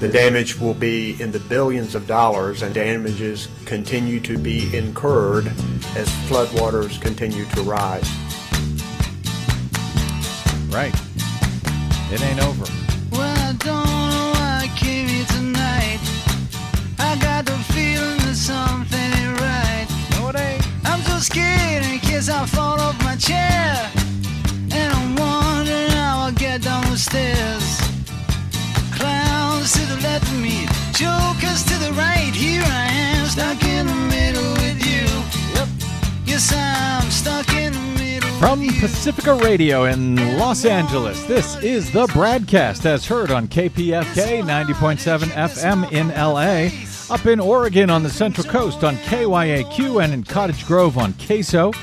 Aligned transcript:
The 0.00 0.08
damage 0.08 0.58
will 0.58 0.72
be 0.72 1.20
in 1.20 1.30
the 1.30 1.40
billions 1.40 1.94
of 1.94 2.06
dollars, 2.06 2.62
and 2.62 2.74
damages 2.74 3.48
continue 3.66 4.18
to 4.20 4.38
be 4.38 4.74
incurred 4.74 5.48
as 5.94 6.08
floodwaters 6.26 6.98
continue 7.02 7.44
to 7.44 7.60
rise. 7.60 8.08
Right. 10.70 10.94
It 12.10 12.22
ain't 12.22 12.42
over. 12.42 12.64
Well, 13.12 13.36
I 13.46 13.52
don't 13.58 13.84
know 13.84 14.32
why 14.32 14.62
I 14.64 14.72
came 14.74 15.06
here 15.06 15.26
tonight. 15.26 16.00
I 16.98 17.18
got 17.20 17.44
the 17.44 17.58
feeling 17.74 18.16
that 18.20 18.36
something 18.36 18.98
ain't 18.98 19.38
right. 19.38 19.86
No, 20.12 20.30
it 20.30 20.36
ain't. 20.36 20.66
I'm 20.86 21.02
so 21.02 21.18
scared 21.18 21.84
in 21.84 21.98
case 21.98 22.30
I 22.30 22.46
fall 22.46 22.80
off 22.80 22.98
my 23.04 23.16
chair. 23.16 23.99
Jokers 31.00 31.64
to 31.64 31.78
the 31.78 31.92
right. 31.94 32.30
Here 32.34 32.62
I 32.62 32.88
am, 32.92 33.26
stuck 33.26 33.64
in 33.64 33.86
the 33.86 33.94
middle 33.94 34.52
with 34.52 34.84
you. 34.84 35.06
Yep. 35.54 35.68
Yes, 36.26 36.52
I'm 36.54 37.10
stuck 37.10 37.48
in 37.54 37.72
the 37.72 37.98
middle. 37.98 38.28
From. 38.38 38.60
Pacifica 38.80 39.34
Radio 39.34 39.84
in 39.84 40.16
Los 40.38 40.66
Angeles, 40.66 41.24
this 41.24 41.56
is 41.62 41.90
the 41.90 42.06
BradCast 42.08 42.84
as 42.84 43.06
heard 43.06 43.30
on 43.30 43.48
KPFK 43.48 44.42
90.7 44.42 45.18
FM 45.28 45.90
in 45.90 46.08
LA, 46.08 46.68
up 47.14 47.24
in 47.26 47.40
Oregon 47.40 47.88
on 47.88 48.02
the 48.02 48.10
Central 48.10 48.46
Coast 48.46 48.84
on 48.84 48.96
KYAQ, 48.96 50.04
and 50.04 50.12
in 50.12 50.22
Cottage 50.22 50.66
Grove 50.66 50.98
on 50.98 51.14
KSO, 51.14 51.74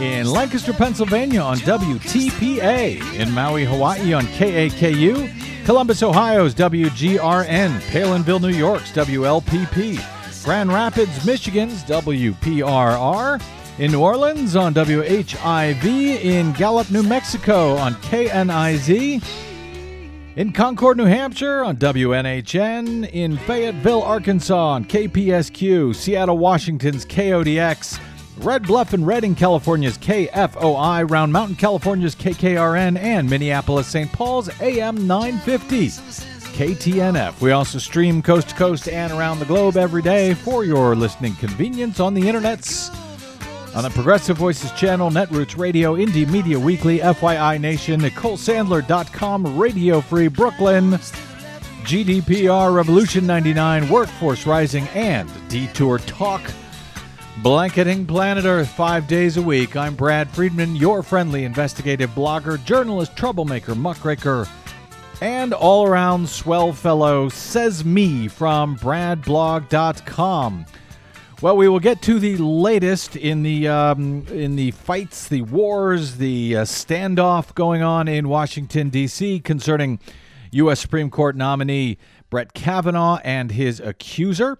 in 0.00 0.26
Lancaster, 0.26 0.72
Pennsylvania 0.72 1.40
on 1.40 1.58
WTPA, 1.58 3.14
in 3.14 3.30
Maui, 3.30 3.64
Hawaii 3.64 4.12
on 4.12 4.24
KAKU, 4.26 5.51
Columbus, 5.64 6.02
Ohio's 6.02 6.56
WGRN, 6.56 7.78
Palenville, 7.82 8.40
New 8.40 8.48
York's 8.48 8.90
WLPP, 8.90 10.44
Grand 10.44 10.72
Rapids, 10.72 11.24
Michigan's 11.24 11.84
WPRR, 11.84 13.40
in 13.78 13.92
New 13.92 14.00
Orleans 14.00 14.56
on 14.56 14.74
WHIV, 14.74 15.84
in 15.84 16.52
Gallup, 16.54 16.90
New 16.90 17.04
Mexico 17.04 17.76
on 17.76 17.94
KNIZ, 17.94 19.22
in 20.34 20.52
Concord, 20.52 20.96
New 20.96 21.04
Hampshire 21.04 21.62
on 21.62 21.76
WNHN, 21.76 23.08
in 23.12 23.36
Fayetteville, 23.36 24.02
Arkansas 24.02 24.70
on 24.70 24.84
KPSQ, 24.84 25.94
Seattle, 25.94 26.38
Washington's 26.38 27.06
KODX, 27.06 28.00
Red 28.42 28.66
Bluff 28.66 28.92
and 28.92 29.06
Redding, 29.06 29.36
California's 29.36 29.96
KFOI, 29.98 31.08
Round 31.08 31.32
Mountain, 31.32 31.54
California's 31.54 32.16
KKRN, 32.16 32.98
and 32.98 33.30
Minneapolis, 33.30 33.86
St. 33.86 34.10
Paul's 34.12 34.50
AM 34.60 35.06
950. 35.06 35.88
KTNF. 36.52 37.40
We 37.40 37.52
also 37.52 37.78
stream 37.78 38.20
coast 38.20 38.50
to 38.50 38.54
coast 38.56 38.88
and 38.88 39.12
around 39.12 39.38
the 39.38 39.46
globe 39.46 39.76
every 39.76 40.02
day 40.02 40.34
for 40.34 40.64
your 40.64 40.94
listening 40.96 41.34
convenience 41.36 42.00
on 42.00 42.14
the 42.14 42.22
internets. 42.22 42.94
On 43.76 43.84
the 43.84 43.90
Progressive 43.90 44.36
Voices 44.36 44.72
channel, 44.72 45.08
Netroots 45.10 45.56
Radio, 45.56 45.94
Indie 45.94 46.28
Media 46.28 46.58
Weekly, 46.58 46.98
FYI 46.98 47.60
Nation, 47.60 48.00
NicoleSandler.com, 48.00 49.56
Radio 49.56 50.00
Free 50.00 50.28
Brooklyn, 50.28 50.90
GDPR, 51.84 52.74
Revolution 52.74 53.26
99, 53.26 53.88
Workforce 53.88 54.46
Rising, 54.46 54.86
and 54.88 55.30
Detour 55.48 56.00
Talk. 56.00 56.42
Blanketing 57.38 58.06
planet 58.06 58.44
Earth 58.44 58.68
five 58.68 59.08
days 59.08 59.38
a 59.38 59.42
week. 59.42 59.74
I'm 59.74 59.96
Brad 59.96 60.30
Friedman, 60.30 60.76
your 60.76 61.02
friendly 61.02 61.44
investigative 61.44 62.10
blogger, 62.10 62.62
journalist, 62.64 63.16
troublemaker, 63.16 63.74
muckraker, 63.74 64.46
and 65.22 65.54
all 65.54 65.86
around 65.86 66.28
swell 66.28 66.72
fellow, 66.72 67.30
says 67.30 67.84
me 67.84 68.28
from 68.28 68.76
bradblog.com. 68.76 70.66
Well, 71.40 71.56
we 71.56 71.68
will 71.68 71.80
get 71.80 72.02
to 72.02 72.20
the 72.20 72.36
latest 72.36 73.16
in 73.16 73.42
the 73.42 73.66
um, 73.66 74.26
in 74.28 74.54
the 74.54 74.70
fights, 74.70 75.26
the 75.26 75.42
wars, 75.42 76.18
the 76.18 76.58
uh, 76.58 76.62
standoff 76.62 77.54
going 77.54 77.82
on 77.82 78.06
in 78.08 78.28
Washington 78.28 78.90
D.C. 78.90 79.40
concerning 79.40 79.98
U.S. 80.52 80.80
Supreme 80.80 81.10
Court 81.10 81.34
nominee 81.34 81.98
Brett 82.30 82.52
Kavanaugh 82.52 83.18
and 83.24 83.50
his 83.50 83.80
accuser, 83.80 84.58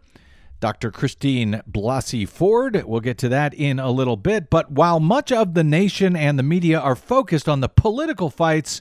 Dr. 0.63 0.93
Christine 0.93 1.61
Blasey 1.69 2.27
Ford. 2.27 2.85
We'll 2.87 3.01
get 3.01 3.19
to 3.19 3.29
that 3.31 3.53
in 3.53 3.81
a 3.81 3.91
little 3.91 4.17
bit. 4.17 4.49
But 4.49 4.71
while 4.71 5.01
much 5.01 5.33
of 5.33 5.55
the 5.55 5.65
nation 5.65 6.15
and 6.15 6.39
the 6.39 6.45
media 6.45 6.79
are 6.79 6.95
focused 6.95 7.49
on 7.49 7.59
the 7.59 7.69
political 7.69 8.31
fights 8.31 8.81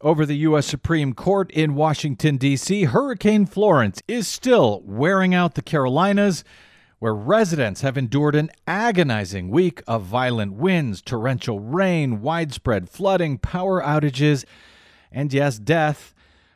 over 0.00 0.24
the 0.24 0.38
U.S. 0.38 0.64
Supreme 0.64 1.12
Court 1.12 1.50
in 1.50 1.74
Washington, 1.74 2.38
D.C., 2.38 2.84
Hurricane 2.84 3.44
Florence 3.44 4.02
is 4.08 4.26
still 4.26 4.80
wearing 4.86 5.34
out 5.34 5.56
the 5.56 5.62
Carolinas 5.62 6.42
where 7.00 7.14
residents 7.14 7.82
have 7.82 7.98
endured 7.98 8.34
an 8.34 8.50
agonizing 8.66 9.50
week 9.50 9.82
of 9.86 10.04
violent 10.04 10.54
winds, 10.54 11.02
torrential 11.02 11.60
rain, 11.60 12.22
widespread 12.22 12.88
flooding, 12.88 13.36
power 13.36 13.82
outages, 13.82 14.46
and 15.12 15.34
yes, 15.34 15.58
death. 15.58 16.13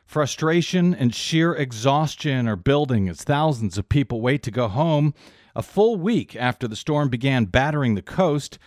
Frustration 0.09 0.95
and 0.95 1.13
sheer 1.13 1.53
exhaustion 1.53 2.47
are 2.47 2.55
building 2.55 3.07
as 3.07 3.21
thousands 3.21 3.77
of 3.77 3.89
people 3.89 4.21
wait 4.21 4.41
to 4.41 4.49
go 4.49 4.67
home 4.67 5.13
a 5.55 5.61
full 5.61 5.97
week 5.97 6.35
after 6.35 6.67
the 6.67 6.75
storm 6.75 7.09
began 7.09 7.45
battering 7.45 7.93
the 7.93 8.01
coast. 8.01 8.57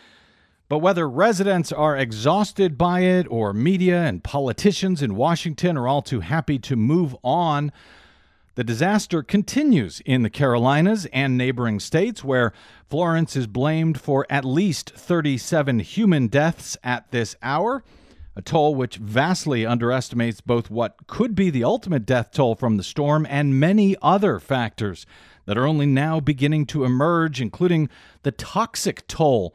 But 0.68 0.78
whether 0.78 1.08
residents 1.08 1.72
are 1.72 1.96
exhausted 1.96 2.78
by 2.78 3.00
it 3.00 3.26
or 3.28 3.52
media 3.52 4.04
and 4.04 4.22
politicians 4.22 5.02
in 5.02 5.16
Washington 5.16 5.76
are 5.76 5.88
all 5.88 6.00
too 6.00 6.20
happy 6.20 6.60
to 6.60 6.76
move 6.76 7.16
on, 7.24 7.72
the 8.54 8.62
disaster 8.62 9.24
continues 9.24 10.00
in 10.06 10.22
the 10.22 10.30
Carolinas 10.30 11.06
and 11.06 11.36
neighboring 11.36 11.80
states, 11.80 12.22
where 12.22 12.52
Florence 12.88 13.34
is 13.34 13.48
blamed 13.48 14.00
for 14.00 14.28
at 14.30 14.44
least 14.44 14.90
37 14.90 15.80
human 15.80 16.28
deaths 16.28 16.76
at 16.84 17.10
this 17.10 17.34
hour, 17.42 17.82
a 18.34 18.42
toll 18.42 18.74
which 18.74 18.96
vastly 18.96 19.66
underestimates 19.66 20.40
both 20.40 20.70
what 20.70 21.06
could 21.06 21.34
be 21.34 21.50
the 21.50 21.64
ultimate 21.64 22.06
death 22.06 22.30
toll 22.32 22.54
from 22.54 22.76
the 22.76 22.82
storm 22.82 23.26
and 23.28 23.60
many 23.60 23.96
other 24.00 24.38
factors 24.38 25.06
that 25.44 25.58
are 25.58 25.66
only 25.66 25.86
now 25.86 26.20
beginning 26.20 26.64
to 26.66 26.84
emerge, 26.84 27.40
including 27.40 27.88
the 28.22 28.32
toxic 28.32 29.06
toll 29.06 29.54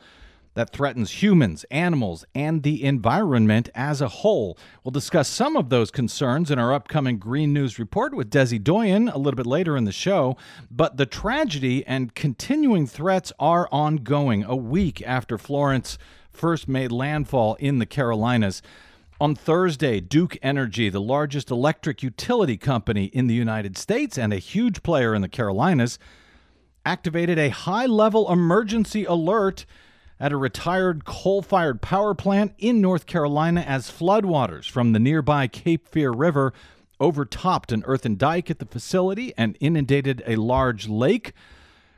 that 0.58 0.72
threatens 0.72 1.22
humans, 1.22 1.66
animals, 1.70 2.26
and 2.34 2.64
the 2.64 2.84
environment 2.84 3.70
as 3.76 4.02
a 4.02 4.08
whole. 4.08 4.58
We'll 4.84 4.92
discuss 4.92 5.28
some 5.28 5.56
of 5.56 5.70
those 5.70 5.92
concerns 5.92 6.50
in 6.50 6.58
our 6.58 6.74
upcoming 6.74 7.20
Green 7.20 7.54
News 7.54 7.78
report 7.78 8.16
with 8.16 8.32
Desi 8.32 8.64
Doyen 8.64 9.08
a 9.08 9.20
little 9.20 9.38
bit 9.38 9.46
later 9.46 9.78
in 9.78 9.84
the 9.84 9.92
show. 9.92 10.36
But 10.72 10.98
the 10.98 11.06
tragedy 11.06 11.86
and 11.86 12.16
continuing 12.16 12.88
threats 12.88 13.32
are 13.40 13.70
ongoing 13.72 14.44
a 14.44 14.56
week 14.56 15.00
after 15.06 15.38
Florence 15.38 16.00
first 16.32 16.68
made 16.68 16.92
landfall 16.92 17.54
in 17.60 17.78
the 17.78 17.86
Carolinas. 17.86 18.64
On 19.22 19.36
Thursday, 19.36 20.00
Duke 20.00 20.40
Energy, 20.42 20.90
the 20.90 21.00
largest 21.00 21.52
electric 21.52 22.02
utility 22.02 22.58
company 22.58 23.06
in 23.06 23.28
the 23.28 23.36
United 23.36 23.78
States 23.78 24.18
and 24.18 24.34
a 24.34 24.38
huge 24.38 24.82
player 24.82 25.14
in 25.14 25.22
the 25.22 25.30
Carolinas, 25.30 26.00
activated 26.84 27.38
a 27.38 27.50
high 27.50 27.86
level 27.86 28.32
emergency 28.32 29.06
alert 29.06 29.68
at 30.20 30.32
a 30.32 30.38
retired 30.38 31.06
coal 31.06 31.42
fired 31.42 31.82
power 31.82 32.14
plant 32.14 32.54
in 32.58 32.82
North 32.82 33.06
Carolina 33.06 33.62
as 33.62 33.92
floodwaters 33.92 34.70
from 34.70 34.94
the 34.94 35.00
nearby 35.00 35.48
Cape 35.48 35.88
Fear 35.88 36.12
River 36.12 36.54
overtopped 37.00 37.72
an 37.72 37.84
earthen 37.86 38.16
dike 38.16 38.50
at 38.50 38.60
the 38.60 38.66
facility 38.66 39.34
and 39.38 39.56
inundated 39.60 40.24
a 40.26 40.36
large 40.36 40.88
lake, 40.88 41.34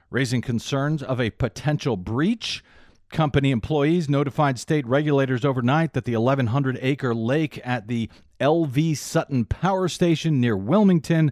raising 0.09 0.41
concerns 0.41 1.01
of 1.01 1.21
a 1.21 1.29
potential 1.29 1.95
breach. 1.95 2.63
Company 3.09 3.51
employees 3.51 4.09
notified 4.09 4.59
state 4.59 4.85
regulators 4.85 5.45
overnight 5.45 5.93
that 5.93 6.05
the 6.05 6.15
1,100 6.15 6.77
acre 6.81 7.15
lake 7.15 7.59
at 7.63 7.87
the 7.87 8.09
LV 8.39 8.97
Sutton 8.97 9.45
Power 9.45 9.87
Station 9.87 10.39
near 10.39 10.55
Wilmington 10.55 11.31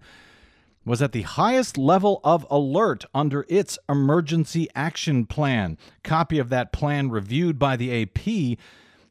was 0.88 1.02
at 1.02 1.12
the 1.12 1.24
highest 1.24 1.78
level 1.78 2.22
of 2.24 2.48
alert 2.50 3.04
under 3.14 3.46
its 3.50 3.78
emergency 3.90 4.70
action 4.74 5.26
plan. 5.26 5.78
Copy 6.04 6.40
of 6.40 6.50
that 6.50 6.72
plan 6.72 7.10
reviewed 7.10 7.60
by 7.60 7.76
the 7.76 8.04
AP 8.04 8.58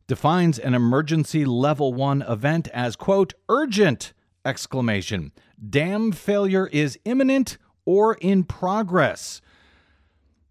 defines 0.06 0.58
an 0.58 0.74
emergency 0.74 1.44
level 1.44 1.92
1 1.92 2.22
event 2.22 2.68
as 2.68 2.96
quote 2.96 3.34
urgent 3.48 4.14
exclamation. 4.44 5.32
Dam 5.68 6.12
failure 6.12 6.68
is 6.68 6.98
imminent 7.04 7.58
or 7.84 8.14
in 8.14 8.44
progress. 8.44 9.42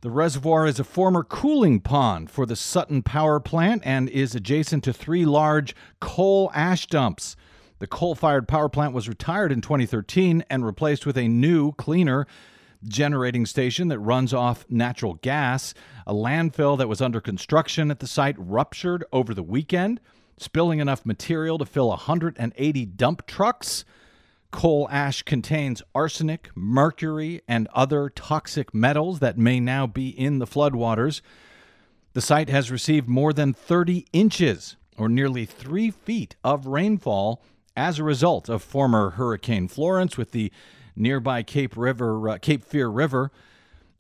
The 0.02 0.12
reservoir 0.12 0.68
is 0.68 0.80
a 0.80 0.84
former 0.84 1.24
cooling 1.24 1.80
pond 1.80 2.30
for 2.30 2.46
the 2.46 2.56
Sutton 2.56 3.02
Power 3.02 3.40
Plant 3.40 3.82
and 3.84 4.08
is 4.10 4.36
adjacent 4.36 4.84
to 4.84 4.94
three 4.94 5.26
large 5.26 5.76
coal 6.00 6.52
ash 6.54 6.86
dumps. 6.86 7.36
The 7.80 7.88
coal 7.88 8.16
fired 8.16 8.48
power 8.48 8.70
plant 8.70 8.94
was 8.94 9.10
retired 9.10 9.52
in 9.52 9.62
2013 9.62 10.46
and 10.50 10.66
replaced 10.66 11.06
with 11.06 11.18
a 11.18 11.28
new, 11.28 11.74
cleaner 11.74 12.26
generating 12.88 13.46
station 13.46 13.88
that 13.90 14.00
runs 14.00 14.34
off 14.34 14.66
natural 14.70 15.16
gas. 15.16 15.74
A 16.08 16.14
landfill 16.14 16.78
that 16.78 16.88
was 16.88 17.02
under 17.02 17.20
construction 17.20 17.92
at 17.92 18.00
the 18.00 18.08
site 18.08 18.36
ruptured 18.38 19.04
over 19.12 19.34
the 19.34 19.44
weekend, 19.44 20.00
spilling 20.38 20.80
enough 20.80 21.06
material 21.06 21.58
to 21.58 21.66
fill 21.66 21.90
180 21.90 22.86
dump 22.86 23.26
trucks. 23.26 23.84
Coal 24.52 24.88
ash 24.90 25.24
contains 25.24 25.82
arsenic, 25.94 26.50
mercury, 26.56 27.42
and 27.48 27.68
other 27.74 28.10
toxic 28.10 28.74
metals 28.74 29.20
that 29.20 29.38
may 29.38 29.60
now 29.60 29.86
be 29.86 30.10
in 30.10 30.40
the 30.40 30.48
floodwaters. 30.48 31.22
The 32.14 32.22
site 32.22 32.48
has 32.48 32.72
received 32.72 33.10
more 33.10 33.34
than 33.34 33.54
30 33.54 34.06
inches, 34.14 34.78
or 34.98 35.10
nearly 35.10 35.46
three 35.46 35.92
feet, 35.92 36.38
of 36.42 36.68
rainfall 36.68 37.42
as 37.76 38.00
a 38.00 38.04
result 38.04 38.50
of 38.50 38.64
former 38.64 39.12
Hurricane 39.12 39.68
Florence, 39.68 40.18
with 40.18 40.32
the 40.32 40.52
nearby 40.96 41.44
Cape 41.44 41.76
River, 41.76 42.30
uh, 42.30 42.38
Cape 42.38 42.64
Fear 42.64 42.88
River, 42.88 43.32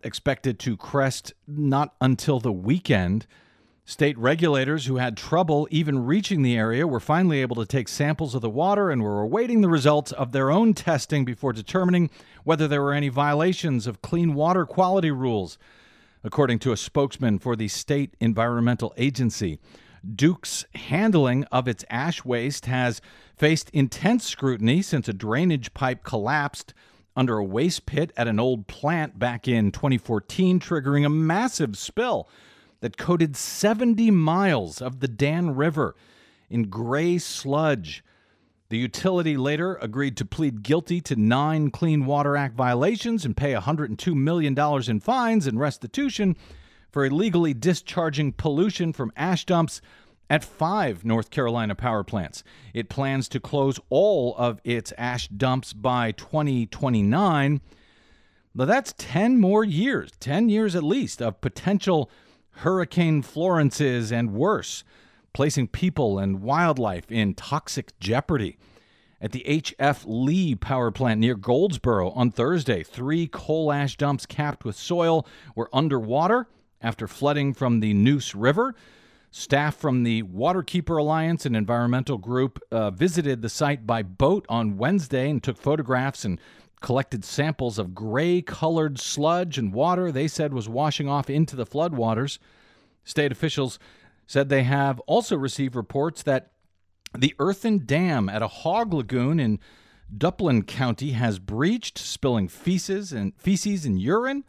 expected 0.04 0.60
to 0.60 0.78
crest 0.78 1.34
not 1.48 1.94
until 2.00 2.40
the 2.40 2.52
weekend. 2.52 3.26
State 3.88 4.18
regulators 4.18 4.86
who 4.86 4.98
had 4.98 5.16
trouble 5.16 5.68
even 5.70 6.06
reaching 6.06 6.42
the 6.42 6.58
area 6.58 6.88
were 6.88 7.00
finally 7.00 7.42
able 7.42 7.56
to 7.56 7.66
take 7.66 7.88
samples 7.88 8.34
of 8.34 8.42
the 8.42 8.50
water 8.50 8.90
and 8.90 9.04
were 9.04 9.22
awaiting 9.22 9.62
the 9.62 9.70
results 9.70 10.12
of 10.12 10.32
their 10.32 10.50
own 10.50 10.74
testing 10.74 11.24
before 11.24 11.54
determining 11.54 12.10
whether 12.44 12.68
there 12.68 12.82
were 12.82 12.94
any 12.94 13.10
violations 13.10 13.86
of 13.86 14.02
clean 14.02 14.34
water 14.34 14.66
quality 14.66 15.12
rules, 15.12 15.60
according 16.24 16.58
to 16.58 16.72
a 16.72 16.78
spokesman 16.78 17.38
for 17.38 17.56
the 17.56 17.68
state 17.68 18.16
environmental 18.20 18.94
agency. 18.98 19.60
Duke's 20.16 20.66
handling 20.74 21.44
of 21.46 21.68
its 21.68 21.86
ash 21.90 22.26
waste 22.26 22.66
has 22.66 23.02
faced 23.36 23.70
intense 23.72 24.26
scrutiny 24.26 24.82
since 24.82 25.08
a 25.08 25.14
drainage 25.14 25.74
pipe 25.74 26.04
collapsed 26.04 26.74
under 27.16 27.38
a 27.38 27.44
waste 27.44 27.86
pit 27.86 28.12
at 28.18 28.28
an 28.28 28.40
old 28.40 28.68
plant 28.68 29.18
back 29.18 29.48
in 29.48 29.72
2014, 29.72 30.60
triggering 30.60 31.06
a 31.06 31.10
massive 31.10 31.78
spill 31.78 32.28
that 32.82 32.98
coated 32.98 33.36
70 33.36 34.12
miles 34.12 34.82
of 34.82 35.00
the 35.00 35.08
Dan 35.08 35.56
River 35.56 35.96
in 36.50 36.64
gray 36.64 37.18
sludge. 37.18 38.04
The 38.70 38.78
utility 38.78 39.38
later 39.38 39.76
agreed 39.76 40.18
to 40.18 40.26
plead 40.26 40.64
guilty 40.64 41.00
to 41.02 41.16
nine 41.16 41.72
Clean 41.72 42.06
Water 42.06 42.36
Act 42.36 42.56
violations 42.56 43.24
and 43.24 43.38
pay 43.38 43.54
$102 43.54 44.16
million 44.16 44.58
in 44.90 45.00
fines 45.00 45.48
and 45.48 45.60
restitution 45.60 46.36
for 46.92 47.06
illegally 47.06 47.54
discharging 47.54 48.34
pollution 48.34 48.92
from 48.92 49.12
ash 49.16 49.46
dumps 49.46 49.82
at 50.30 50.44
five 50.44 51.06
North 51.06 51.30
Carolina 51.30 51.76
power 51.76 52.04
plants. 52.04 52.44
It 52.74 52.90
plans 52.90 53.30
to 53.30 53.40
close 53.40 53.80
all 53.90 54.36
of 54.38 54.60
its 54.64 54.94
ash 54.98 55.28
dumps 55.28 55.74
by 55.74 56.12
2029. 56.14 57.62
But 58.54 58.66
that's 58.66 58.94
10 58.98 59.40
more 59.40 59.64
years, 59.64 60.12
10 60.20 60.50
years 60.50 60.76
at 60.76 60.84
least, 60.84 61.22
of 61.22 61.42
potential 61.42 62.10
Hurricane 62.52 63.22
Florence's 63.22 64.12
and 64.12 64.34
worse, 64.34 64.84
placing 65.34 65.68
people 65.68 66.18
and 66.18 66.42
wildlife 66.42 67.12
in 67.12 67.34
toxic 67.34 67.98
jeopardy. 68.00 68.58
At 69.22 69.32
the 69.32 69.46
H.F. 69.48 70.04
Lee 70.08 70.56
power 70.56 70.92
plant 70.92 71.20
near 71.20 71.36
Goldsboro 71.36 72.12
on 72.12 72.32
Thursday, 72.32 72.84
three 72.84 73.28
coal 73.28 73.72
ash 73.72 73.98
dumps 73.98 74.26
capped 74.26 74.64
with 74.64 74.76
soil 74.76 75.26
were 75.56 75.70
underwater 75.74 76.48
after 76.82 77.08
flooding 77.08 77.54
from 77.54 77.80
the 77.80 77.94
Neuse 77.94 78.36
River. 78.36 78.76
Staff 79.38 79.76
from 79.76 80.04
the 80.04 80.24
Waterkeeper 80.24 80.98
Alliance, 80.98 81.46
an 81.46 81.56
environmental 81.56 82.18
group, 82.18 82.58
uh, 82.72 82.90
visited 82.90 83.42
the 83.42 83.50
site 83.50 83.86
by 83.86 84.02
boat 84.02 84.46
on 84.48 84.78
Wednesday 84.78 85.30
and 85.30 85.44
took 85.44 85.58
photographs 85.58 86.24
and 86.24 86.40
collected 86.80 87.26
samples 87.26 87.78
of 87.78 87.94
gray 87.94 88.42
colored 88.42 88.98
sludge 88.98 89.58
and 89.58 89.74
water 89.74 90.10
they 90.10 90.30
said 90.30 90.54
was 90.54 90.70
washing 90.70 91.10
off 91.10 91.30
into 91.30 91.58
the 91.58 91.66
floodwaters. 91.66 92.38
State 93.04 93.30
officials 93.30 93.78
said 94.26 94.48
they 94.48 94.64
have 94.64 95.02
also 95.02 95.36
received 95.36 95.76
reports 95.76 96.24
that 96.24 96.54
the 97.14 97.36
earthen 97.38 97.86
dam 97.86 98.30
at 98.30 98.42
a 98.42 98.48
hog 98.48 98.94
lagoon 98.94 99.38
in 99.38 99.60
Duplin 100.18 100.66
County 100.66 101.12
has 101.12 101.40
breached, 101.40 101.98
spilling 101.98 102.48
feces 102.48 103.12
and 103.12 103.34
feces 103.36 103.86
and 103.86 104.00
urine. 104.00 104.46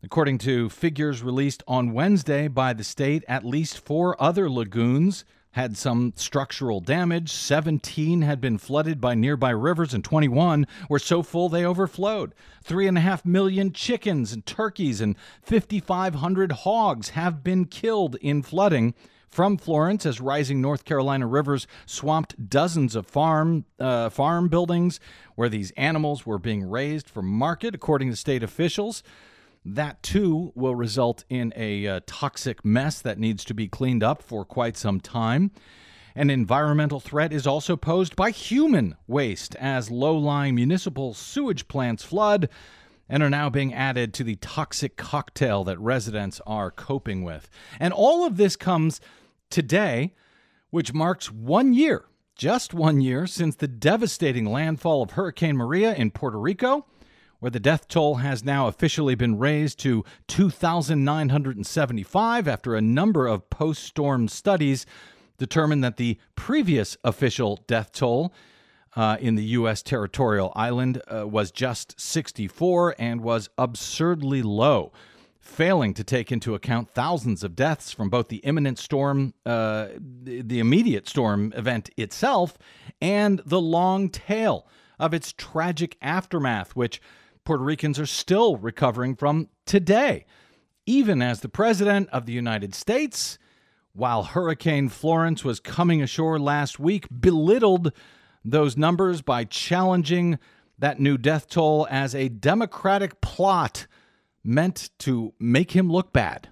According 0.00 0.38
to 0.38 0.68
figures 0.68 1.24
released 1.24 1.64
on 1.66 1.92
Wednesday 1.92 2.46
by 2.46 2.72
the 2.72 2.84
state, 2.84 3.24
at 3.26 3.44
least 3.44 3.84
four 3.84 4.20
other 4.22 4.48
lagoons 4.48 5.24
had 5.52 5.76
some 5.76 6.12
structural 6.14 6.78
damage. 6.78 7.32
17 7.32 8.22
had 8.22 8.40
been 8.40 8.58
flooded 8.58 9.00
by 9.00 9.16
nearby 9.16 9.50
rivers, 9.50 9.92
and 9.92 10.04
21 10.04 10.68
were 10.88 11.00
so 11.00 11.24
full 11.24 11.48
they 11.48 11.64
overflowed. 11.64 12.32
Three 12.62 12.86
and 12.86 12.96
a 12.96 13.00
half 13.00 13.24
million 13.24 13.72
chickens 13.72 14.32
and 14.32 14.46
turkeys 14.46 15.00
and 15.00 15.16
5,500 15.42 16.52
hogs 16.52 17.08
have 17.10 17.42
been 17.42 17.64
killed 17.64 18.14
in 18.20 18.44
flooding 18.44 18.94
from 19.28 19.56
Florence 19.56 20.06
as 20.06 20.20
rising 20.20 20.60
North 20.60 20.84
Carolina 20.84 21.26
rivers 21.26 21.66
swamped 21.86 22.48
dozens 22.48 22.94
of 22.94 23.04
farm 23.04 23.64
uh, 23.80 24.10
farm 24.10 24.46
buildings 24.46 25.00
where 25.34 25.48
these 25.48 25.72
animals 25.72 26.24
were 26.24 26.38
being 26.38 26.70
raised 26.70 27.10
for 27.10 27.20
market, 27.20 27.74
according 27.74 28.10
to 28.10 28.16
state 28.16 28.44
officials. 28.44 29.02
That 29.74 30.02
too 30.02 30.52
will 30.54 30.74
result 30.74 31.24
in 31.28 31.52
a 31.54 31.86
uh, 31.86 32.00
toxic 32.06 32.64
mess 32.64 33.02
that 33.02 33.18
needs 33.18 33.44
to 33.44 33.54
be 33.54 33.68
cleaned 33.68 34.02
up 34.02 34.22
for 34.22 34.44
quite 34.44 34.78
some 34.78 34.98
time. 34.98 35.50
An 36.14 36.30
environmental 36.30 37.00
threat 37.00 37.34
is 37.34 37.46
also 37.46 37.76
posed 37.76 38.16
by 38.16 38.30
human 38.30 38.96
waste 39.06 39.54
as 39.56 39.90
low 39.90 40.16
lying 40.16 40.54
municipal 40.54 41.12
sewage 41.12 41.68
plants 41.68 42.02
flood 42.02 42.48
and 43.10 43.22
are 43.22 43.28
now 43.28 43.50
being 43.50 43.74
added 43.74 44.14
to 44.14 44.24
the 44.24 44.36
toxic 44.36 44.96
cocktail 44.96 45.64
that 45.64 45.78
residents 45.78 46.40
are 46.46 46.70
coping 46.70 47.22
with. 47.22 47.50
And 47.78 47.92
all 47.92 48.26
of 48.26 48.38
this 48.38 48.56
comes 48.56 49.02
today, 49.50 50.14
which 50.70 50.94
marks 50.94 51.30
one 51.30 51.74
year, 51.74 52.06
just 52.34 52.72
one 52.72 53.02
year, 53.02 53.26
since 53.26 53.54
the 53.54 53.68
devastating 53.68 54.46
landfall 54.46 55.02
of 55.02 55.10
Hurricane 55.10 55.56
Maria 55.56 55.94
in 55.94 56.10
Puerto 56.10 56.38
Rico 56.38 56.86
where 57.40 57.50
the 57.50 57.60
death 57.60 57.88
toll 57.88 58.16
has 58.16 58.44
now 58.44 58.66
officially 58.66 59.14
been 59.14 59.38
raised 59.38 59.78
to 59.80 60.04
2,975 60.26 62.48
after 62.48 62.74
a 62.74 62.80
number 62.80 63.26
of 63.26 63.50
post 63.50 63.84
storm 63.84 64.28
studies 64.28 64.86
determined 65.38 65.84
that 65.84 65.96
the 65.96 66.18
previous 66.34 66.96
official 67.04 67.60
death 67.66 67.92
toll 67.92 68.32
uh, 68.96 69.16
in 69.20 69.36
the 69.36 69.44
U.S. 69.44 69.82
territorial 69.82 70.52
island 70.56 71.00
uh, 71.06 71.26
was 71.26 71.52
just 71.52 72.00
64 72.00 72.96
and 72.98 73.20
was 73.20 73.48
absurdly 73.56 74.42
low, 74.42 74.92
failing 75.38 75.94
to 75.94 76.02
take 76.02 76.32
into 76.32 76.56
account 76.56 76.90
thousands 76.90 77.44
of 77.44 77.54
deaths 77.54 77.92
from 77.92 78.10
both 78.10 78.26
the 78.28 78.38
imminent 78.38 78.78
storm, 78.78 79.34
uh, 79.46 79.86
the 80.24 80.58
immediate 80.58 81.08
storm 81.08 81.52
event 81.54 81.90
itself, 81.96 82.58
and 83.00 83.40
the 83.46 83.60
long 83.60 84.08
tail 84.08 84.66
of 84.98 85.14
its 85.14 85.32
tragic 85.32 85.96
aftermath, 86.02 86.74
which 86.74 87.00
Puerto 87.48 87.64
Ricans 87.64 87.98
are 87.98 88.04
still 88.04 88.58
recovering 88.58 89.16
from 89.16 89.48
today, 89.64 90.26
even 90.84 91.22
as 91.22 91.40
the 91.40 91.48
President 91.48 92.06
of 92.10 92.26
the 92.26 92.32
United 92.34 92.74
States, 92.74 93.38
while 93.94 94.22
Hurricane 94.22 94.90
Florence 94.90 95.44
was 95.44 95.58
coming 95.58 96.02
ashore 96.02 96.38
last 96.38 96.78
week, 96.78 97.06
belittled 97.08 97.94
those 98.44 98.76
numbers 98.76 99.22
by 99.22 99.44
challenging 99.44 100.38
that 100.78 101.00
new 101.00 101.16
death 101.16 101.48
toll 101.48 101.86
as 101.90 102.14
a 102.14 102.28
Democratic 102.28 103.22
plot 103.22 103.86
meant 104.44 104.90
to 104.98 105.32
make 105.40 105.70
him 105.70 105.90
look 105.90 106.12
bad. 106.12 106.50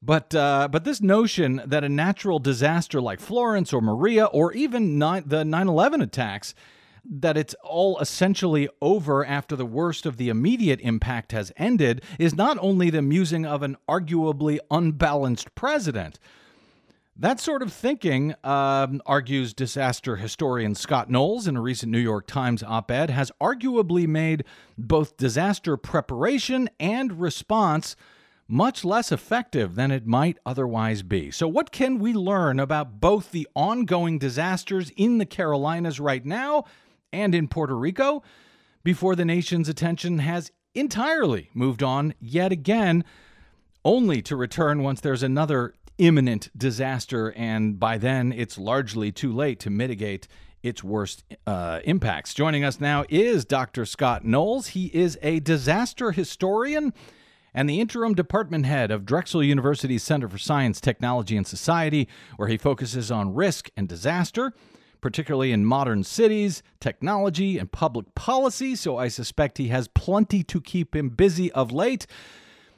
But 0.00 0.34
uh, 0.34 0.68
but 0.72 0.84
this 0.84 1.02
notion 1.02 1.60
that 1.66 1.84
a 1.84 1.88
natural 1.90 2.38
disaster 2.38 3.02
like 3.02 3.20
Florence 3.20 3.74
or 3.74 3.82
Maria 3.82 4.24
or 4.24 4.54
even 4.54 4.96
nine, 4.96 5.24
the 5.26 5.44
9/11 5.44 6.02
attacks 6.02 6.54
that 7.10 7.36
it's 7.36 7.54
all 7.62 7.98
essentially 7.98 8.68
over 8.82 9.24
after 9.24 9.56
the 9.56 9.66
worst 9.66 10.04
of 10.04 10.16
the 10.16 10.28
immediate 10.28 10.80
impact 10.80 11.32
has 11.32 11.52
ended 11.56 12.02
is 12.18 12.34
not 12.34 12.58
only 12.60 12.90
the 12.90 13.02
musing 13.02 13.46
of 13.46 13.62
an 13.62 13.76
arguably 13.88 14.58
unbalanced 14.70 15.54
president. 15.54 16.18
That 17.20 17.40
sort 17.40 17.62
of 17.62 17.72
thinking, 17.72 18.34
um, 18.44 19.02
argues 19.04 19.52
disaster 19.52 20.16
historian 20.16 20.76
Scott 20.76 21.10
Knowles 21.10 21.48
in 21.48 21.56
a 21.56 21.60
recent 21.60 21.90
New 21.90 21.98
York 21.98 22.28
Times 22.28 22.62
op 22.62 22.92
ed, 22.92 23.10
has 23.10 23.32
arguably 23.40 24.06
made 24.06 24.44
both 24.76 25.16
disaster 25.16 25.76
preparation 25.76 26.70
and 26.78 27.20
response 27.20 27.96
much 28.46 28.84
less 28.84 29.10
effective 29.10 29.74
than 29.74 29.90
it 29.90 30.06
might 30.06 30.38
otherwise 30.46 31.02
be. 31.02 31.30
So, 31.32 31.48
what 31.48 31.72
can 31.72 31.98
we 31.98 32.14
learn 32.14 32.60
about 32.60 33.00
both 33.00 33.32
the 33.32 33.48
ongoing 33.56 34.18
disasters 34.18 34.90
in 34.96 35.18
the 35.18 35.26
Carolinas 35.26 35.98
right 35.98 36.24
now 36.24 36.64
and 37.12 37.34
in 37.34 37.48
Puerto 37.48 37.76
Rico 37.76 38.22
before 38.84 39.16
the 39.16 39.24
nation's 39.24 39.68
attention 39.68 40.18
has 40.18 40.50
entirely 40.74 41.50
moved 41.54 41.82
on 41.82 42.14
yet 42.20 42.52
again, 42.52 43.04
only 43.84 44.22
to 44.22 44.36
return 44.36 44.82
once 44.82 45.00
there's 45.00 45.22
another 45.22 45.74
imminent 45.98 46.50
disaster, 46.56 47.32
and 47.36 47.78
by 47.78 47.98
then 47.98 48.32
it's 48.32 48.56
largely 48.56 49.10
too 49.10 49.32
late 49.32 49.58
to 49.60 49.70
mitigate 49.70 50.28
its 50.62 50.82
worst 50.82 51.24
uh, 51.46 51.80
impacts. 51.84 52.34
Joining 52.34 52.64
us 52.64 52.80
now 52.80 53.04
is 53.08 53.44
Dr. 53.44 53.84
Scott 53.84 54.24
Knowles. 54.24 54.68
He 54.68 54.86
is 54.86 55.18
a 55.22 55.40
disaster 55.40 56.12
historian 56.12 56.92
and 57.54 57.68
the 57.68 57.80
interim 57.80 58.14
department 58.14 58.66
head 58.66 58.90
of 58.90 59.06
Drexel 59.06 59.42
University's 59.42 60.02
Center 60.02 60.28
for 60.28 60.38
Science, 60.38 60.80
Technology, 60.80 61.36
and 61.36 61.46
Society, 61.46 62.08
where 62.36 62.48
he 62.48 62.56
focuses 62.56 63.10
on 63.10 63.34
risk 63.34 63.70
and 63.76 63.88
disaster 63.88 64.52
particularly 65.00 65.52
in 65.52 65.64
modern 65.64 66.04
cities, 66.04 66.62
technology, 66.80 67.58
and 67.58 67.70
public 67.70 68.14
policy, 68.14 68.74
so 68.74 68.96
I 68.96 69.08
suspect 69.08 69.58
he 69.58 69.68
has 69.68 69.88
plenty 69.88 70.42
to 70.44 70.60
keep 70.60 70.94
him 70.94 71.08
busy 71.10 71.50
of 71.52 71.72
late. 71.72 72.06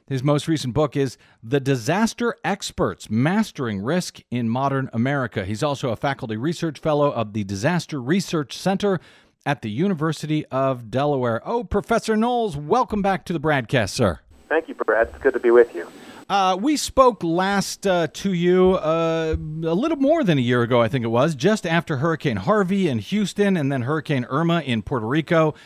His 0.07 0.25
most 0.25 0.49
recent 0.49 0.75
book 0.75 0.97
is 0.97 1.17
The 1.43 1.61
Disaster 1.61 2.35
Experts 2.45 3.09
Mastering 3.09 3.81
Risk 3.81 4.21
in 4.31 4.49
Modern 4.49 4.91
America. 4.93 5.45
He's 5.45 5.63
also 5.63 5.91
a 5.91 5.97
faculty 5.97 6.37
research 6.37 6.81
fellow 6.81 7.13
of 7.13 7.33
the 7.33 7.45
Disaster 7.45 8.03
Research 8.03 8.57
Center 8.57 8.99
at 9.47 9.63
the 9.63 9.71
University 9.71 10.45
of 10.47 10.91
Delaware. 10.91 11.41
Oh, 11.45 11.63
Professor 11.63 12.17
Knowles, 12.17 12.57
welcome 12.57 13.03
back 13.03 13.25
to 13.27 13.33
the 13.33 13.41
BradCast, 13.41 13.91
sir. 13.91 14.19
Thank 14.49 14.69
you, 14.69 14.75
Brad. 14.75 15.09
It's 15.09 15.19
good 15.19 15.35
to 15.35 15.39
be 15.39 15.53
with 15.53 15.75
you. 15.77 15.87
Uh, 16.31 16.55
we 16.55 16.77
spoke 16.77 17.25
last 17.25 17.89
uh, 17.89 18.07
to 18.13 18.33
you 18.33 18.75
uh, 18.75 19.35
a 19.35 19.75
little 19.75 19.97
more 19.97 20.23
than 20.23 20.39
a 20.39 20.41
year 20.41 20.63
ago, 20.63 20.81
I 20.81 20.87
think 20.87 21.05
it 21.05 21.09
was, 21.09 21.35
just 21.35 21.67
after 21.67 21.97
Hurricane 21.97 22.37
Harvey 22.37 22.87
in 22.87 23.01
Houston 23.01 23.57
and 23.57 23.73
then 23.73 23.83
Hurricane 23.83 24.25
Irma 24.31 24.61
in 24.61 24.83
Puerto 24.83 25.09
Rico 25.09 25.57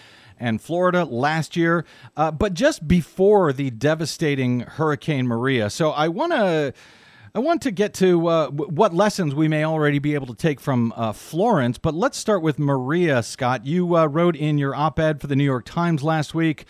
and 0.40 0.62
Florida 0.62 1.04
last 1.04 1.54
year, 1.54 1.84
uh, 2.16 2.30
but 2.30 2.54
just 2.54 2.88
before 2.88 3.52
the 3.52 3.72
devastating 3.72 4.60
Hurricane 4.60 5.26
Maria. 5.26 5.68
So 5.68 5.90
I 5.90 6.08
want 6.08 6.32
to. 6.32 6.72
I 7.36 7.40
want 7.40 7.62
to 7.62 7.72
get 7.72 7.94
to 7.94 8.28
uh, 8.28 8.50
what 8.50 8.94
lessons 8.94 9.34
we 9.34 9.48
may 9.48 9.64
already 9.64 9.98
be 9.98 10.14
able 10.14 10.28
to 10.28 10.36
take 10.36 10.60
from 10.60 10.92
uh, 10.94 11.10
Florence, 11.10 11.78
but 11.78 11.92
let's 11.92 12.16
start 12.16 12.42
with 12.42 12.60
Maria, 12.60 13.24
Scott. 13.24 13.66
You 13.66 13.96
uh, 13.96 14.06
wrote 14.06 14.36
in 14.36 14.56
your 14.56 14.72
op 14.72 15.00
ed 15.00 15.20
for 15.20 15.26
the 15.26 15.34
New 15.34 15.42
York 15.42 15.64
Times 15.64 16.04
last 16.04 16.32
week 16.32 16.64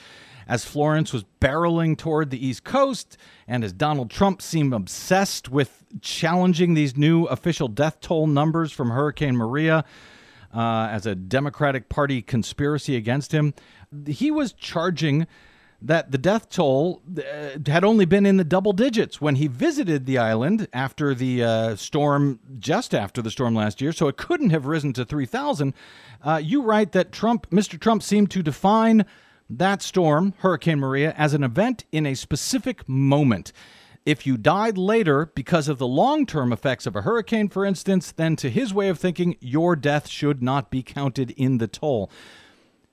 as 0.48 0.64
Florence 0.64 1.12
was 1.12 1.24
barreling 1.40 1.96
toward 1.96 2.30
the 2.30 2.46
East 2.46 2.64
Coast, 2.64 3.16
and 3.46 3.64
as 3.64 3.72
Donald 3.72 4.10
Trump 4.10 4.42
seemed 4.42 4.72
obsessed 4.72 5.48
with 5.48 5.84
challenging 6.00 6.74
these 6.74 6.96
new 6.96 7.24
official 7.26 7.68
death 7.68 8.00
toll 8.00 8.26
numbers 8.26 8.72
from 8.72 8.90
Hurricane 8.90 9.36
Maria 9.36 9.84
uh, 10.54 10.88
as 10.90 11.06
a 11.06 11.14
Democratic 11.14 11.88
Party 11.88 12.22
conspiracy 12.22 12.96
against 12.96 13.32
him. 13.32 13.54
He 14.06 14.30
was 14.30 14.52
charging 14.52 15.26
that 15.82 16.10
the 16.10 16.18
death 16.18 16.48
toll 16.48 17.02
uh, 17.18 17.58
had 17.66 17.84
only 17.84 18.06
been 18.06 18.24
in 18.24 18.38
the 18.38 18.44
double 18.44 18.72
digits 18.72 19.20
when 19.20 19.34
he 19.34 19.46
visited 19.46 20.06
the 20.06 20.16
island 20.16 20.66
after 20.72 21.14
the 21.14 21.44
uh, 21.44 21.76
storm, 21.76 22.40
just 22.58 22.94
after 22.94 23.20
the 23.20 23.30
storm 23.30 23.54
last 23.54 23.82
year, 23.82 23.92
so 23.92 24.08
it 24.08 24.16
couldn't 24.16 24.50
have 24.50 24.64
risen 24.64 24.94
to 24.94 25.04
3,000. 25.04 25.74
Uh, 26.22 26.40
you 26.42 26.62
write 26.62 26.92
that 26.92 27.12
Trump, 27.12 27.50
Mr. 27.50 27.78
Trump 27.78 28.02
seemed 28.02 28.30
to 28.30 28.42
define 28.42 29.04
that 29.58 29.82
storm, 29.82 30.34
Hurricane 30.38 30.78
Maria, 30.78 31.14
as 31.16 31.34
an 31.34 31.42
event 31.42 31.84
in 31.92 32.06
a 32.06 32.14
specific 32.14 32.88
moment. 32.88 33.52
If 34.06 34.26
you 34.26 34.37
died 34.37 34.76
later 34.76 35.30
because 35.34 35.66
of 35.66 35.78
the 35.78 35.87
long 35.87 36.26
term 36.26 36.52
effects 36.52 36.87
of 36.87 36.94
a 36.94 37.02
hurricane, 37.02 37.49
for 37.49 37.64
instance, 37.64 38.12
then 38.12 38.37
to 38.37 38.50
his 38.50 38.75
way 38.75 38.88
of 38.88 38.99
thinking, 38.99 39.37
your 39.40 39.76
death 39.76 40.08
should 40.08 40.42
not 40.42 40.70
be 40.70 40.82
counted 40.82 41.30
in 41.32 41.58
the 41.58 41.68
toll. 41.68 42.11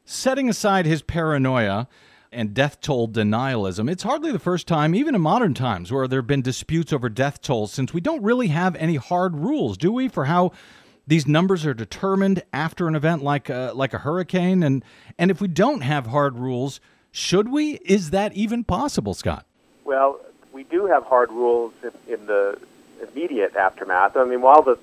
Setting 0.06 0.50
aside 0.50 0.86
his 0.86 1.01
paranoia 1.01 1.88
and 2.32 2.53
death 2.53 2.80
toll 2.80 3.10
denialism, 3.10 3.91
it's 3.91 4.03
hardly 4.03 4.32
the 4.32 4.39
first 4.39 4.68
time, 4.68 4.96
even 4.96 5.13
in 5.13 5.22
modern 5.22 5.53
times, 5.53 5.91
where 5.91 6.08
there 6.08 6.20
have 6.20 6.27
been 6.27 6.41
disputes 6.41 6.94
over 6.94 7.10
death 7.10 7.41
tolls, 7.41 7.74
since 7.74 7.94
we 7.94 8.00
don't 8.00 8.24
really 8.24 8.48
have 8.48 8.75
any 8.77 8.96
hard 8.96 9.36
rules, 9.36 9.77
do 9.77 9.91
we, 9.91 10.08
for 10.08 10.25
how 10.25 10.53
these 11.08 11.27
numbers 11.27 11.65
are 11.65 11.74
determined 11.74 12.43
after 12.53 12.88
an 12.88 12.96
event 12.96 13.24
like 13.24 13.50
a, 13.50 13.72
like 13.75 13.93
a 13.93 14.00
hurricane? 14.00 14.63
And, 14.63 14.84
and 15.17 15.31
if 15.31 15.41
we 15.41 15.48
don't 15.48 15.81
have 15.81 16.08
hard 16.08 16.38
rules, 16.38 16.79
should 17.12 17.50
we? 17.50 17.74
Is 17.86 18.12
that 18.12 18.34
even 18.34 18.63
possible, 18.63 19.13
Scott? 19.13 19.46
Well, 19.84 20.20
we 20.53 20.63
do 20.63 20.86
have 20.86 21.03
hard 21.03 21.31
rules 21.31 21.74
in, 21.84 22.13
in 22.13 22.25
the 22.25 22.58
immediate 23.01 23.55
aftermath. 23.55 24.15
I 24.15 24.25
mean, 24.25 24.41
while 24.41 24.62
the 24.62 24.77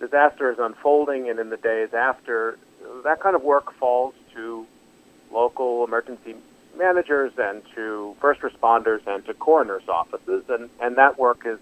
disaster 0.00 0.50
is 0.50 0.58
unfolding 0.58 1.28
and 1.28 1.38
in 1.38 1.50
the 1.50 1.56
days 1.56 1.94
after, 1.94 2.58
that 3.04 3.20
kind 3.20 3.36
of 3.36 3.42
work 3.42 3.72
falls 3.74 4.14
to 4.34 4.66
local 5.32 5.84
emergency 5.84 6.34
managers 6.76 7.32
and 7.38 7.62
to 7.74 8.16
first 8.20 8.40
responders 8.40 9.06
and 9.06 9.24
to 9.26 9.34
coroners' 9.34 9.88
offices, 9.88 10.44
and, 10.48 10.70
and 10.80 10.96
that 10.96 11.18
work 11.18 11.42
is 11.44 11.58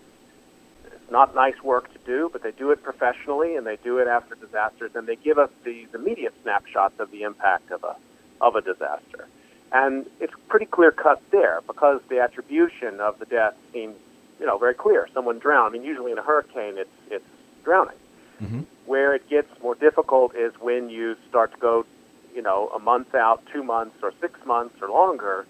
not 1.10 1.34
nice 1.34 1.60
work 1.62 1.92
to 1.92 1.98
do, 2.06 2.30
but 2.32 2.42
they 2.42 2.52
do 2.52 2.70
it 2.70 2.82
professionally 2.82 3.56
and 3.56 3.66
they 3.66 3.76
do 3.76 3.98
it 3.98 4.08
after 4.08 4.34
disasters, 4.34 4.92
and 4.94 5.06
they 5.06 5.16
give 5.16 5.38
us 5.38 5.50
these 5.64 5.88
immediate 5.94 6.34
snapshots 6.42 6.98
of 7.00 7.10
the 7.10 7.22
impact 7.22 7.70
of 7.70 7.84
a 7.84 7.96
of 8.40 8.56
a 8.56 8.60
disaster. 8.60 9.26
And 9.72 10.06
it's 10.18 10.32
pretty 10.48 10.66
clear 10.66 10.90
cut 10.90 11.22
there 11.30 11.60
because 11.66 12.00
the 12.08 12.20
attribution 12.20 13.00
of 13.00 13.18
the 13.18 13.26
death 13.26 13.54
seems, 13.72 13.94
you 14.40 14.46
know, 14.46 14.58
very 14.58 14.74
clear. 14.74 15.08
Someone 15.14 15.38
drowned. 15.38 15.74
I 15.74 15.78
mean, 15.78 15.86
usually 15.86 16.10
in 16.12 16.18
a 16.18 16.22
hurricane, 16.22 16.78
it's 16.78 16.90
it's 17.10 17.24
drowning. 17.64 17.96
Mm-hmm. 18.42 18.60
Where 18.86 19.14
it 19.14 19.28
gets 19.28 19.48
more 19.62 19.74
difficult 19.74 20.34
is 20.34 20.52
when 20.58 20.90
you 20.90 21.16
start 21.28 21.52
to 21.52 21.58
go, 21.58 21.86
you 22.34 22.42
know, 22.42 22.68
a 22.74 22.78
month 22.78 23.14
out, 23.14 23.42
two 23.52 23.62
months, 23.62 23.96
or 24.02 24.12
six 24.20 24.44
months, 24.46 24.76
or 24.80 24.88
longer. 24.88 25.46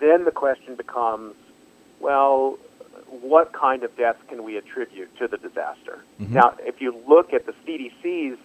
Then 0.00 0.24
the 0.24 0.32
question 0.32 0.74
becomes, 0.74 1.36
well, 2.00 2.58
what 3.22 3.52
kind 3.52 3.82
of 3.84 3.96
deaths 3.96 4.20
can 4.28 4.42
we 4.44 4.56
attribute 4.56 5.16
to 5.18 5.28
the 5.28 5.36
disaster? 5.36 6.04
Mm-hmm. 6.20 6.34
Now, 6.34 6.56
if 6.60 6.80
you 6.80 6.96
look 7.06 7.32
at 7.32 7.46
the 7.46 7.54
CDC's 7.66 8.38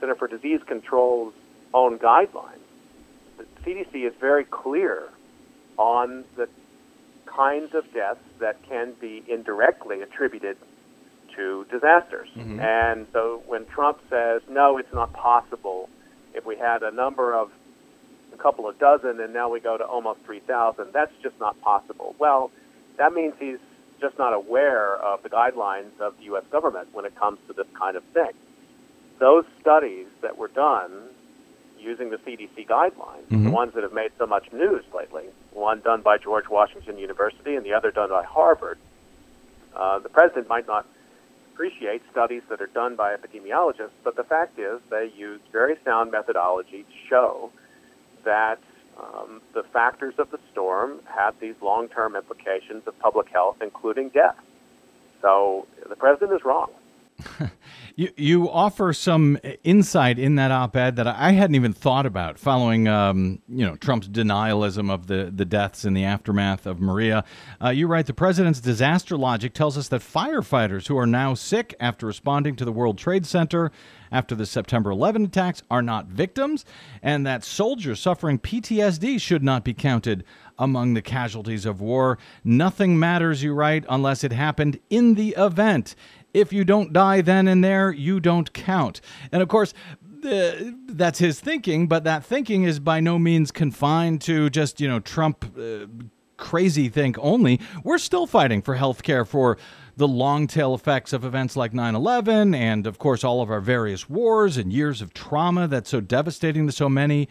Center 0.00 0.14
for 0.14 0.28
Disease 0.28 0.60
Control's 0.66 1.34
own 1.74 1.98
guidelines 1.98 2.58
the 3.38 3.44
CDC 3.64 4.06
is 4.06 4.12
very 4.20 4.44
clear 4.44 5.08
on 5.76 6.24
the 6.36 6.48
kinds 7.24 7.74
of 7.74 7.90
deaths 7.94 8.20
that 8.40 8.62
can 8.68 8.92
be 9.00 9.22
indirectly 9.28 10.02
attributed 10.02 10.56
to 11.36 11.64
disasters. 11.70 12.28
Mm-hmm. 12.36 12.60
And 12.60 13.06
so 13.12 13.42
when 13.46 13.64
Trump 13.66 13.98
says, 14.10 14.42
no, 14.50 14.76
it's 14.76 14.92
not 14.92 15.12
possible, 15.12 15.88
if 16.34 16.44
we 16.44 16.56
had 16.56 16.82
a 16.82 16.90
number 16.90 17.34
of 17.34 17.50
a 18.32 18.36
couple 18.36 18.68
of 18.68 18.78
dozen 18.78 19.20
and 19.20 19.32
now 19.32 19.48
we 19.48 19.60
go 19.60 19.78
to 19.78 19.84
almost 19.84 20.20
3,000, 20.24 20.92
that's 20.92 21.12
just 21.22 21.38
not 21.38 21.60
possible. 21.60 22.14
Well, 22.18 22.50
that 22.96 23.12
means 23.12 23.34
he's 23.38 23.58
just 24.00 24.18
not 24.18 24.32
aware 24.32 24.96
of 24.96 25.22
the 25.22 25.28
guidelines 25.28 25.98
of 26.00 26.16
the 26.18 26.24
U.S. 26.24 26.44
government 26.50 26.88
when 26.92 27.04
it 27.04 27.14
comes 27.16 27.38
to 27.46 27.52
this 27.52 27.66
kind 27.78 27.96
of 27.96 28.04
thing. 28.14 28.32
Those 29.18 29.44
studies 29.60 30.06
that 30.22 30.38
were 30.38 30.48
done 30.48 30.92
using 31.78 32.10
the 32.10 32.16
CDC 32.18 32.66
guidelines, 32.66 33.26
mm-hmm. 33.30 33.44
the 33.44 33.50
ones 33.50 33.74
that 33.74 33.82
have 33.82 33.92
made 33.92 34.12
so 34.18 34.26
much 34.26 34.52
news 34.52 34.84
lately, 34.94 35.24
one 35.52 35.80
done 35.80 36.02
by 36.02 36.18
George 36.18 36.48
Washington 36.48 36.98
University 36.98 37.56
and 37.56 37.64
the 37.64 37.72
other 37.72 37.90
done 37.90 38.10
by 38.10 38.24
Harvard. 38.24 38.78
Uh, 39.74 39.98
the 39.98 40.08
president 40.08 40.48
might 40.48 40.66
not 40.66 40.86
appreciate 41.54 42.02
studies 42.10 42.42
that 42.48 42.60
are 42.60 42.68
done 42.68 42.94
by 42.94 43.14
epidemiologists, 43.14 43.90
but 44.04 44.16
the 44.16 44.24
fact 44.24 44.58
is 44.58 44.80
they 44.90 45.10
use 45.16 45.40
very 45.50 45.76
sound 45.84 46.10
methodology 46.10 46.84
to 46.84 47.08
show 47.08 47.50
that 48.24 48.60
um, 48.98 49.40
the 49.54 49.62
factors 49.62 50.14
of 50.18 50.30
the 50.30 50.38
storm 50.52 51.00
had 51.06 51.32
these 51.40 51.54
long-term 51.62 52.16
implications 52.16 52.82
of 52.86 52.98
public 52.98 53.28
health, 53.28 53.56
including 53.60 54.08
death. 54.08 54.36
So 55.22 55.66
the 55.88 55.96
president 55.96 56.32
is 56.32 56.44
wrong. 56.44 56.70
You, 57.98 58.12
you 58.16 58.48
offer 58.48 58.92
some 58.92 59.40
insight 59.64 60.20
in 60.20 60.36
that 60.36 60.52
op-ed 60.52 60.94
that 60.94 61.08
I 61.08 61.32
hadn't 61.32 61.56
even 61.56 61.72
thought 61.72 62.06
about, 62.06 62.38
following 62.38 62.86
um, 62.86 63.42
you 63.48 63.66
know 63.66 63.74
Trump's 63.74 64.08
denialism 64.08 64.88
of 64.88 65.08
the, 65.08 65.32
the 65.34 65.44
deaths 65.44 65.84
in 65.84 65.94
the 65.94 66.04
aftermath 66.04 66.64
of 66.64 66.80
Maria. 66.80 67.24
Uh, 67.60 67.70
you 67.70 67.88
write 67.88 68.06
the 68.06 68.14
president's 68.14 68.60
disaster 68.60 69.16
logic 69.16 69.52
tells 69.52 69.76
us 69.76 69.88
that 69.88 70.00
firefighters 70.00 70.86
who 70.86 70.96
are 70.96 71.08
now 71.08 71.34
sick 71.34 71.74
after 71.80 72.06
responding 72.06 72.54
to 72.54 72.64
the 72.64 72.70
World 72.70 72.98
Trade 72.98 73.26
Center 73.26 73.72
after 74.12 74.36
the 74.36 74.46
September 74.46 74.92
11 74.92 75.24
attacks 75.24 75.64
are 75.68 75.82
not 75.82 76.06
victims, 76.06 76.64
and 77.02 77.26
that 77.26 77.42
soldiers 77.42 77.98
suffering 77.98 78.38
PTSD 78.38 79.20
should 79.20 79.42
not 79.42 79.64
be 79.64 79.74
counted 79.74 80.24
among 80.58 80.94
the 80.94 81.02
casualties 81.02 81.64
of 81.64 81.80
war. 81.80 82.18
Nothing 82.42 82.98
matters, 82.98 83.42
you 83.42 83.54
write, 83.54 83.84
unless 83.88 84.24
it 84.24 84.32
happened 84.32 84.78
in 84.90 85.14
the 85.14 85.34
event. 85.36 85.94
If 86.38 86.52
you 86.52 86.64
don't 86.64 86.92
die 86.92 87.20
then 87.20 87.48
and 87.48 87.64
there, 87.64 87.90
you 87.90 88.20
don't 88.20 88.52
count. 88.52 89.00
And 89.32 89.42
of 89.42 89.48
course, 89.48 89.74
uh, 90.24 90.52
that's 90.86 91.18
his 91.18 91.40
thinking, 91.40 91.88
but 91.88 92.04
that 92.04 92.24
thinking 92.24 92.64
is 92.64 92.80
by 92.80 93.00
no 93.00 93.18
means 93.18 93.50
confined 93.50 94.20
to 94.22 94.50
just, 94.50 94.80
you 94.80 94.88
know, 94.88 95.00
Trump 95.00 95.44
uh, 95.58 95.86
crazy 96.36 96.88
think 96.88 97.16
only. 97.20 97.60
We're 97.84 97.98
still 97.98 98.26
fighting 98.26 98.62
for 98.62 98.76
health 98.76 99.02
care 99.02 99.24
for 99.24 99.58
the 99.96 100.08
long 100.08 100.46
tail 100.46 100.74
effects 100.74 101.12
of 101.12 101.24
events 101.24 101.56
like 101.56 101.74
9 101.74 101.94
11, 101.94 102.54
and 102.54 102.86
of 102.86 102.98
course, 102.98 103.24
all 103.24 103.42
of 103.42 103.50
our 103.50 103.60
various 103.60 104.08
wars 104.08 104.56
and 104.56 104.72
years 104.72 105.02
of 105.02 105.12
trauma 105.12 105.66
that's 105.66 105.90
so 105.90 106.00
devastating 106.00 106.66
to 106.66 106.72
so 106.72 106.88
many 106.88 107.28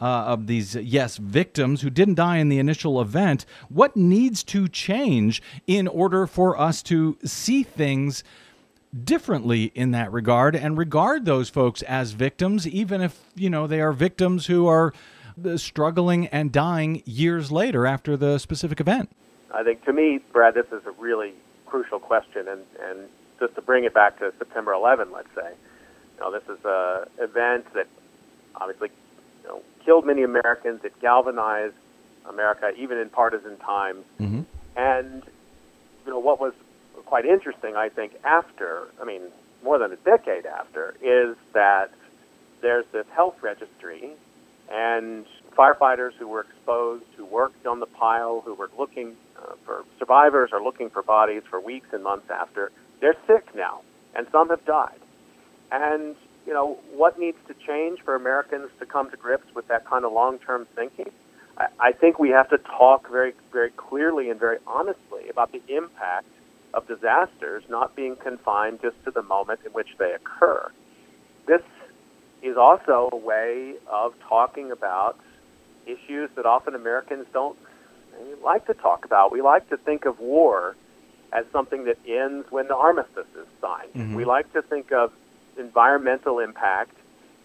uh, 0.00 0.04
of 0.04 0.46
these, 0.46 0.74
yes, 0.76 1.16
victims 1.16 1.82
who 1.82 1.90
didn't 1.90 2.14
die 2.14 2.38
in 2.38 2.48
the 2.48 2.58
initial 2.58 3.00
event, 3.00 3.44
what 3.68 3.96
needs 3.96 4.42
to 4.44 4.68
change 4.68 5.42
in 5.66 5.86
order 5.88 6.26
for 6.26 6.58
us 6.58 6.82
to 6.82 7.18
see 7.24 7.62
things 7.62 8.24
differently 9.04 9.72
in 9.74 9.92
that 9.92 10.10
regard 10.12 10.56
and 10.56 10.76
regard 10.76 11.24
those 11.24 11.48
folks 11.48 11.82
as 11.82 12.12
victims, 12.12 12.66
even 12.66 13.00
if, 13.00 13.20
you 13.34 13.50
know, 13.50 13.66
they 13.66 13.80
are 13.80 13.92
victims 13.92 14.46
who 14.46 14.66
are 14.66 14.92
uh, 15.44 15.56
struggling 15.56 16.26
and 16.28 16.52
dying 16.52 17.02
years 17.06 17.52
later 17.52 17.86
after 17.86 18.16
the 18.16 18.38
specific 18.38 18.80
event? 18.80 19.10
I 19.52 19.62
think 19.62 19.84
to 19.84 19.92
me, 19.92 20.20
Brad, 20.32 20.54
this 20.54 20.66
is 20.72 20.84
a 20.86 20.92
really 20.92 21.34
crucial 21.66 21.98
question. 21.98 22.48
And, 22.48 22.62
and 22.82 23.08
just 23.38 23.54
to 23.54 23.62
bring 23.62 23.84
it 23.84 23.94
back 23.94 24.18
to 24.18 24.32
September 24.38 24.72
11, 24.72 25.10
let's 25.12 25.34
say, 25.34 25.52
You 26.16 26.20
know, 26.20 26.32
this 26.32 26.48
is 26.48 26.64
a 26.64 27.06
event 27.18 27.72
that 27.74 27.86
obviously 28.56 28.90
you 29.42 29.48
know, 29.48 29.62
killed 29.84 30.06
many 30.06 30.22
Americans. 30.22 30.84
It 30.84 30.98
galvanized 31.00 31.74
America, 32.28 32.72
even 32.76 32.98
in 32.98 33.08
partisan 33.08 33.56
times. 33.58 34.04
Mm-hmm. 34.20 34.42
And 34.76 35.22
you 36.04 36.12
know 36.12 36.18
what 36.18 36.40
was 36.40 36.52
quite 37.10 37.26
interesting, 37.26 37.74
I 37.74 37.88
think, 37.88 38.12
after 38.22 38.86
I 39.02 39.04
mean, 39.04 39.22
more 39.64 39.78
than 39.80 39.90
a 39.92 39.96
decade 39.96 40.46
after, 40.46 40.94
is 41.02 41.36
that 41.54 41.90
there's 42.62 42.86
this 42.92 43.06
health 43.12 43.42
registry, 43.42 44.12
and 44.70 45.26
firefighters 45.58 46.12
who 46.12 46.28
were 46.28 46.42
exposed, 46.42 47.04
who 47.16 47.24
worked 47.24 47.66
on 47.66 47.80
the 47.80 47.86
pile, 47.86 48.42
who 48.42 48.54
were 48.54 48.70
looking 48.78 49.16
uh, 49.36 49.54
for 49.64 49.84
survivors 49.98 50.50
or 50.52 50.62
looking 50.62 50.88
for 50.88 51.02
bodies 51.02 51.42
for 51.50 51.58
weeks 51.58 51.88
and 51.92 52.04
months 52.04 52.30
after, 52.30 52.70
they're 53.00 53.16
sick 53.26 53.44
now, 53.56 53.80
and 54.14 54.28
some 54.30 54.48
have 54.50 54.64
died. 54.64 55.00
And 55.72 56.14
you 56.46 56.54
know 56.54 56.78
what 56.94 57.18
needs 57.18 57.38
to 57.48 57.54
change 57.54 58.00
for 58.02 58.14
Americans 58.14 58.70
to 58.78 58.86
come 58.86 59.10
to 59.10 59.16
grips 59.16 59.52
with 59.52 59.66
that 59.66 59.84
kind 59.84 60.04
of 60.04 60.12
long-term 60.12 60.68
thinking? 60.76 61.10
I, 61.58 61.66
I 61.80 61.92
think 61.92 62.20
we 62.20 62.30
have 62.30 62.48
to 62.50 62.58
talk 62.58 63.10
very, 63.10 63.32
very 63.50 63.70
clearly 63.70 64.30
and 64.30 64.38
very 64.38 64.58
honestly 64.64 65.28
about 65.28 65.50
the 65.50 65.62
impact 65.66 66.26
of 66.74 66.86
disasters 66.86 67.64
not 67.68 67.94
being 67.96 68.16
confined 68.16 68.80
just 68.80 69.02
to 69.04 69.10
the 69.10 69.22
moment 69.22 69.60
in 69.64 69.72
which 69.72 69.88
they 69.98 70.12
occur. 70.12 70.70
This 71.46 71.62
is 72.42 72.56
also 72.56 73.08
a 73.12 73.16
way 73.16 73.74
of 73.86 74.14
talking 74.28 74.70
about 74.70 75.18
issues 75.86 76.30
that 76.36 76.46
often 76.46 76.74
Americans 76.74 77.26
don't 77.32 77.58
like 78.42 78.66
to 78.66 78.74
talk 78.74 79.04
about. 79.04 79.32
We 79.32 79.42
like 79.42 79.68
to 79.70 79.76
think 79.76 80.04
of 80.04 80.20
war 80.20 80.76
as 81.32 81.44
something 81.52 81.84
that 81.84 81.98
ends 82.06 82.50
when 82.50 82.68
the 82.68 82.76
armistice 82.76 83.26
is 83.36 83.46
signed. 83.60 83.92
Mhm. 83.94 84.14
We 84.14 84.24
like 84.24 84.52
to 84.52 84.62
think 84.62 84.92
of 84.92 85.12
environmental 85.56 86.38
impact 86.38 86.96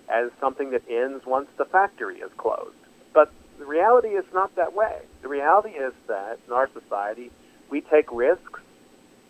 as 0.09 0.31
something 0.39 0.71
that 0.71 0.83
ends 0.89 1.25
once 1.25 1.49
the 1.57 1.65
factory 1.65 2.19
is 2.19 2.31
closed. 2.37 2.75
But 3.13 3.31
the 3.57 3.65
reality 3.65 4.09
is 4.09 4.25
not 4.33 4.55
that 4.55 4.73
way. 4.73 5.01
The 5.21 5.27
reality 5.27 5.71
is 5.71 5.93
that 6.07 6.39
in 6.47 6.53
our 6.53 6.69
society, 6.73 7.31
we 7.69 7.81
take 7.81 8.11
risks, 8.11 8.59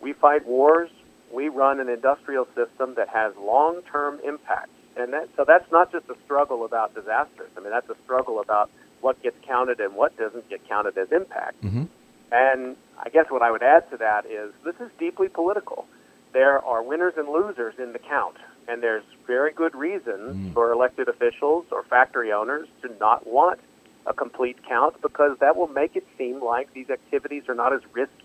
we 0.06 0.14
fight 0.14 0.46
wars, 0.46 0.92
we 1.34 1.50
run 1.50 1.80
an 1.80 1.90
industrial 1.90 2.46
system 2.54 2.94
that 2.94 3.10
has 3.10 3.34
long-term 3.38 4.20
impact. 4.24 4.70
And 4.96 5.12
that, 5.14 5.30
so 5.36 5.44
that's 5.46 5.70
not 5.72 5.92
just 5.92 6.08
a 6.10 6.16
struggle 6.26 6.64
about 6.64 6.94
disasters. 6.94 7.50
I 7.58 7.60
mean, 7.60 7.72
that's 7.72 7.90
a 7.90 7.96
struggle 8.04 8.40
about 8.40 8.70
what 9.02 9.22
gets 9.24 9.36
counted 9.48 9.80
and 9.80 9.96
what 9.96 10.16
doesn't 10.16 10.48
get 10.48 10.62
counted 10.70 10.96
as 11.00 11.12
impact. 11.12 11.60
Mm-hmm. 11.64 11.86
And 12.32 12.76
I 13.00 13.10
guess 13.10 13.26
what 13.30 13.42
I 13.42 13.50
would 13.50 13.64
add 13.64 13.90
to 13.90 13.98
that 13.98 14.28
is 14.28 14.54
this 14.64 14.76
is 14.80 14.92
deeply 15.00 15.28
political. 15.28 15.88
There 16.34 16.64
are 16.64 16.84
winners 16.84 17.16
and 17.18 17.28
losers 17.28 17.74
in 17.80 17.92
the 17.92 18.00
count, 18.00 18.38
and 18.68 18.84
there's 18.84 19.04
very 19.26 19.54
good 19.54 19.74
reasons 19.74 20.36
Mm. 20.36 20.54
for 20.54 20.72
elected 20.72 21.08
officials 21.10 21.66
or 21.72 21.82
factory 21.84 22.32
owners 22.32 22.68
to 22.84 22.88
not 23.00 23.26
want 23.26 23.60
a 24.06 24.14
complete 24.14 24.58
count 24.68 25.02
because 25.02 25.34
that 25.40 25.56
will 25.56 25.68
make 25.82 25.96
it 25.96 26.06
seem 26.18 26.44
like 26.44 26.72
these 26.74 26.90
activities 26.90 27.44
are 27.50 27.56
not 27.56 27.74
as 27.74 27.82
risky 27.94 28.25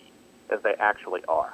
as 0.52 0.62
they 0.62 0.74
actually 0.78 1.22
are. 1.28 1.52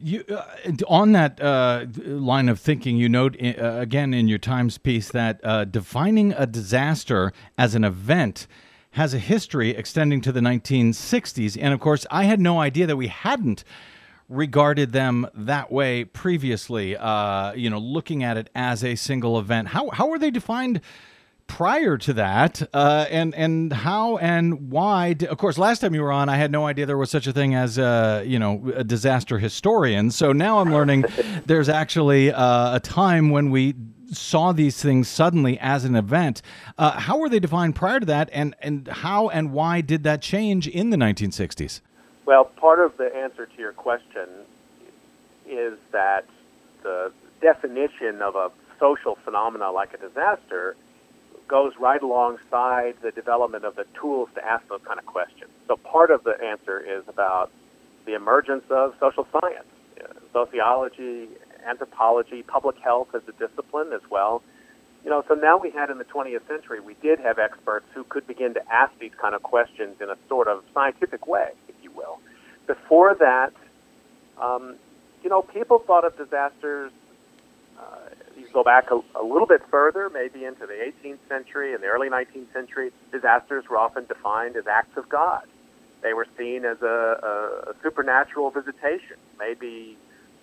You, 0.00 0.24
uh, 0.28 0.44
on 0.86 1.12
that 1.12 1.40
uh, 1.40 1.86
line 1.96 2.48
of 2.48 2.60
thinking, 2.60 2.96
you 2.96 3.08
note 3.08 3.36
uh, 3.42 3.78
again 3.80 4.14
in 4.14 4.28
your 4.28 4.38
Times 4.38 4.78
piece 4.78 5.10
that 5.10 5.40
uh, 5.42 5.64
defining 5.64 6.32
a 6.32 6.46
disaster 6.46 7.32
as 7.56 7.74
an 7.74 7.82
event 7.82 8.46
has 8.92 9.12
a 9.12 9.18
history 9.18 9.70
extending 9.70 10.20
to 10.20 10.30
the 10.30 10.40
1960s. 10.40 11.58
And 11.60 11.74
of 11.74 11.80
course, 11.80 12.06
I 12.10 12.24
had 12.24 12.40
no 12.40 12.60
idea 12.60 12.86
that 12.86 12.96
we 12.96 13.08
hadn't 13.08 13.64
regarded 14.28 14.92
them 14.92 15.26
that 15.34 15.72
way 15.72 16.04
previously, 16.04 16.96
uh, 16.96 17.52
you 17.54 17.68
know, 17.68 17.78
looking 17.78 18.22
at 18.22 18.36
it 18.36 18.50
as 18.54 18.84
a 18.84 18.94
single 18.94 19.38
event. 19.38 19.68
How, 19.68 19.90
how 19.90 20.06
were 20.06 20.18
they 20.18 20.30
defined? 20.30 20.80
Prior 21.48 21.98
to 21.98 22.12
that, 22.12 22.62
uh, 22.72 23.06
and 23.10 23.34
and 23.34 23.72
how 23.72 24.16
and 24.18 24.70
why? 24.70 25.16
of 25.28 25.38
course, 25.38 25.58
last 25.58 25.80
time 25.80 25.94
you 25.94 26.02
were 26.02 26.12
on, 26.12 26.28
I 26.28 26.36
had 26.36 26.52
no 26.52 26.66
idea 26.66 26.86
there 26.86 26.96
was 26.96 27.10
such 27.10 27.26
a 27.26 27.32
thing 27.32 27.54
as 27.56 27.78
uh, 27.78 28.22
you 28.24 28.38
know 28.38 28.72
a 28.76 28.84
disaster 28.84 29.38
historian. 29.38 30.12
So 30.12 30.32
now 30.32 30.60
I'm 30.60 30.72
learning 30.72 31.06
there's 31.46 31.68
actually 31.68 32.32
uh, 32.32 32.76
a 32.76 32.80
time 32.80 33.30
when 33.30 33.50
we 33.50 33.74
saw 34.12 34.52
these 34.52 34.80
things 34.80 35.08
suddenly 35.08 35.58
as 35.58 35.84
an 35.84 35.96
event. 35.96 36.40
Uh, 36.78 36.92
how 36.92 37.18
were 37.18 37.28
they 37.28 37.40
defined 37.40 37.74
prior 37.74 37.98
to 37.98 38.06
that, 38.06 38.30
and 38.32 38.54
and 38.60 38.86
how 38.86 39.28
and 39.28 39.52
why 39.52 39.80
did 39.80 40.04
that 40.04 40.22
change 40.22 40.68
in 40.68 40.90
the 40.90 40.96
1960s? 40.96 41.80
Well, 42.24 42.44
part 42.44 42.78
of 42.78 42.96
the 42.98 43.14
answer 43.16 43.46
to 43.46 43.58
your 43.58 43.72
question 43.72 44.28
is 45.48 45.78
that 45.92 46.26
the 46.82 47.10
definition 47.40 48.20
of 48.22 48.36
a 48.36 48.50
social 48.78 49.16
phenomena 49.16 49.72
like 49.72 49.94
a 49.94 49.96
disaster 49.96 50.76
goes 51.48 51.72
right 51.78 52.02
alongside 52.02 52.94
the 53.02 53.10
development 53.10 53.64
of 53.64 53.74
the 53.74 53.86
tools 54.00 54.28
to 54.34 54.44
ask 54.44 54.68
those 54.68 54.82
kind 54.86 54.98
of 54.98 55.06
questions. 55.06 55.50
So 55.66 55.76
part 55.76 56.10
of 56.10 56.24
the 56.24 56.40
answer 56.42 56.78
is 56.78 57.02
about 57.08 57.50
the 58.04 58.14
emergence 58.14 58.64
of 58.70 58.94
social 59.00 59.26
science, 59.32 59.66
sociology, 60.32 61.28
anthropology, 61.66 62.42
public 62.42 62.78
health 62.78 63.08
as 63.14 63.22
a 63.28 63.32
discipline 63.32 63.92
as 63.92 64.02
well. 64.10 64.42
You 65.04 65.10
know, 65.10 65.24
so 65.28 65.34
now 65.34 65.56
we 65.58 65.70
had 65.70 65.90
in 65.90 65.98
the 65.98 66.04
20th 66.04 66.46
century, 66.46 66.80
we 66.80 66.94
did 66.94 67.18
have 67.20 67.38
experts 67.38 67.86
who 67.94 68.04
could 68.04 68.26
begin 68.26 68.54
to 68.54 68.72
ask 68.72 68.92
these 68.98 69.14
kind 69.20 69.34
of 69.34 69.42
questions 69.42 70.00
in 70.00 70.10
a 70.10 70.16
sort 70.28 70.48
of 70.48 70.64
scientific 70.74 71.26
way, 71.26 71.50
if 71.68 71.74
you 71.82 71.90
will. 71.92 72.18
Before 72.66 73.14
that, 73.14 73.52
um, 74.40 74.76
you 75.22 75.30
know, 75.30 75.42
people 75.42 75.78
thought 75.78 76.04
of 76.04 76.16
disasters 76.16 76.92
go 78.58 78.64
back 78.64 78.90
a, 78.90 78.98
a 79.16 79.22
little 79.22 79.46
bit 79.46 79.62
further, 79.70 80.10
maybe 80.10 80.44
into 80.44 80.66
the 80.66 80.72
18th 80.74 81.18
century 81.28 81.74
and 81.74 81.82
the 81.82 81.86
early 81.86 82.08
19th 82.08 82.52
century, 82.52 82.90
disasters 83.12 83.64
were 83.70 83.76
often 83.78 84.04
defined 84.06 84.56
as 84.56 84.66
acts 84.66 84.96
of 84.96 85.08
God. 85.08 85.44
They 86.02 86.12
were 86.12 86.26
seen 86.36 86.64
as 86.64 86.82
a, 86.82 86.86
a, 86.86 87.70
a 87.70 87.74
supernatural 87.82 88.50
visitation, 88.50 89.16
maybe 89.38 89.96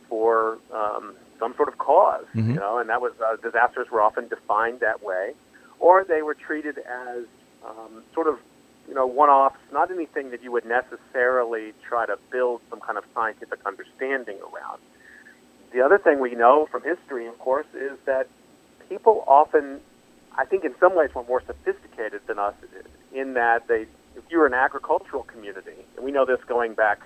for 0.07 0.59
um, 0.73 1.15
some 1.39 1.53
sort 1.55 1.67
of 1.67 1.77
because 1.77 2.25
Mhm. 2.35 2.53
you 2.53 2.59
know, 2.59 2.77
and 2.77 2.89
that 2.89 3.01
was 3.01 3.13
uh, 3.19 3.35
disasters 3.37 3.89
were 3.91 4.01
often 4.01 4.27
defined 4.29 4.79
that 4.79 5.03
way, 5.03 5.33
or 5.79 6.05
they 6.05 6.21
were 6.21 6.35
treated 6.35 6.77
as 6.77 7.23
um, 7.67 8.03
sort 8.13 8.27
of 8.27 8.39
you 8.87 8.93
know 8.93 9.05
one-offs, 9.07 9.59
not 9.73 9.91
anything 9.91 10.31
that 10.31 10.41
you 10.43 10.51
would 10.51 10.65
necessarily 10.65 11.73
try 11.89 12.05
to 12.05 12.17
build 12.31 12.61
some 12.69 12.79
kind 12.79 12.97
of 12.97 13.03
scientific 13.13 13.59
understanding 13.65 14.37
around. 14.47 14.79
The 15.75 15.83
other 15.83 15.97
thing 15.97 16.21
we 16.21 16.35
know 16.35 16.67
from 16.71 16.83
history, 16.83 17.27
of 17.27 17.37
course, 17.37 17.65
is 17.73 17.99
that 18.05 18.29
people 18.87 19.25
often, 19.27 19.81
I 20.37 20.45
think, 20.45 20.63
in 20.63 20.73
some 20.79 20.95
ways, 20.95 21.13
were 21.13 21.25
more 21.25 21.43
sophisticated 21.45 22.21
than 22.27 22.39
us 22.39 22.53
in 23.11 23.33
that 23.33 23.67
they, 23.67 23.81
if 24.15 24.23
you 24.29 24.37
were 24.37 24.45
an 24.47 24.53
agricultural 24.53 25.23
community, 25.23 25.75
and 25.97 26.05
we 26.05 26.13
know 26.13 26.23
this 26.23 26.39
going 26.47 26.75
back 26.75 27.01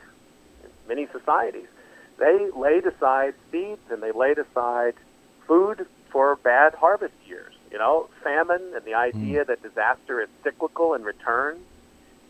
in 0.64 0.70
many 0.88 1.08
societies, 1.12 1.66
they 2.20 2.52
laid 2.56 2.86
aside 2.86 3.34
seeds 3.52 3.82
and 3.90 4.04
they 4.04 4.12
laid 4.12 4.38
aside 4.38 4.94
food 5.48 5.88
for 6.12 6.36
bad 6.36 6.76
harvest 6.76 7.16
years. 7.26 7.56
You 7.72 7.80
know, 7.80 8.08
famine 8.24 8.74
and 8.76 8.86
the 8.86 8.92
hmm. 8.92 8.98
idea 8.98 9.46
that 9.46 9.64
disaster 9.64 10.22
is 10.22 10.30
cyclical 10.44 10.94
and 10.94 11.04
returns 11.04 11.66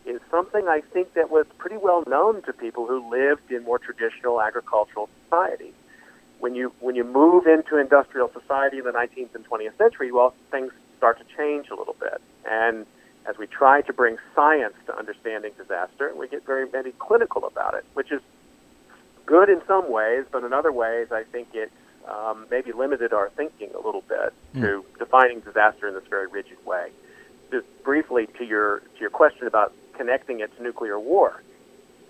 is 0.06 0.22
something 0.30 0.68
I 0.68 0.80
think 0.80 1.12
that 1.12 1.30
was 1.30 1.44
pretty 1.58 1.76
well 1.76 2.02
known 2.06 2.40
to 2.44 2.54
people 2.54 2.86
who 2.86 3.10
lived 3.10 3.52
in 3.52 3.62
more 3.62 3.78
traditional 3.78 4.40
agricultural 4.40 5.10
societies. 5.24 5.74
When 6.40 6.54
you 6.54 6.72
when 6.80 6.96
you 6.96 7.04
move 7.04 7.46
into 7.46 7.76
industrial 7.76 8.30
society 8.32 8.78
in 8.78 8.84
the 8.84 8.92
19th 8.92 9.34
and 9.34 9.48
20th 9.48 9.76
century, 9.76 10.10
well, 10.10 10.34
things 10.50 10.72
start 10.96 11.18
to 11.18 11.24
change 11.36 11.68
a 11.70 11.74
little 11.74 11.96
bit. 12.00 12.20
And 12.50 12.86
as 13.26 13.38
we 13.38 13.46
try 13.46 13.82
to 13.82 13.92
bring 13.92 14.16
science 14.34 14.74
to 14.86 14.96
understanding 14.96 15.52
disaster, 15.56 16.12
we 16.16 16.28
get 16.28 16.44
very 16.46 16.68
very 16.68 16.92
clinical 16.92 17.44
about 17.44 17.74
it, 17.74 17.84
which 17.94 18.10
is 18.10 18.22
good 19.26 19.48
in 19.48 19.60
some 19.66 19.92
ways, 19.92 20.24
but 20.32 20.42
in 20.42 20.52
other 20.52 20.72
ways, 20.72 21.12
I 21.12 21.24
think 21.24 21.48
it 21.54 21.70
um, 22.08 22.46
maybe 22.50 22.72
limited 22.72 23.12
our 23.12 23.30
thinking 23.30 23.70
a 23.74 23.80
little 23.84 24.02
bit 24.08 24.32
to 24.54 24.84
defining 24.98 25.40
disaster 25.40 25.86
in 25.86 25.94
this 25.94 26.06
very 26.08 26.26
rigid 26.26 26.58
way. 26.66 26.90
Just 27.50 27.66
briefly 27.84 28.26
to 28.38 28.44
your 28.44 28.78
to 28.78 29.00
your 29.00 29.10
question 29.10 29.46
about 29.46 29.72
connecting 29.94 30.40
it 30.40 30.56
to 30.56 30.62
nuclear 30.62 30.98
war, 30.98 31.42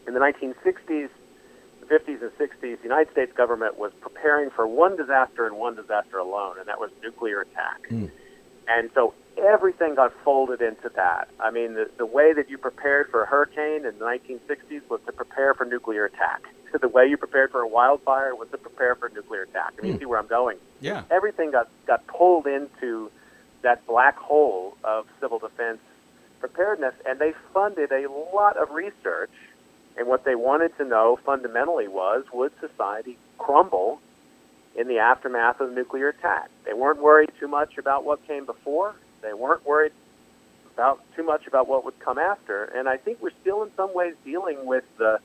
in 0.07 0.15
the 0.15 0.21
1960s, 0.21 0.87
the 0.89 1.11
50s, 1.91 2.23
and 2.23 2.31
60s, 2.39 2.61
the 2.61 2.83
United 2.83 3.11
States 3.13 3.33
government 3.33 3.79
was 3.79 3.93
preparing 4.01 4.51
for 4.51 4.67
one 4.67 4.97
disaster 4.97 5.47
and 5.47 5.57
one 5.57 5.75
disaster 5.75 6.19
alone, 6.19 6.59
and 6.59 6.69
that 6.69 6.79
was 6.79 6.91
nuclear 7.03 7.41
attack. 7.41 7.89
Hmm. 7.89 8.07
And 8.69 8.91
so 8.95 9.15
everything 9.37 9.97
got 9.97 10.13
folded 10.25 10.63
into 10.63 10.89
that. 10.91 11.29
I 11.41 11.51
mean, 11.51 11.75
the, 11.75 11.91
the 11.97 12.07
way 12.07 12.33
that 12.33 12.49
you 12.49 12.59
prepared 12.59 13.11
for 13.11 13.23
a 13.23 13.27
hurricane 13.27 13.85
in 13.85 13.99
the 13.99 14.05
1960s 14.05 14.89
was 14.89 15.01
to 15.07 15.13
prepare 15.13 15.55
for 15.55 15.65
nuclear 15.65 16.05
attack. 16.05 16.43
So 16.71 16.79
the 16.81 16.89
way 16.89 17.07
you 17.07 17.17
prepared 17.17 17.51
for 17.51 17.61
a 17.61 17.69
wildfire 17.69 18.35
was 18.35 18.49
to 18.51 18.59
prepare 18.59 18.95
for 18.95 19.09
nuclear 19.09 19.43
attack. 19.43 19.75
I 19.79 19.83
mean, 19.83 19.89
you 19.89 19.93
hmm. 19.95 20.01
see 20.01 20.07
where 20.07 20.21
I'm 20.21 20.29
going. 20.29 20.59
Yeah. 20.81 21.03
Everything 21.11 21.51
got, 21.51 21.69
got 21.87 22.07
pulled 22.07 22.47
into 22.47 23.11
that 23.63 23.85
black 23.87 24.17
hole 24.17 24.77
of 24.85 25.07
civil 25.21 25.39
defense 25.39 25.81
preparedness, 26.41 26.95
and 27.07 27.19
they 27.19 27.35
funded 27.53 27.93
a 27.93 28.11
lot 28.35 28.57
of 28.57 28.71
research. 28.71 29.31
And 29.97 30.07
what 30.07 30.25
they 30.25 30.35
wanted 30.35 30.77
to 30.79 30.85
know 30.85 31.19
fundamentally 31.25 31.89
was 31.89 32.25
would 32.33 32.53
society 32.61 33.19
crumble 33.39 34.01
in 34.77 34.89
the 34.89 34.99
aftermath 34.99 35.61
of 35.61 35.71
a 35.71 35.75
nuclear 35.75 36.09
attack. 36.09 36.49
They 36.65 36.73
weren't 36.73 37.01
worried 37.01 37.31
too 37.39 37.49
much 37.49 37.77
about 37.77 38.05
what 38.05 38.27
came 38.27 38.47
before. 38.47 38.95
They 39.21 39.35
weren't 39.35 39.67
worried 39.67 39.93
about 40.75 41.01
too 41.17 41.23
much 41.25 41.47
about 41.47 41.69
what 41.69 41.85
would 41.85 41.99
come 41.99 42.19
after. 42.19 42.65
And 42.65 42.89
I 42.89 42.97
think 42.97 43.19
we're 43.21 43.33
still 43.41 43.63
in 43.63 43.71
some 43.77 43.93
ways 43.93 44.15
dealing 44.25 44.65
with 44.65 44.85
the 44.97 45.19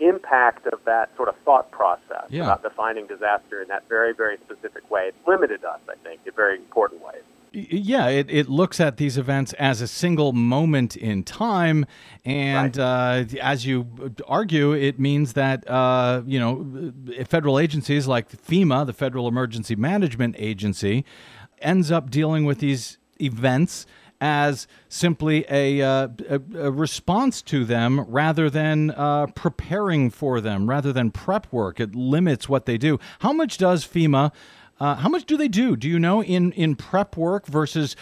impact 0.00 0.66
of 0.66 0.84
that 0.84 1.14
sort 1.16 1.28
of 1.28 1.36
thought 1.44 1.70
process 1.70 2.26
Yeah. 2.28 2.44
about 2.44 2.62
defining 2.62 3.06
disaster 3.06 3.62
in 3.62 3.68
that 3.68 3.84
very, 3.88 4.12
very 4.12 4.36
specific 4.38 4.88
way. 4.90 5.08
It 5.08 5.14
limited 5.26 5.64
us, 5.64 5.80
I 5.88 5.94
think, 5.96 6.20
in 6.26 6.32
very 6.34 6.56
important 6.56 7.02
ways. 7.02 7.22
Yeah, 7.56 8.08
it, 8.08 8.28
it 8.30 8.48
looks 8.48 8.80
at 8.80 8.96
these 8.96 9.16
events 9.16 9.52
as 9.52 9.80
a 9.80 9.86
single 9.86 10.32
moment 10.32 10.96
in 10.96 11.22
time, 11.22 11.86
and 12.24 12.76
uh, 12.76 13.24
as 13.40 13.64
you 13.64 13.86
argue, 14.26 14.72
it 14.72 14.98
means 14.98 15.34
that 15.34 15.68
uh, 15.70 16.22
you 16.26 16.40
know 16.40 16.92
federal 17.26 17.60
agencies 17.60 18.08
like 18.08 18.28
FEMA, 18.28 18.84
the 18.84 18.92
Federal 18.92 19.28
Emergency 19.28 19.76
Management 19.76 20.34
Agency, 20.36 21.04
ends 21.60 21.92
up 21.92 22.10
dealing 22.10 22.44
with 22.44 22.58
these 22.58 22.98
events 23.20 23.86
as 24.20 24.66
simply 24.88 25.44
a, 25.50 25.80
uh, 25.82 26.08
a, 26.28 26.40
a 26.58 26.70
response 26.70 27.42
to 27.42 27.64
them 27.64 28.00
rather 28.08 28.48
than 28.48 28.90
uh, 28.92 29.26
preparing 29.34 30.10
for 30.10 30.40
them, 30.40 30.68
rather 30.68 30.92
than 30.92 31.10
prep 31.10 31.46
work. 31.52 31.78
It 31.78 31.94
limits 31.94 32.48
what 32.48 32.66
they 32.66 32.78
do. 32.78 32.98
How 33.20 33.32
much 33.32 33.58
does 33.58 33.86
FEMA? 33.86 34.32
Uh, 34.80 34.96
how 34.96 35.08
much 35.08 35.24
do 35.24 35.36
they 35.36 35.48
do? 35.48 35.76
Do 35.76 35.88
you 35.88 35.98
know 35.98 36.22
in 36.22 36.52
in 36.52 36.74
prep 36.76 37.16
work 37.16 37.46
versus 37.46 37.96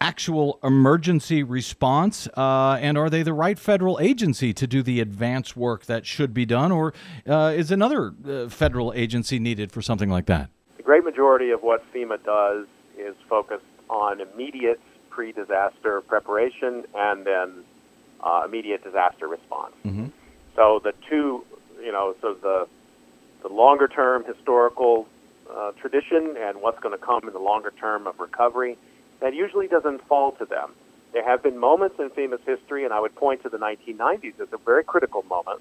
actual 0.00 0.58
emergency 0.62 1.42
response? 1.42 2.28
Uh, 2.36 2.78
and 2.80 2.96
are 2.98 3.10
they 3.10 3.22
the 3.22 3.32
right 3.32 3.58
federal 3.58 3.98
agency 4.00 4.52
to 4.52 4.66
do 4.66 4.82
the 4.82 5.00
advance 5.00 5.56
work 5.56 5.86
that 5.86 6.06
should 6.06 6.34
be 6.34 6.46
done, 6.46 6.70
or 6.70 6.92
uh, 7.26 7.52
is 7.56 7.70
another 7.70 8.12
uh, 8.26 8.48
federal 8.48 8.92
agency 8.94 9.38
needed 9.38 9.72
for 9.72 9.82
something 9.82 10.10
like 10.10 10.26
that? 10.26 10.50
The 10.76 10.82
great 10.82 11.04
majority 11.04 11.50
of 11.50 11.62
what 11.62 11.82
FEMA 11.92 12.22
does 12.22 12.66
is 12.96 13.14
focused 13.28 13.64
on 13.88 14.20
immediate 14.20 14.80
pre 15.10 15.32
disaster 15.32 16.00
preparation 16.02 16.84
and 16.94 17.24
then 17.24 17.64
uh, 18.20 18.42
immediate 18.44 18.84
disaster 18.84 19.26
response. 19.26 19.74
So 20.54 20.80
the 20.82 20.92
two, 21.08 21.44
you 21.80 21.92
know, 21.92 22.16
so 22.20 22.34
the, 22.34 22.66
the 23.42 23.48
longer 23.48 23.86
term 23.86 24.24
historical 24.24 25.06
uh, 25.54 25.72
tradition 25.72 26.36
and 26.38 26.60
what's 26.60 26.80
going 26.80 26.96
to 26.96 27.04
come 27.04 27.26
in 27.26 27.32
the 27.32 27.38
longer 27.38 27.72
term 27.78 28.06
of 28.06 28.18
recovery, 28.20 28.76
that 29.20 29.34
usually 29.34 29.68
doesn't 29.68 30.06
fall 30.06 30.32
to 30.32 30.44
them. 30.44 30.72
There 31.12 31.24
have 31.24 31.42
been 31.42 31.58
moments 31.58 31.98
in 31.98 32.10
FEMA's 32.10 32.44
history, 32.44 32.84
and 32.84 32.92
I 32.92 33.00
would 33.00 33.14
point 33.14 33.42
to 33.42 33.48
the 33.48 33.58
1990s 33.58 34.40
as 34.40 34.52
a 34.52 34.58
very 34.58 34.84
critical 34.84 35.22
moment. 35.22 35.60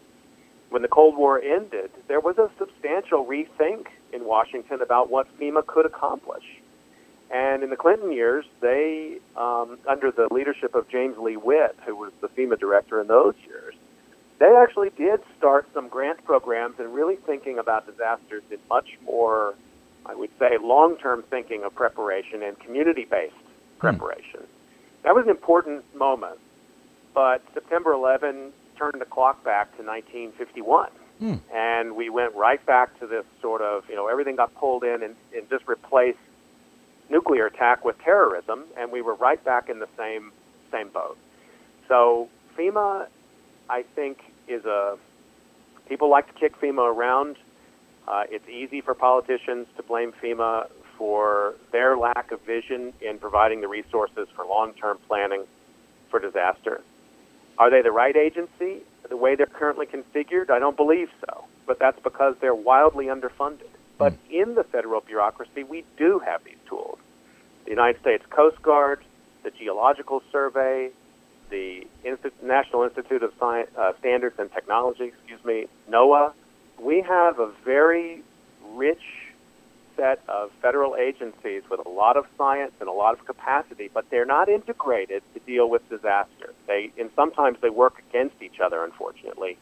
When 0.70 0.82
the 0.82 0.90
Cold 0.90 1.16
War 1.16 1.42
ended, 1.42 1.92
there 2.08 2.20
was 2.20 2.38
a 2.38 2.50
substantial 2.58 3.26
rethink 3.26 3.88
in 4.12 4.26
Washington 4.26 4.82
about 4.82 5.10
what 5.10 5.28
FEMA 5.40 5.66
could 5.66 5.86
accomplish. 5.86 6.44
And 7.30 7.64
in 7.64 7.70
the 7.70 7.76
Clinton 7.76 8.12
years, 8.12 8.46
they, 8.62 9.18
um, 9.36 9.78
under 9.88 10.12
the 10.12 10.28
leadership 10.32 10.76
of 10.76 10.88
James 10.90 11.18
Lee 11.18 11.38
Witt, 11.38 11.76
who 11.86 11.96
was 11.96 12.12
the 12.22 12.28
FEMA 12.30 12.60
director 12.60 13.02
in 13.02 13.08
those 13.08 13.36
years, 13.46 13.76
they 14.40 14.56
actually 14.56 14.92
did 14.92 15.22
start 15.38 15.68
some 15.74 15.88
grant 15.88 16.24
programs 16.24 16.80
and 16.80 16.94
really 16.94 17.16
thinking 17.16 17.58
about 17.58 17.86
disasters 17.86 18.44
in 18.52 18.60
much 18.70 18.98
more, 19.04 19.56
I 20.06 20.16
would 20.16 20.30
say, 20.40 20.58
long 20.62 20.98
term 20.98 21.24
thinking 21.30 21.64
of 21.64 21.76
preparation 21.76 22.44
and 22.44 22.60
community 22.60 23.06
based 23.06 23.34
hmm. 23.34 23.80
preparation. 23.80 24.42
That 25.04 25.16
was 25.16 25.26
an 25.26 25.32
important 25.32 25.84
moment. 25.96 26.40
But 27.14 27.42
September 27.54 27.94
11 27.94 28.52
turned 28.78 29.02
the 29.02 29.06
clock 29.06 29.44
back 29.44 29.76
to 29.78 29.84
1951. 29.84 30.90
Hmm. 31.20 31.36
And 31.54 31.96
we 31.96 32.10
went 32.10 32.36
right 32.36 32.64
back 32.66 33.00
to 33.00 33.08
this 33.08 33.26
sort 33.42 33.62
of, 33.62 33.90
you 33.90 33.96
know, 33.96 34.08
everything 34.08 34.36
got 34.36 34.54
pulled 34.54 34.84
in 34.84 35.02
and, 35.02 35.16
and 35.36 35.50
just 35.50 35.68
replaced 35.68 36.20
nuclear 37.10 37.46
attack 37.46 37.86
with 37.86 37.98
terrorism, 38.00 38.66
and 38.78 38.92
we 38.92 39.02
were 39.02 39.16
right 39.16 39.44
back 39.44 39.70
in 39.70 39.80
the 39.80 39.88
same 39.98 40.32
same 40.72 40.90
boat. 40.90 41.18
So 41.88 42.30
FEMA, 42.58 43.08
I 43.70 43.84
think, 43.96 44.20
is 44.48 44.66
a 44.66 44.98
people 45.88 46.10
like 46.10 46.28
to 46.28 46.34
kick 46.34 46.60
FEMA 46.60 46.94
around. 46.94 47.38
Uh, 48.08 48.24
it's 48.30 48.48
easy 48.48 48.82
for 48.82 48.94
politicians 48.94 49.68
to 49.76 49.84
blame 49.84 50.14
FEMA 50.22 50.70
for 50.98 51.56
their 51.72 51.98
lack 51.98 52.32
of 52.32 52.42
vision 52.42 52.94
in 53.02 53.20
providing 53.20 53.62
the 53.62 53.68
resources 53.68 54.28
for 54.36 54.46
long-term 54.46 54.98
planning 55.08 55.44
for 56.10 56.20
disaster. 56.20 56.82
Are 57.58 57.70
they 57.70 57.82
the 57.82 57.92
right 57.92 58.16
agency? 58.16 58.82
The 59.10 59.18
way 59.18 59.36
they're 59.36 59.46
currently 59.46 59.86
configured, 59.86 60.50
I 60.50 60.60
don't 60.60 60.78
believe 60.78 61.10
so. 61.28 61.46
But 61.66 61.80
that's 61.80 62.00
because 62.02 62.36
they're 62.40 62.56
wildly 62.56 63.08
underfunded. 63.08 63.70
But 63.98 64.14
in 64.30 64.56
the 64.56 64.64
federal 64.64 65.02
bureaucracy, 65.02 65.64
we 65.64 65.84
do 65.98 66.20
have 66.20 66.44
these 66.44 66.58
tools. 66.70 67.00
The 67.66 67.72
United 67.72 68.00
States 68.00 68.24
Coast 68.30 68.62
Guard, 68.62 69.04
the 69.44 69.52
Geological 69.52 70.22
Survey, 70.32 70.92
the 71.50 71.88
National 72.44 72.84
Institute 72.84 73.24
of 73.24 73.34
Science, 73.40 73.70
uh, 73.78 73.94
Standards 74.00 74.38
and 74.40 74.52
Technology, 74.54 75.06
excuse 75.06 75.44
me, 75.44 75.68
NOAA. 75.90 76.34
We 76.80 77.02
have 77.02 77.40
a 77.40 77.50
very 77.66 78.22
rich 78.74 79.02
set 79.96 80.22
of 80.28 80.52
federal 80.62 80.96
agencies 80.96 81.64
with 81.70 81.84
a 81.86 81.90
lot 81.90 82.18
of 82.18 82.28
science 82.38 82.74
and 82.80 82.88
a 82.88 82.92
lot 82.92 83.14
of 83.14 83.26
capacity, 83.26 83.90
but 83.92 84.10
they're 84.12 84.26
not 84.26 84.48
integrated 84.48 85.24
to 85.34 85.40
deal 85.40 85.70
with 85.70 85.88
disaster. 85.90 86.54
They 86.68 86.92
and 87.00 87.10
sometimes 87.16 87.58
they 87.62 87.72
work 87.72 88.02
against 88.10 88.42
each 88.42 88.60
other, 88.60 88.84
unfortunately. 88.84 89.58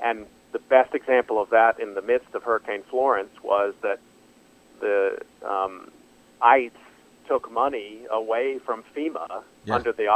And 0.00 0.26
the 0.52 0.60
best 0.60 0.94
example 0.94 1.40
of 1.42 1.50
that 1.50 1.80
in 1.80 1.94
the 1.94 2.02
midst 2.02 2.34
of 2.34 2.44
Hurricane 2.44 2.82
Florence 2.88 3.34
was 3.42 3.74
that 3.82 3.98
the 4.80 5.18
um, 5.44 5.90
ICE 6.40 6.70
took 7.26 7.50
money 7.50 8.00
away 8.10 8.58
from 8.58 8.84
FEMA 8.94 9.42
Yeah. 9.64 9.74
under 9.74 9.92
the 9.92 10.08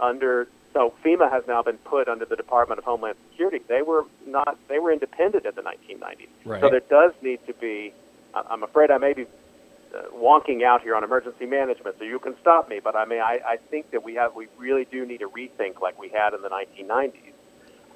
under. 0.00 0.48
So 0.76 0.92
FEMA 1.02 1.32
has 1.32 1.42
now 1.48 1.62
been 1.62 1.78
put 1.78 2.06
under 2.06 2.26
the 2.26 2.36
Department 2.36 2.78
of 2.78 2.84
Homeland 2.84 3.16
Security. 3.30 3.62
They 3.66 3.80
were 3.80 4.04
not. 4.26 4.58
They 4.68 4.78
were 4.78 4.92
independent 4.92 5.46
in 5.46 5.54
the 5.54 5.62
1990s. 5.62 6.28
Right. 6.44 6.60
So 6.60 6.68
there 6.68 6.80
does 6.80 7.12
need 7.22 7.40
to 7.46 7.54
be. 7.54 7.94
I'm 8.34 8.62
afraid 8.62 8.90
I 8.90 8.98
may 8.98 9.14
be 9.14 9.22
uh, 9.22 10.02
wonking 10.14 10.64
out 10.64 10.82
here 10.82 10.94
on 10.94 11.02
emergency 11.02 11.46
management, 11.46 11.96
so 11.98 12.04
you 12.04 12.18
can 12.18 12.38
stop 12.42 12.68
me. 12.68 12.80
But 12.84 12.94
I 12.94 13.06
mean, 13.06 13.20
I, 13.20 13.40
I 13.46 13.56
think 13.56 13.90
that 13.92 14.04
we 14.04 14.16
have. 14.16 14.34
We 14.34 14.48
really 14.58 14.84
do 14.84 15.06
need 15.06 15.22
a 15.22 15.24
rethink, 15.24 15.80
like 15.80 15.98
we 15.98 16.10
had 16.10 16.34
in 16.34 16.42
the 16.42 16.50
1990s, 16.50 17.32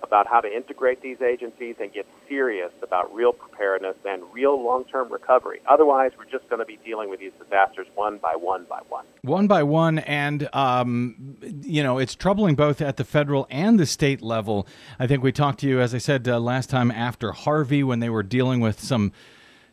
about 0.02 0.26
how 0.26 0.40
to 0.40 0.48
integrate 0.54 1.02
these 1.02 1.20
agencies 1.20 1.76
and 1.80 1.92
get 1.92 2.06
serious 2.28 2.72
about 2.82 3.12
real 3.14 3.32
preparedness 3.32 3.96
and 4.04 4.22
real 4.32 4.62
long-term 4.62 5.12
recovery. 5.12 5.60
Otherwise, 5.68 6.12
we're 6.18 6.24
just 6.24 6.48
going 6.48 6.60
to 6.60 6.66
be 6.66 6.78
dealing 6.84 7.10
with 7.10 7.20
these 7.20 7.32
disasters 7.42 7.86
one 7.94 8.18
by 8.18 8.34
one 8.36 8.64
by 8.68 8.80
one. 8.88 9.04
one 9.22 9.46
by 9.46 9.62
one 9.62 9.98
and 10.00 10.48
um, 10.54 11.36
you 11.62 11.82
know 11.82 11.98
it's 11.98 12.14
troubling 12.14 12.54
both 12.54 12.80
at 12.80 12.96
the 12.96 13.04
federal 13.04 13.46
and 13.50 13.78
the 13.78 13.86
state 13.86 14.22
level 14.22 14.66
i 14.98 15.06
think 15.06 15.22
we 15.22 15.32
talked 15.32 15.60
to 15.60 15.68
you 15.68 15.80
as 15.80 15.94
i 15.94 15.98
said 15.98 16.26
uh, 16.28 16.38
last 16.38 16.70
time 16.70 16.90
after 16.90 17.32
harvey 17.32 17.82
when 17.82 18.00
they 18.00 18.08
were 18.08 18.22
dealing 18.22 18.60
with 18.60 18.80
some 18.80 19.12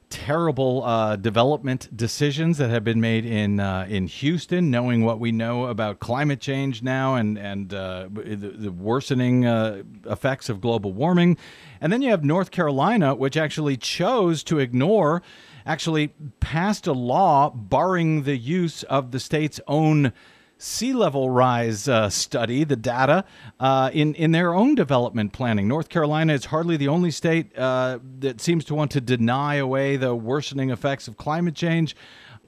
terrible 0.09 0.83
uh, 0.83 1.15
development 1.15 1.95
decisions 1.95 2.57
that 2.57 2.69
have 2.69 2.83
been 2.83 3.01
made 3.01 3.25
in 3.25 3.59
uh, 3.59 3.85
in 3.89 4.07
Houston, 4.07 4.71
knowing 4.71 5.03
what 5.03 5.19
we 5.19 5.31
know 5.31 5.65
about 5.65 5.99
climate 5.99 6.39
change 6.39 6.81
now 6.81 7.15
and 7.15 7.37
and 7.37 7.73
uh, 7.73 8.07
the, 8.11 8.35
the 8.35 8.71
worsening 8.71 9.45
uh, 9.45 9.83
effects 10.05 10.49
of 10.49 10.61
global 10.61 10.93
warming, 10.93 11.37
and 11.81 11.91
then 11.91 12.01
you 12.01 12.09
have 12.09 12.23
North 12.23 12.51
Carolina, 12.51 13.15
which 13.15 13.35
actually 13.35 13.77
chose 13.77 14.43
to 14.43 14.59
ignore, 14.59 15.21
actually 15.65 16.13
passed 16.39 16.87
a 16.87 16.93
law 16.93 17.49
barring 17.49 18.23
the 18.23 18.37
use 18.37 18.83
of 18.83 19.11
the 19.11 19.19
state's 19.19 19.59
own 19.67 20.13
sea 20.57 20.93
level 20.93 21.29
rise 21.29 21.87
uh, 21.87 22.09
study, 22.09 22.63
the 22.63 22.75
data, 22.75 23.23
uh, 23.59 23.89
in, 23.93 24.15
in 24.15 24.31
their 24.31 24.53
own 24.53 24.75
development 24.75 25.33
planning. 25.33 25.67
North 25.67 25.89
Carolina 25.89 26.33
is 26.33 26.45
hardly 26.45 26.77
the 26.77 26.87
only 26.87 27.11
state 27.11 27.57
uh, 27.57 27.99
that 28.19 28.41
seems 28.41 28.65
to 28.65 28.75
want 28.75 28.91
to 28.91 29.01
deny 29.01 29.55
away 29.55 29.97
the 29.97 30.15
worsening 30.15 30.69
effects 30.69 31.07
of 31.07 31.17
climate 31.17 31.55
change. 31.55 31.95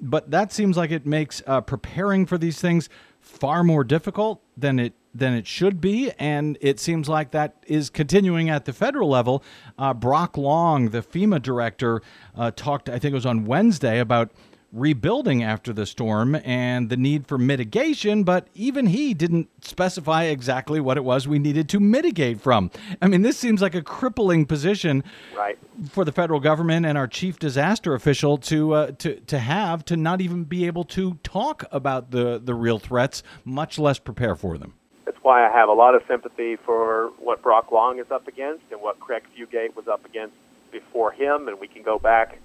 But 0.01 0.31
that 0.31 0.53
seems 0.53 0.77
like 0.77 0.91
it 0.91 1.05
makes 1.05 1.41
uh, 1.45 1.61
preparing 1.61 2.25
for 2.25 2.37
these 2.37 2.61
things 2.61 2.89
far 3.19 3.63
more 3.63 3.83
difficult 3.83 4.41
than 4.57 4.79
it 4.79 4.93
than 5.13 5.33
it 5.33 5.47
should 5.47 5.81
be, 5.81 6.11
and 6.19 6.55
it 6.61 6.79
seems 6.79 7.09
like 7.09 7.31
that 7.31 7.63
is 7.65 7.89
continuing 7.89 8.47
at 8.49 8.65
the 8.65 8.71
federal 8.71 9.09
level. 9.09 9.43
Uh, 9.77 9.91
Brock 9.91 10.37
Long, 10.37 10.89
the 10.89 11.01
FEMA 11.01 11.41
director, 11.41 12.03
uh, 12.35 12.51
talked. 12.51 12.89
I 12.89 12.99
think 12.99 13.13
it 13.13 13.15
was 13.15 13.25
on 13.25 13.45
Wednesday 13.45 13.99
about 13.99 14.31
rebuilding 14.71 15.43
after 15.43 15.73
the 15.73 15.85
storm 15.85 16.35
and 16.43 16.89
the 16.89 16.97
need 16.97 17.25
for 17.27 17.37
mitigation, 17.37 18.23
but 18.23 18.47
even 18.53 18.87
he 18.87 19.13
didn't 19.13 19.49
specify 19.65 20.23
exactly 20.25 20.79
what 20.79 20.97
it 20.97 21.03
was 21.03 21.27
we 21.27 21.39
needed 21.39 21.67
to 21.69 21.79
mitigate 21.79 22.39
from. 22.39 22.69
I 23.01 23.07
mean, 23.07 23.21
this 23.23 23.37
seems 23.37 23.61
like 23.61 23.75
a 23.75 23.81
crippling 23.81 24.45
position 24.45 25.03
Right. 25.35 25.57
for 25.91 26.05
the 26.05 26.11
federal 26.11 26.39
government 26.39 26.85
and 26.85 26.97
our 26.97 27.07
chief 27.07 27.39
disaster 27.39 27.93
official 27.93 28.37
to 28.39 28.73
uh, 28.73 28.91
to 28.99 29.15
to 29.21 29.39
have 29.39 29.83
to 29.85 29.97
not 29.97 30.21
even 30.21 30.43
be 30.43 30.65
able 30.67 30.83
to 30.85 31.15
talk 31.23 31.63
about 31.71 32.11
the 32.11 32.39
the 32.43 32.53
real 32.53 32.79
threats, 32.79 33.23
much 33.45 33.79
less 33.79 33.97
prepare 33.99 34.35
for 34.35 34.57
them. 34.57 34.73
That's 35.05 35.17
why 35.23 35.47
I 35.47 35.51
have 35.51 35.69
a 35.69 35.73
lot 35.73 35.95
of 35.95 36.03
sympathy 36.07 36.55
for 36.57 37.11
what 37.17 37.41
Brock 37.41 37.71
Long 37.71 37.99
is 37.99 38.11
up 38.11 38.27
against 38.27 38.63
and 38.71 38.79
what 38.81 38.99
Craig 38.99 39.23
Fugate 39.35 39.75
was 39.75 39.87
up 39.87 40.05
against 40.05 40.35
before 40.71 41.11
him, 41.11 41.47
and 41.47 41.59
we 41.59 41.67
can 41.67 41.81
go 41.81 41.97
back 41.97 42.37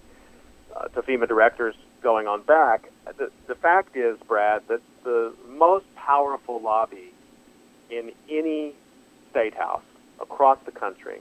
uh, 0.74 0.88
to 0.88 1.02
FEMA 1.02 1.28
directors 1.28 1.74
going 2.04 2.28
on 2.28 2.42
back. 2.42 2.88
The, 3.18 3.32
the 3.48 3.56
fact 3.56 3.96
is, 3.96 4.16
Brad, 4.28 4.62
that 4.68 4.82
the 5.02 5.32
most 5.48 5.86
powerful 5.96 6.60
lobby 6.60 7.08
in 7.90 8.12
any 8.30 8.74
state 9.30 9.54
house 9.54 9.88
across 10.20 10.58
the 10.64 10.70
country 10.70 11.18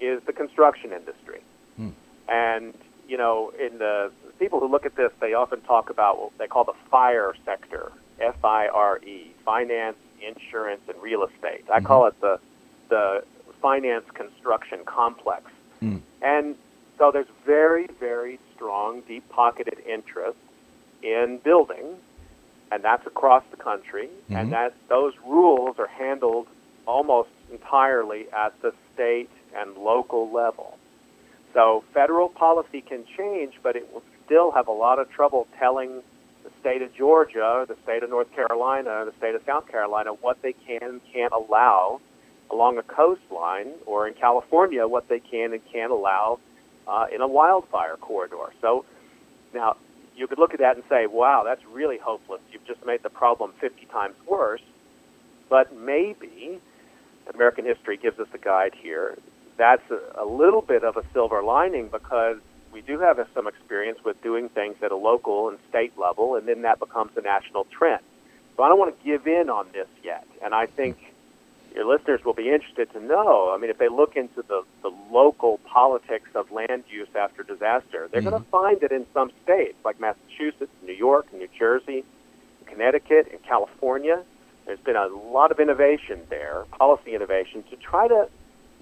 is 0.00 0.20
the 0.24 0.32
construction 0.32 0.92
industry. 0.92 1.40
Hmm. 1.76 1.90
And, 2.28 2.74
you 3.06 3.18
know, 3.22 3.52
in 3.66 3.78
the 3.78 4.10
people 4.40 4.58
who 4.58 4.68
look 4.68 4.86
at 4.86 4.96
this, 4.96 5.12
they 5.20 5.34
often 5.34 5.60
talk 5.60 5.90
about 5.90 6.18
what 6.20 6.38
they 6.38 6.48
call 6.48 6.64
the 6.64 6.78
fire 6.90 7.34
sector, 7.44 7.92
F 8.18 8.44
I 8.44 8.68
R 8.68 8.98
E, 8.98 9.30
finance, 9.44 9.98
insurance, 10.20 10.82
and 10.88 11.00
real 11.00 11.22
estate. 11.24 11.64
I 11.72 11.80
call 11.80 12.06
it 12.06 12.20
the, 12.20 12.40
the 12.88 13.22
finance 13.60 14.06
construction 14.14 14.80
complex. 14.84 15.44
Hmm. 15.80 15.98
And 16.22 16.56
so 17.02 17.10
there's 17.10 17.26
very, 17.44 17.88
very 17.98 18.38
strong, 18.54 19.00
deep 19.08 19.28
pocketed 19.28 19.76
interest 19.88 20.38
in 21.02 21.40
building, 21.42 21.96
and 22.70 22.84
that's 22.84 23.04
across 23.08 23.42
the 23.50 23.56
country. 23.56 24.08
Mhm. 24.30 24.36
And 24.36 24.52
that 24.52 24.72
those 24.86 25.12
rules 25.26 25.80
are 25.80 25.88
handled 25.88 26.46
almost 26.86 27.30
entirely 27.50 28.30
at 28.32 28.52
the 28.62 28.72
state 28.94 29.30
and 29.52 29.76
local 29.76 30.30
level. 30.30 30.78
So 31.52 31.82
federal 31.92 32.28
policy 32.28 32.82
can 32.82 33.04
change, 33.04 33.58
but 33.64 33.74
it 33.74 33.92
will 33.92 34.04
still 34.24 34.52
have 34.52 34.68
a 34.68 34.72
lot 34.72 35.00
of 35.00 35.10
trouble 35.10 35.48
telling 35.58 36.04
the 36.44 36.50
state 36.60 36.82
of 36.82 36.94
Georgia, 36.94 37.44
or 37.44 37.66
the 37.66 37.76
state 37.82 38.04
of 38.04 38.10
North 38.10 38.32
Carolina, 38.32 39.00
or 39.00 39.04
the 39.06 39.12
state 39.18 39.34
of 39.34 39.42
South 39.44 39.66
Carolina 39.66 40.12
what 40.12 40.40
they 40.40 40.52
can 40.52 40.84
and 40.84 41.00
can't 41.12 41.32
allow 41.32 42.00
along 42.48 42.78
a 42.78 42.82
coastline, 42.84 43.72
or 43.86 44.06
in 44.06 44.14
California 44.14 44.86
what 44.86 45.08
they 45.08 45.18
can 45.18 45.52
and 45.52 45.64
can't 45.72 45.90
allow 45.90 46.38
uh, 46.86 47.06
in 47.12 47.20
a 47.20 47.28
wildfire 47.28 47.96
corridor. 47.96 48.52
So 48.60 48.84
now 49.54 49.76
you 50.16 50.26
could 50.26 50.38
look 50.38 50.52
at 50.54 50.60
that 50.60 50.76
and 50.76 50.84
say, 50.88 51.06
wow, 51.06 51.42
that's 51.44 51.64
really 51.66 51.98
hopeless. 51.98 52.40
You've 52.52 52.66
just 52.66 52.84
made 52.84 53.02
the 53.02 53.10
problem 53.10 53.52
50 53.60 53.86
times 53.86 54.14
worse. 54.26 54.62
But 55.48 55.76
maybe, 55.76 56.60
American 57.32 57.64
history 57.64 57.96
gives 57.96 58.18
us 58.18 58.28
a 58.32 58.38
guide 58.38 58.74
here, 58.74 59.18
that's 59.56 59.82
a, 59.90 60.22
a 60.22 60.24
little 60.24 60.62
bit 60.62 60.82
of 60.82 60.96
a 60.96 61.04
silver 61.12 61.42
lining 61.42 61.88
because 61.88 62.38
we 62.72 62.80
do 62.80 62.98
have 62.98 63.18
some 63.34 63.46
experience 63.46 63.98
with 64.04 64.20
doing 64.22 64.48
things 64.48 64.76
at 64.82 64.92
a 64.92 64.96
local 64.96 65.48
and 65.48 65.58
state 65.68 65.96
level, 65.98 66.36
and 66.36 66.48
then 66.48 66.62
that 66.62 66.78
becomes 66.78 67.12
a 67.16 67.20
national 67.20 67.64
trend. 67.64 68.02
So 68.56 68.62
I 68.62 68.68
don't 68.68 68.78
want 68.78 68.98
to 68.98 69.04
give 69.04 69.26
in 69.26 69.50
on 69.50 69.66
this 69.72 69.88
yet. 70.02 70.26
And 70.42 70.54
I 70.54 70.66
think 70.66 71.11
your 71.74 71.86
listeners 71.86 72.24
will 72.24 72.34
be 72.34 72.50
interested 72.50 72.92
to 72.92 73.00
know. 73.00 73.52
I 73.54 73.58
mean, 73.58 73.70
if 73.70 73.78
they 73.78 73.88
look 73.88 74.16
into 74.16 74.42
the, 74.42 74.62
the 74.82 74.90
local 75.10 75.58
politics 75.64 76.28
of 76.34 76.50
land 76.50 76.84
use 76.90 77.08
after 77.14 77.42
disaster, 77.42 78.08
they're 78.10 78.20
going 78.20 78.32
to 78.32 78.40
mm-hmm. 78.40 78.50
find 78.50 78.80
that 78.80 78.92
in 78.92 79.06
some 79.14 79.30
states, 79.42 79.76
like 79.84 80.00
Massachusetts, 80.00 80.72
New 80.84 80.92
York, 80.92 81.32
New 81.32 81.48
Jersey, 81.58 82.04
Connecticut, 82.66 83.28
and 83.30 83.42
California, 83.42 84.22
there's 84.66 84.80
been 84.80 84.96
a 84.96 85.06
lot 85.06 85.50
of 85.50 85.60
innovation 85.60 86.20
there, 86.28 86.64
policy 86.72 87.14
innovation, 87.14 87.64
to 87.70 87.76
try 87.76 88.06
to 88.06 88.28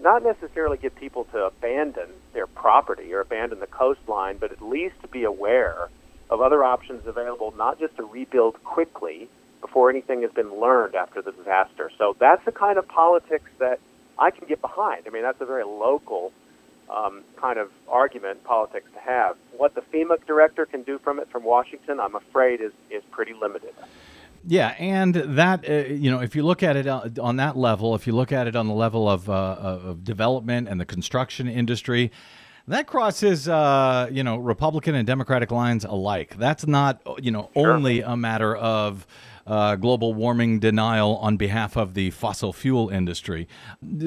not 0.00 0.22
necessarily 0.22 0.76
get 0.76 0.94
people 0.94 1.24
to 1.32 1.44
abandon 1.44 2.08
their 2.32 2.46
property 2.46 3.12
or 3.12 3.20
abandon 3.20 3.60
the 3.60 3.66
coastline, 3.66 4.36
but 4.38 4.52
at 4.52 4.62
least 4.62 4.94
to 5.02 5.08
be 5.08 5.24
aware 5.24 5.88
of 6.28 6.40
other 6.40 6.64
options 6.64 7.06
available, 7.06 7.52
not 7.56 7.78
just 7.78 7.96
to 7.96 8.04
rebuild 8.04 8.62
quickly 8.64 9.28
before 9.60 9.90
anything 9.90 10.22
has 10.22 10.30
been 10.32 10.60
learned 10.60 10.94
after 10.94 11.22
the 11.22 11.32
disaster. 11.32 11.90
So 11.98 12.16
that's 12.18 12.44
the 12.44 12.52
kind 12.52 12.78
of 12.78 12.88
politics 12.88 13.50
that 13.58 13.80
I 14.18 14.30
can 14.30 14.46
get 14.48 14.60
behind. 14.60 15.04
I 15.06 15.10
mean, 15.10 15.22
that's 15.22 15.40
a 15.40 15.46
very 15.46 15.64
local 15.64 16.32
um, 16.90 17.22
kind 17.36 17.58
of 17.58 17.70
argument 17.88 18.44
politics 18.44 18.90
to 18.94 19.00
have. 19.00 19.36
What 19.56 19.74
the 19.74 19.82
FEMA 19.82 20.24
director 20.26 20.66
can 20.66 20.82
do 20.82 20.98
from 20.98 21.18
it 21.18 21.28
from 21.30 21.44
Washington, 21.44 22.00
I'm 22.00 22.14
afraid, 22.14 22.60
is 22.60 22.72
is 22.90 23.02
pretty 23.10 23.34
limited. 23.34 23.74
Yeah, 24.46 24.68
and 24.78 25.14
that 25.14 25.68
uh, 25.68 25.92
you 25.92 26.10
know, 26.10 26.20
if 26.20 26.34
you 26.34 26.42
look 26.42 26.62
at 26.62 26.76
it 26.76 26.86
uh, 26.86 27.08
on 27.20 27.36
that 27.36 27.56
level, 27.56 27.94
if 27.94 28.06
you 28.06 28.14
look 28.14 28.32
at 28.32 28.46
it 28.46 28.56
on 28.56 28.66
the 28.66 28.74
level 28.74 29.08
of 29.08 29.28
uh, 29.28 29.32
of 29.32 30.04
development 30.04 30.68
and 30.68 30.80
the 30.80 30.86
construction 30.86 31.46
industry, 31.46 32.10
that 32.66 32.86
crosses 32.86 33.48
uh, 33.48 34.08
you 34.10 34.24
know 34.24 34.36
Republican 34.36 34.94
and 34.94 35.06
Democratic 35.06 35.50
lines 35.50 35.84
alike. 35.84 36.36
That's 36.38 36.66
not 36.66 37.00
you 37.22 37.30
know 37.30 37.50
only 37.54 38.00
a 38.00 38.16
matter 38.16 38.56
of. 38.56 39.06
Uh, 39.50 39.74
global 39.74 40.14
warming 40.14 40.60
denial 40.60 41.16
on 41.16 41.36
behalf 41.36 41.76
of 41.76 41.94
the 41.94 42.08
fossil 42.10 42.52
fuel 42.52 42.88
industry. 42.88 43.48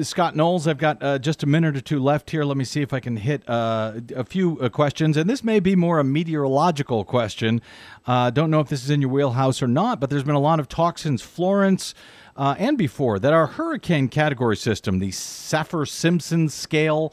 Scott 0.00 0.34
Knowles, 0.34 0.66
I've 0.66 0.78
got 0.78 1.02
uh, 1.02 1.18
just 1.18 1.42
a 1.42 1.46
minute 1.46 1.76
or 1.76 1.82
two 1.82 1.98
left 1.98 2.30
here. 2.30 2.44
Let 2.44 2.56
me 2.56 2.64
see 2.64 2.80
if 2.80 2.94
I 2.94 3.00
can 3.00 3.16
hit 3.16 3.46
uh, 3.46 4.00
a 4.16 4.24
few 4.24 4.58
uh, 4.58 4.70
questions. 4.70 5.18
And 5.18 5.28
this 5.28 5.44
may 5.44 5.60
be 5.60 5.76
more 5.76 5.98
a 5.98 6.04
meteorological 6.04 7.04
question. 7.04 7.60
Uh, 8.06 8.30
don't 8.30 8.50
know 8.50 8.60
if 8.60 8.70
this 8.70 8.84
is 8.84 8.88
in 8.88 9.02
your 9.02 9.10
wheelhouse 9.10 9.62
or 9.62 9.68
not, 9.68 10.00
but 10.00 10.08
there's 10.08 10.24
been 10.24 10.34
a 10.34 10.40
lot 10.40 10.60
of 10.60 10.66
talk 10.66 10.96
since 10.96 11.20
Florence 11.20 11.92
uh, 12.36 12.54
and 12.58 12.78
before 12.78 13.18
that 13.18 13.34
our 13.34 13.46
hurricane 13.46 14.08
category 14.08 14.56
system, 14.56 14.98
the 14.98 15.10
Saffir 15.10 15.86
Simpson 15.86 16.48
scale, 16.48 17.12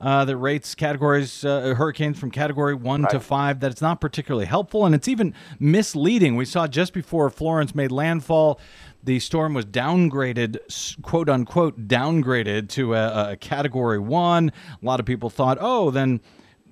uh, 0.00 0.24
that 0.24 0.36
rates 0.36 0.74
categories 0.74 1.44
uh, 1.44 1.74
hurricanes 1.74 2.18
from 2.18 2.30
category 2.30 2.74
one 2.74 3.06
to 3.08 3.20
five 3.20 3.60
that 3.60 3.70
it's 3.70 3.82
not 3.82 4.00
particularly 4.00 4.46
helpful 4.46 4.86
and 4.86 4.94
it's 4.94 5.08
even 5.08 5.34
misleading. 5.58 6.36
We 6.36 6.44
saw 6.44 6.66
just 6.66 6.92
before 6.92 7.28
florence 7.30 7.74
made 7.74 7.92
landfall 7.92 8.60
the 9.02 9.18
storm 9.18 9.54
was 9.54 9.66
downgraded 9.66 10.58
quote 11.02 11.28
unquote 11.28 11.88
downgraded 11.88 12.68
to 12.70 12.94
a, 12.94 13.32
a 13.32 13.36
category 13.36 13.98
one. 13.98 14.52
A 14.82 14.84
lot 14.84 15.00
of 15.00 15.06
people 15.06 15.30
thought 15.30 15.58
oh 15.60 15.90
then 15.90 16.20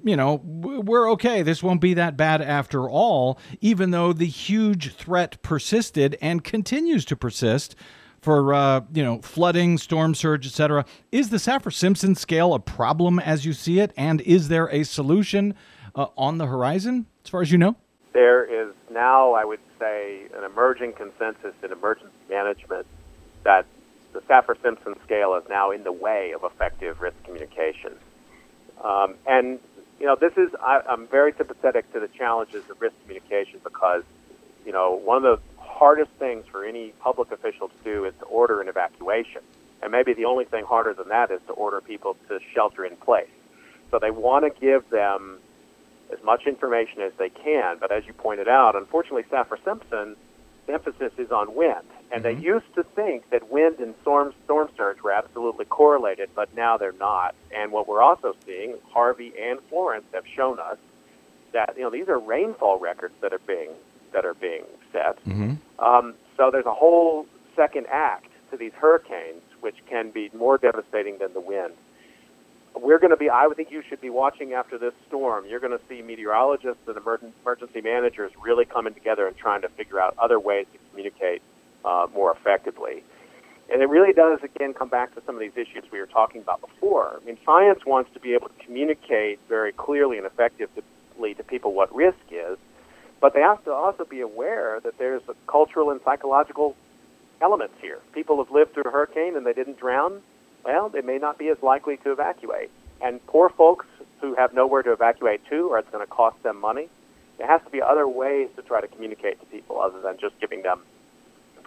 you 0.05 0.17
know, 0.17 0.41
we're 0.45 1.11
okay. 1.11 1.43
This 1.43 1.61
won't 1.61 1.81
be 1.81 1.95
that 1.95 2.17
bad 2.17 2.41
after 2.41 2.88
all, 2.88 3.38
even 3.61 3.91
though 3.91 4.12
the 4.12 4.27
huge 4.27 4.95
threat 4.95 5.43
persisted 5.43 6.17
and 6.21 6.45
continues 6.45 7.05
to 7.07 7.17
persist 7.17 7.75
for 8.29 8.53
uh, 8.53 8.83
you 8.93 9.03
know 9.03 9.23
flooding, 9.23 9.79
storm 9.79 10.14
surge, 10.14 10.47
etc. 10.47 10.85
Is 11.11 11.31
the 11.31 11.38
Saffir 11.38 11.73
Simpson 11.73 12.14
scale 12.14 12.53
a 12.53 12.61
problem 12.61 13.19
as 13.19 13.47
you 13.47 13.55
see 13.55 13.81
it, 13.81 13.91
and 13.97 14.21
is 14.21 14.49
there 14.49 14.67
a 14.67 14.85
solution 14.85 15.55
uh, 15.95 16.09
on 16.14 16.37
the 16.37 16.45
horizon, 16.45 17.07
as 17.25 17.31
far 17.31 17.41
as 17.41 17.51
you 17.51 17.57
know? 17.57 17.75
There 18.12 18.45
is 18.45 18.75
now, 18.91 19.33
I 19.33 19.47
would 19.47 19.61
say, 19.79 20.27
an 20.37 20.45
emerging 20.45 20.93
consensus 20.93 21.55
in 21.62 21.73
emergency 21.73 22.12
management 22.29 22.87
that 23.45 23.64
the 24.12 24.21
Saffir 24.21 24.61
Simpson 24.61 24.95
scale 25.07 25.35
is 25.37 25.49
now 25.49 25.71
in 25.71 25.83
the 25.83 25.93
way 25.93 26.33
of 26.33 26.45
effective 26.45 27.01
risk 27.01 27.17
communication. 27.25 27.95
Um, 28.85 29.14
and, 29.27 29.59
you 29.99 30.05
know, 30.05 30.17
this 30.21 30.35
is, 30.37 30.51
I, 30.61 30.83
I'm 30.87 31.07
very 31.07 31.33
sympathetic 31.33 31.91
to 31.95 32.01
the 32.01 32.09
challenges 32.09 32.69
of 32.69 32.79
risk 32.79 32.95
communication 33.05 33.59
because, 33.64 34.03
you 34.67 34.73
know, 34.73 35.01
one 35.03 35.17
of 35.17 35.23
the 35.23 35.48
hardest 35.79 36.11
things 36.19 36.45
for 36.51 36.64
any 36.64 36.91
public 37.01 37.31
official 37.31 37.69
to 37.69 37.85
do 37.85 38.05
is 38.05 38.14
to 38.19 38.25
order 38.25 38.61
an 38.61 38.69
evacuation. 38.69 39.43
And 39.81 39.93
maybe 39.93 40.12
the 40.12 40.25
only 40.25 40.45
thing 40.45 40.64
harder 40.64 40.93
than 40.93 41.09
that 41.09 41.31
is 41.31 41.41
to 41.47 41.53
order 41.53 41.81
people 41.81 42.17
to 42.29 42.41
shelter 42.53 42.85
in 42.85 42.97
place. 42.97 43.31
So 43.91 43.99
they 44.01 44.11
want 44.11 44.45
to 44.45 44.61
give 44.61 44.91
them 44.91 45.38
as 46.12 46.23
much 46.25 46.47
information 46.47 47.01
as 47.01 47.12
they 47.17 47.31
can. 47.31 47.79
But 47.79 47.93
as 47.93 48.07
you 48.07 48.12
pointed 48.12 48.49
out, 48.49 48.75
unfortunately, 48.75 49.23
Saffir 49.31 49.62
Simpson, 49.64 50.17
the 50.67 50.73
emphasis 50.73 51.12
is 51.17 51.31
on 51.31 51.55
wind. 51.55 51.87
And 52.11 52.25
they 52.25 52.35
mm-hmm. 52.35 52.43
used 52.55 52.75
to 52.75 52.83
think 52.83 53.31
that 53.31 53.51
wind 53.51 53.79
and 53.79 53.95
storm, 54.03 54.35
storm 54.45 54.69
surge 54.77 55.01
were 55.01 55.12
absolutely 55.12 55.64
correlated, 55.64 56.31
but 56.35 56.55
now 56.57 56.77
they're 56.77 56.93
not. 56.93 57.37
And 57.55 57.71
what 57.71 57.87
we're 57.87 58.03
also 58.03 58.35
seeing, 58.45 58.77
Harvey 58.91 59.33
and 59.41 59.61
Florence 59.69 60.07
have 60.12 60.27
shown 60.27 60.59
us 60.59 60.79
that 61.53 61.75
you 61.77 61.83
know 61.83 61.91
these 61.91 62.09
are 62.09 62.19
rainfall 62.19 62.79
records 62.79 63.14
that 63.21 63.33
are 63.33 63.41
being 63.47 63.71
that 64.12 64.25
are 64.25 64.35
being 64.35 64.64
set. 64.92 65.18
Um, 65.79 66.14
so 66.37 66.51
there's 66.51 66.66
a 66.66 66.75
whole 66.75 67.27
second 67.57 67.87
act 67.90 68.31
to 68.51 68.57
these 68.57 68.73
hurricanes, 68.73 69.42
which 69.61 69.77
can 69.88 70.11
be 70.11 70.31
more 70.35 70.59
devastating 70.59 71.18
than 71.18 71.33
the 71.35 71.40
wind. 71.40 71.75
We're 72.75 72.99
going 72.99 73.11
to 73.11 73.16
be, 73.16 73.29
I 73.29 73.47
would 73.47 73.57
think 73.57 73.71
you 73.71 73.83
should 73.88 74.01
be 74.01 74.11
watching 74.11 74.53
after 74.53 74.79
this 74.79 74.94
storm. 75.09 75.47
You're 75.49 75.59
going 75.61 75.77
to 75.77 75.85
see 75.88 76.01
meteorologists 76.03 76.87
and 76.87 76.97
emergency 76.97 77.81
managers 77.81 78.31
really 78.40 78.64
coming 78.64 78.94
together 78.94 79.27
and 79.27 79.37
trying 79.37 79.62
to 79.62 79.68
figure 79.71 80.01
out 80.01 80.14
other 80.18 80.38
ways 80.38 80.66
to 80.73 80.79
communicate 80.90 81.42
uh, 81.85 82.07
more 82.14 82.31
effectively. 82.33 83.03
And 83.71 83.83
it 83.83 83.88
really 83.88 84.12
does, 84.12 84.38
again, 84.42 84.73
come 84.75 84.88
back 84.88 85.14
to 85.14 85.23
some 85.27 85.35
of 85.35 85.40
these 85.40 85.57
issues 85.57 85.85
we 85.90 85.99
were 85.99 86.07
talking 86.07 86.40
about 86.40 86.61
before. 86.61 87.18
I 87.21 87.25
mean, 87.25 87.37
science 87.44 87.85
wants 87.85 88.12
to 88.14 88.21
be 88.21 88.33
able 88.33 88.49
to 88.49 88.64
communicate 88.64 89.40
very 89.49 89.73
clearly 89.73 90.16
and 90.16 90.27
effectively 90.27 91.35
to 91.35 91.42
people 91.42 91.75
what 91.75 91.94
risk 91.94 92.18
is, 92.31 92.57
but 93.21 93.35
they 93.35 93.41
have 93.41 93.65
to 93.65 93.73
also 93.73 94.05
be 94.05 94.21
aware 94.21 94.81
that 94.81 94.99
there's 94.99 95.23
cultural 95.47 95.91
and 95.91 96.01
psychological 96.05 96.77
elements 97.41 97.75
here. 97.81 98.01
People 98.13 98.43
have 98.43 98.51
lived 98.51 98.75
through 98.75 98.85
a 98.85 98.91
hurricane 98.91 99.37
and 99.37 99.45
they 99.47 99.53
didn't 99.53 99.79
drown. 99.79 100.23
Well, 100.65 100.89
they 100.89 101.03
may 101.03 101.19
not 101.19 101.39
be 101.39 101.49
as 101.49 101.63
likely 101.63 101.97
to 101.99 102.13
evacuate. 102.13 102.71
And 103.01 103.25
poor 103.27 103.49
folks 103.49 103.87
who 104.21 104.35
have 104.35 104.53
nowhere 104.53 104.83
to 104.83 104.93
evacuate 104.93 105.47
to, 105.49 105.69
or 105.69 105.79
it's 105.79 105.91
going 105.91 106.05
to 106.05 106.11
cost 106.11 106.43
them 106.43 106.61
money, 106.61 106.89
there 107.39 107.47
has 107.47 107.63
to 107.63 107.71
be 107.71 107.81
other 107.81 108.09
ways 108.09 108.49
to 108.57 108.63
try 108.63 108.81
to 108.81 108.89
communicate 108.89 109.39
to 109.41 109.47
people 109.47 109.81
other 109.81 110.01
than 110.01 110.19
just 110.19 110.39
giving 110.41 110.63
them 110.63 110.81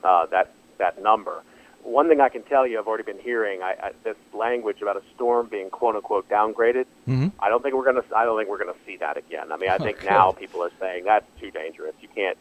uh, 0.04 0.26
that 0.28 0.54
that 0.78 1.02
number. 1.02 1.44
One 1.84 2.08
thing 2.10 2.22
I 2.22 2.30
can 2.30 2.44
tell 2.44 2.66
you, 2.68 2.80
I've 2.80 2.88
already 2.88 3.04
been 3.04 3.20
hearing 3.20 3.62
I, 3.62 3.76
I, 3.82 3.92
this 4.04 4.18
language 4.34 4.82
about 4.82 4.98
a 4.98 5.02
storm 5.16 5.48
being 5.48 5.70
"quote 5.70 5.96
unquote" 5.96 6.30
downgraded. 6.30 6.86
Mm-hmm. 7.08 7.28
I 7.40 7.50
don't 7.50 7.62
think 7.64 7.76
we're 7.76 7.86
gonna. 7.86 8.04
I 8.16 8.26
don't 8.26 8.38
think 8.38 8.50
we're 8.50 8.60
gonna 8.60 8.74
see 8.86 8.98
that 8.98 9.18
again. 9.18 9.52
I 9.52 9.58
mean, 9.58 9.70
I 9.70 9.78
think 9.78 9.98
Okay. 10.00 10.10
now 10.10 10.32
people 10.32 10.64
are 10.64 10.72
saying 10.80 11.06
that's 11.06 11.26
too 11.40 11.52
dangerous. 11.52 11.94
You 12.02 12.08
can't. 12.14 12.38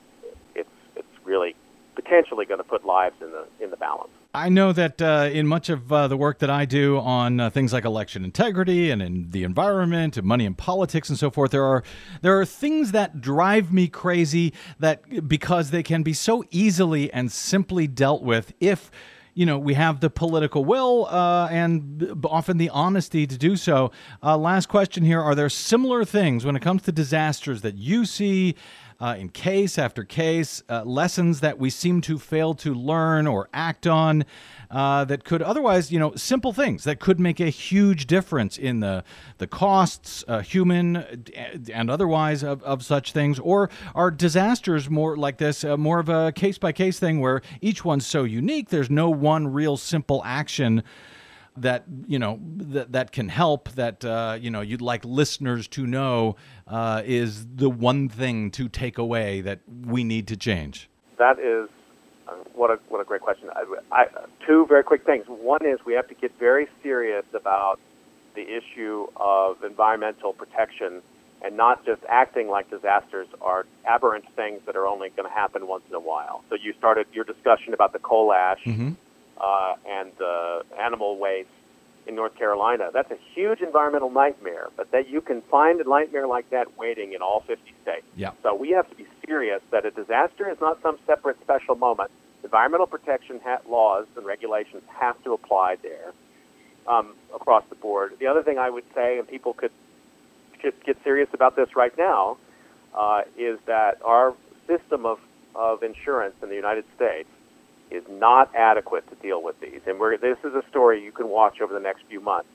It's 0.55 0.69
it's 0.97 1.09
really 1.25 1.55
potentially 1.97 2.47
going 2.47 2.59
to 2.59 2.65
put 2.65 2.85
lives 2.85 3.17
in 3.21 3.31
the 3.31 3.47
in 3.61 3.71
the 3.71 3.77
balance. 3.77 4.11
I 4.33 4.49
know 4.49 4.73
that 4.73 5.03
uh, 5.03 5.29
in 5.33 5.49
much 5.49 5.69
of 5.69 5.93
uh, 5.93 6.07
the 6.07 6.17
work 6.17 6.39
that 6.39 6.51
I 6.51 6.65
do 6.65 6.99
on 6.99 7.41
uh, 7.41 7.51
things 7.51 7.73
like 7.73 7.85
election 7.85 8.25
integrity 8.25 8.91
and 8.91 9.03
in 9.03 9.31
the 9.33 9.43
environment 9.43 10.17
and 10.17 10.25
money 10.25 10.47
and 10.47 10.57
politics 10.57 11.09
and 11.09 11.19
so 11.19 11.31
forth, 11.31 11.51
there 11.51 11.65
are 11.65 11.83
there 12.23 12.39
are 12.39 12.45
things 12.47 12.93
that 12.93 13.21
drive 13.21 13.73
me 13.73 13.89
crazy 13.89 14.53
that 14.79 15.29
because 15.29 15.71
they 15.71 15.83
can 15.83 16.03
be 16.05 16.13
so 16.13 16.45
easily 16.51 17.13
and 17.13 17.33
simply 17.33 17.89
dealt 17.89 18.23
with 18.23 18.53
if 18.61 18.91
you 19.41 19.47
know 19.47 19.59
we 19.59 19.73
have 19.73 20.01
the 20.01 20.11
political 20.11 20.67
will 20.67 21.07
uh, 21.07 21.49
and 21.51 22.15
often 22.25 22.59
the 22.59 22.69
honesty 22.69 23.27
to 23.27 23.39
do 23.39 23.57
so. 23.57 23.91
Uh, 24.23 24.37
last 24.37 24.69
question 24.69 25.03
here: 25.03 25.19
Are 25.19 25.35
there 25.35 25.49
similar 25.49 26.05
things 26.05 26.45
when 26.45 26.57
it 26.57 26.61
comes 26.61 26.83
to 26.83 26.93
disasters 26.93 27.63
that 27.63 27.77
you 27.77 28.05
see? 28.05 28.55
Uh, 29.01 29.17
in 29.19 29.31
case 29.31 29.79
after 29.79 30.05
case, 30.05 30.63
uh, 30.69 30.85
lessons 30.85 31.41
that 31.41 31.59
we 31.59 31.71
seem 31.71 32.01
to 32.03 32.19
fail 32.19 32.55
to 32.55 32.75
learn 32.75 33.27
or 33.27 33.49
act 33.55 33.87
on 33.87 34.25
uh, 34.71 35.05
that 35.07 35.25
could 35.25 35.43
otherwise, 35.43 35.91
you 35.91 35.99
know, 35.99 36.15
simple 36.15 36.53
things 36.53 36.85
that 36.85 37.01
could 37.01 37.19
make 37.19 37.41
a 37.41 37.49
huge 37.49 38.07
difference 38.07 38.59
in 38.59 38.81
the 38.81 39.03
the 39.39 39.47
costs, 39.47 40.23
uh, 40.29 40.41
human 40.41 41.25
and 41.73 41.91
otherwise, 41.91 42.43
of, 42.43 42.63
of 42.63 42.85
such 42.85 43.13
things, 43.13 43.39
or 43.39 43.71
are 43.95 44.11
disasters 44.11 44.91
more 44.91 45.17
like 45.17 45.39
this, 45.39 45.65
uh, 45.65 45.77
more 45.77 45.99
of 45.99 46.09
a 46.09 46.31
case 46.33 46.59
by 46.59 46.71
case 46.73 46.99
thing 46.99 47.21
where 47.21 47.41
each 47.61 47.85
one's 47.85 48.07
so 48.07 48.25
unique. 48.25 48.69
There's 48.69 48.91
no 48.91 49.09
one 49.11 49.49
real 49.49 49.77
simple 49.77 50.23
action 50.25 50.83
that 51.57 51.85
you 52.07 52.19
know 52.19 52.39
that 52.57 52.93
that 52.93 53.13
can 53.13 53.29
help 53.29 53.71
that 53.71 54.05
uh, 54.05 54.39
you 54.41 54.51
know 54.51 54.61
you'd 54.61 54.83
like 54.83 55.05
listeners 55.05 55.69
to 55.69 55.87
know 55.87 56.37
uh, 56.67 57.03
is 57.05 57.47
the 57.55 57.71
one 57.71 58.09
thing 58.09 58.51
to 58.53 58.69
take 58.69 58.99
away 58.99 59.41
that 59.41 59.61
we 59.87 60.05
need 60.05 60.29
to 60.29 60.37
change. 60.37 60.89
That 61.19 61.39
is 61.39 61.69
uh, 62.29 62.33
what 62.55 62.71
a 62.71 62.79
what 62.89 63.01
a 63.01 63.05
great 63.05 63.21
question. 63.21 63.49
I, 63.55 63.65
I, 63.93 64.07
two 64.47 64.67
very 64.69 64.85
quick 64.85 65.05
things. 65.05 65.25
One 65.29 65.65
is 65.65 65.79
we 65.85 65.95
have 65.95 66.09
to 66.09 66.15
get 66.15 66.33
very 66.39 66.69
serious 66.83 67.25
about 67.35 67.79
the 68.35 68.43
issue 68.43 69.07
of 69.17 69.63
environmental 69.65 70.33
protection 70.33 71.03
and 71.43 71.57
not 71.57 71.85
just 71.85 72.03
acting 72.09 72.49
like 72.49 72.71
disasters 72.71 73.27
are 73.41 73.67
aberrant 73.87 74.25
things 74.37 74.61
that 74.67 74.77
are 74.77 74.87
only 74.87 75.09
going 75.11 75.29
to 75.29 75.35
happen 75.35 75.67
once 75.67 75.85
in 75.89 75.95
a 75.95 76.01
while. 76.01 76.45
So 76.51 76.55
you 76.55 76.75
started 76.79 77.07
your 77.13 77.25
discussion 77.25 77.75
about 77.75 77.93
the 77.93 77.99
coal 77.99 78.33
ash 78.33 78.59
Mm-hmm. 78.67 78.91
Uh, 79.41 79.75
and 79.89 80.13
uh, 80.21 80.63
animal 80.79 81.19
waste 81.19 81.49
in 82.07 82.15
North 82.15 82.35
Carolina. 82.37 82.91
That's 82.93 83.11
a 83.11 83.19
huge 83.35 83.61
environmental 83.61 84.11
nightmare, 84.11 84.69
but 84.77 84.91
that 84.93 85.09
you 85.09 85.21
can 85.21 85.43
find 85.43 85.81
a 85.81 85.89
nightmare 85.89 86.27
like 86.27 86.51
that 86.51 86.79
waiting 86.79 87.13
in 87.13 87.23
all 87.23 87.41
50 87.47 87.63
states. 87.83 88.07
Yeah. 88.17 88.33
So 88.43 88.55
we 88.55 88.71
have 88.71 88.89
to 88.91 88.97
be 88.97 89.07
serious 89.27 89.63
that 89.71 89.85
a 89.85 89.91
disaster 89.91 90.51
is 90.51 90.61
not 90.61 90.81
some 90.83 90.99
separate 91.07 91.41
special 91.41 91.75
moment. 91.75 92.11
Environmental 92.43 92.87
protection 92.87 93.41
ha- 93.45 93.61
laws 93.69 94.07
and 94.17 94.25
regulations 94.25 94.83
have 94.89 95.23
to 95.25 95.33
apply 95.33 95.77
there 95.83 96.13
um, 96.87 97.15
across 97.35 97.65
the 97.69 97.77
board. 97.77 98.17
The 98.19 98.27
other 98.27 98.43
thing 98.43 98.59
I 98.59 98.71
would 98.71 98.85
say, 98.95 99.19
and 99.19 99.29
people 99.29 99.53
could 99.53 99.73
get, 100.63 100.83
get 100.85 100.97
serious 101.05 101.29
about 101.33 101.55
this 101.55 101.77
right 101.77 101.97
now, 101.97 102.39
uh, 102.95 103.23
is 103.39 103.59
that 103.67 103.99
our 104.05 104.35
system 104.67 105.07
of, 105.07 105.21
of 105.55 105.83
insurance 105.83 106.35
in 106.43 106.49
the 106.49 106.57
United 106.57 106.85
States 106.97 107.29
is 107.91 108.05
not 108.09 108.55
adequate 108.55 109.09
to 109.11 109.17
deal 109.17 109.43
with 109.43 109.59
these. 109.61 109.81
And 109.87 110.01
this 110.21 110.39
is 110.45 110.55
a 110.55 110.63
story 110.71 111.03
you 111.03 111.13
can 111.13 111.29
watch 111.29 111.61
over 111.61 111.73
the 111.73 111.81
next 111.81 112.03
few 112.09 112.21
months. 112.21 112.49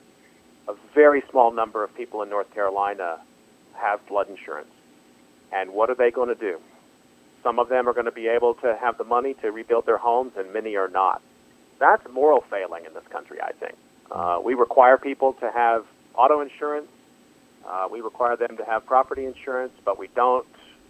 A 0.68 0.74
very 0.94 1.22
small 1.30 1.52
number 1.52 1.84
of 1.84 1.94
people 1.94 2.22
in 2.22 2.28
North 2.28 2.52
Carolina 2.52 3.20
have 3.74 4.00
flood 4.02 4.28
insurance. 4.28 4.70
And 5.52 5.72
what 5.72 5.90
are 5.90 5.94
they 5.94 6.10
going 6.10 6.28
to 6.28 6.34
do? 6.34 6.58
Some 7.42 7.58
of 7.58 7.68
them 7.68 7.88
are 7.88 7.92
going 7.92 8.06
to 8.06 8.12
be 8.12 8.26
able 8.26 8.54
to 8.54 8.76
have 8.80 8.98
the 8.98 9.04
money 9.04 9.34
to 9.34 9.52
rebuild 9.52 9.86
their 9.86 9.98
homes, 9.98 10.32
and 10.36 10.52
many 10.52 10.76
are 10.76 10.88
not. 10.88 11.22
That's 11.78 12.02
moral 12.12 12.40
failing 12.50 12.84
in 12.86 12.94
this 12.94 13.06
country, 13.10 13.40
I 13.40 13.52
think. 13.52 13.74
Uh, 14.10 14.40
we 14.42 14.54
require 14.54 14.96
people 14.96 15.34
to 15.34 15.50
have 15.50 15.84
auto 16.14 16.40
insurance. 16.40 16.88
Uh, 17.68 17.88
we 17.90 18.00
require 18.00 18.36
them 18.36 18.56
to 18.56 18.64
have 18.64 18.86
property 18.86 19.26
insurance, 19.26 19.72
but 19.84 19.98
we 19.98 20.08
don't. 20.08 20.46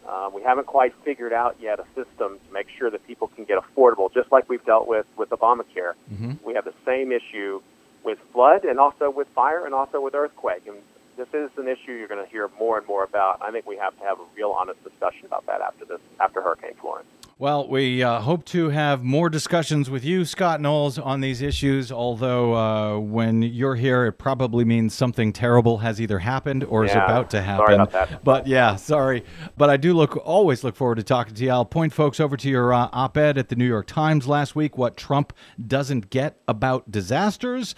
Uh, 0.08 0.30
we 0.32 0.42
haven't 0.42 0.66
quite 0.66 0.94
figured 1.04 1.32
out 1.32 1.56
yet 1.60 1.80
a 1.80 1.84
system 1.94 2.38
to 2.46 2.52
make 2.52 2.68
sure 2.78 2.90
that 2.90 3.06
people 3.06 3.28
can 3.28 3.44
get 3.44 3.58
affordable, 3.58 4.12
just 4.12 4.30
like 4.30 4.48
we've 4.48 4.64
dealt 4.64 4.86
with 4.86 5.06
with 5.16 5.30
Obamacare. 5.30 5.94
Mm-hmm. 6.12 6.32
We 6.44 6.54
have 6.54 6.64
the 6.64 6.74
same 6.84 7.10
issue 7.12 7.60
with 8.04 8.18
flood 8.32 8.64
and 8.64 8.78
also 8.78 9.10
with 9.10 9.26
fire 9.28 9.64
and 9.64 9.74
also 9.74 10.00
with 10.00 10.14
earthquake. 10.14 10.66
And 10.66 10.76
this 11.16 11.28
is 11.34 11.50
an 11.58 11.66
issue 11.66 11.92
you're 11.92 12.08
going 12.08 12.24
to 12.24 12.30
hear 12.30 12.48
more 12.58 12.78
and 12.78 12.86
more 12.86 13.02
about. 13.02 13.42
I 13.42 13.50
think 13.50 13.66
we 13.66 13.76
have 13.78 13.98
to 13.98 14.04
have 14.04 14.20
a 14.20 14.24
real 14.36 14.50
honest 14.50 14.82
discussion 14.84 15.26
about 15.26 15.46
that 15.46 15.60
after 15.60 15.84
this, 15.84 16.00
after 16.20 16.40
Hurricane 16.40 16.74
Florence. 16.80 17.08
Well, 17.38 17.68
we 17.68 18.02
uh, 18.02 18.20
hope 18.20 18.46
to 18.46 18.70
have 18.70 19.04
more 19.04 19.28
discussions 19.28 19.90
with 19.90 20.06
you, 20.06 20.24
Scott 20.24 20.58
Knowles, 20.58 20.98
on 20.98 21.20
these 21.20 21.42
issues. 21.42 21.92
Although, 21.92 22.54
uh, 22.54 22.98
when 22.98 23.42
you're 23.42 23.74
here, 23.74 24.06
it 24.06 24.12
probably 24.12 24.64
means 24.64 24.94
something 24.94 25.34
terrible 25.34 25.76
has 25.78 26.00
either 26.00 26.20
happened 26.20 26.64
or 26.64 26.86
is 26.86 26.92
about 26.92 27.28
to 27.32 27.42
happen. 27.42 27.82
about. 27.82 28.24
But 28.24 28.46
yeah, 28.46 28.76
sorry. 28.76 29.22
But 29.54 29.68
I 29.68 29.76
do 29.76 29.92
look 29.92 30.16
always 30.16 30.64
look 30.64 30.76
forward 30.76 30.94
to 30.94 31.02
talking 31.02 31.34
to 31.34 31.44
you. 31.44 31.50
I'll 31.50 31.66
point 31.66 31.92
folks 31.92 32.20
over 32.20 32.38
to 32.38 32.48
your 32.48 32.72
uh, 32.72 32.88
op-ed 32.90 33.36
at 33.36 33.50
the 33.50 33.56
New 33.56 33.68
York 33.68 33.86
Times 33.86 34.26
last 34.26 34.56
week. 34.56 34.78
What 34.78 34.96
Trump 34.96 35.34
doesn't 35.62 36.08
get 36.08 36.40
about 36.48 36.90
disasters. 36.90 37.74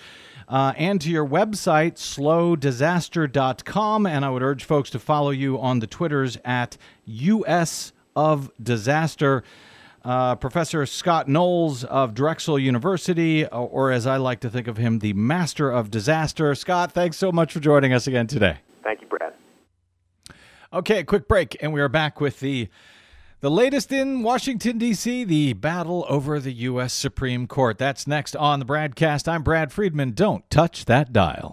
Uh, 0.46 0.72
and 0.76 1.00
to 1.00 1.10
your 1.10 1.26
website, 1.26 1.94
slowdisaster.com. 1.94 4.06
And 4.06 4.24
I 4.24 4.30
would 4.30 4.44
urge 4.44 4.62
folks 4.62 4.88
to 4.90 5.00
follow 5.00 5.30
you 5.30 5.58
on 5.58 5.80
the 5.80 5.88
Twitters 5.88 6.38
at 6.44 6.76
US 7.06 7.92
of 8.18 8.50
Disaster. 8.61 9.44
Uh, 10.04 10.35
Professor 10.35 10.87
Scott 10.87 11.28
Knowles 11.28 11.85
of 11.85 12.14
Drexel 12.14 12.59
University, 12.59 13.44
or, 13.46 13.68
or 13.68 13.92
as 13.92 14.07
I 14.07 14.16
like 14.16 14.40
to 14.40 14.50
think 14.50 14.66
of 14.66 14.76
him, 14.76 15.00
the 15.00 15.12
Master 15.12 15.70
of 15.70 15.90
Disaster. 15.90 16.54
Scott, 16.54 16.92
thanks 16.92 17.16
so 17.16 17.31
much 17.31 17.52
for 17.52 17.61
joining 17.61 17.92
us 17.92 18.07
again 18.07 18.26
today. 18.26 18.59
Thank 18.83 19.02
you, 19.02 19.07
Brad. 19.07 19.35
Okay, 20.72 21.04
quick 21.04 21.28
break, 21.28 21.57
and 21.61 21.72
we 21.72 21.81
are 21.81 21.88
back 21.88 22.20
with 22.20 22.40
the 22.40 22.68
the 23.40 23.50
latest 23.50 23.92
in 23.92 24.24
Washington 24.24 24.78
D.C. 24.78 25.22
The 25.24 25.52
battle 25.52 26.04
over 26.09 26.40
the 26.40 26.52
U.S. 26.52 26.92
Supreme 26.92 27.46
Court. 27.46 27.78
That's 27.78 28.07
next 28.07 28.35
on 28.35 28.59
the 28.59 28.66
BradCast. 28.66 29.28
I'm 29.28 29.42
Brad 29.44 29.72
Friedman. 29.72 30.12
Don't 30.12 30.48
touch 30.50 30.87
that 30.87 31.12
dial. 31.12 31.52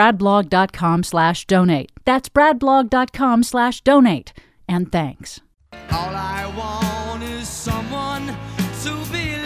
bradblog.com 0.00 1.04
slash 1.04 1.46
donate. 1.46 1.92
That's 2.06 2.30
bradblog.com 2.30 3.42
slash 3.42 3.82
donate. 3.82 4.32
And 4.66 4.90
thanks. 4.90 5.40
All 5.92 6.14
I 6.14 6.46
want 6.56 7.22
is 7.22 7.46
someone 7.46 8.28
to 8.82 8.90
believe. 9.12 9.36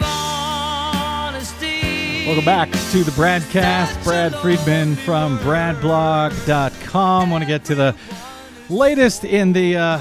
Honesty. 0.00 2.24
Welcome 2.24 2.44
back 2.44 2.70
to 2.70 3.02
the 3.02 3.10
Bradcast. 3.12 4.04
Brad 4.04 4.32
Friedman 4.36 4.94
from 4.94 5.38
bradblog.com. 5.40 7.30
Want 7.30 7.42
to 7.42 7.48
get 7.48 7.64
to 7.64 7.74
the 7.74 7.96
latest 8.70 9.24
in 9.24 9.52
the 9.52 9.76
uh, 9.76 10.00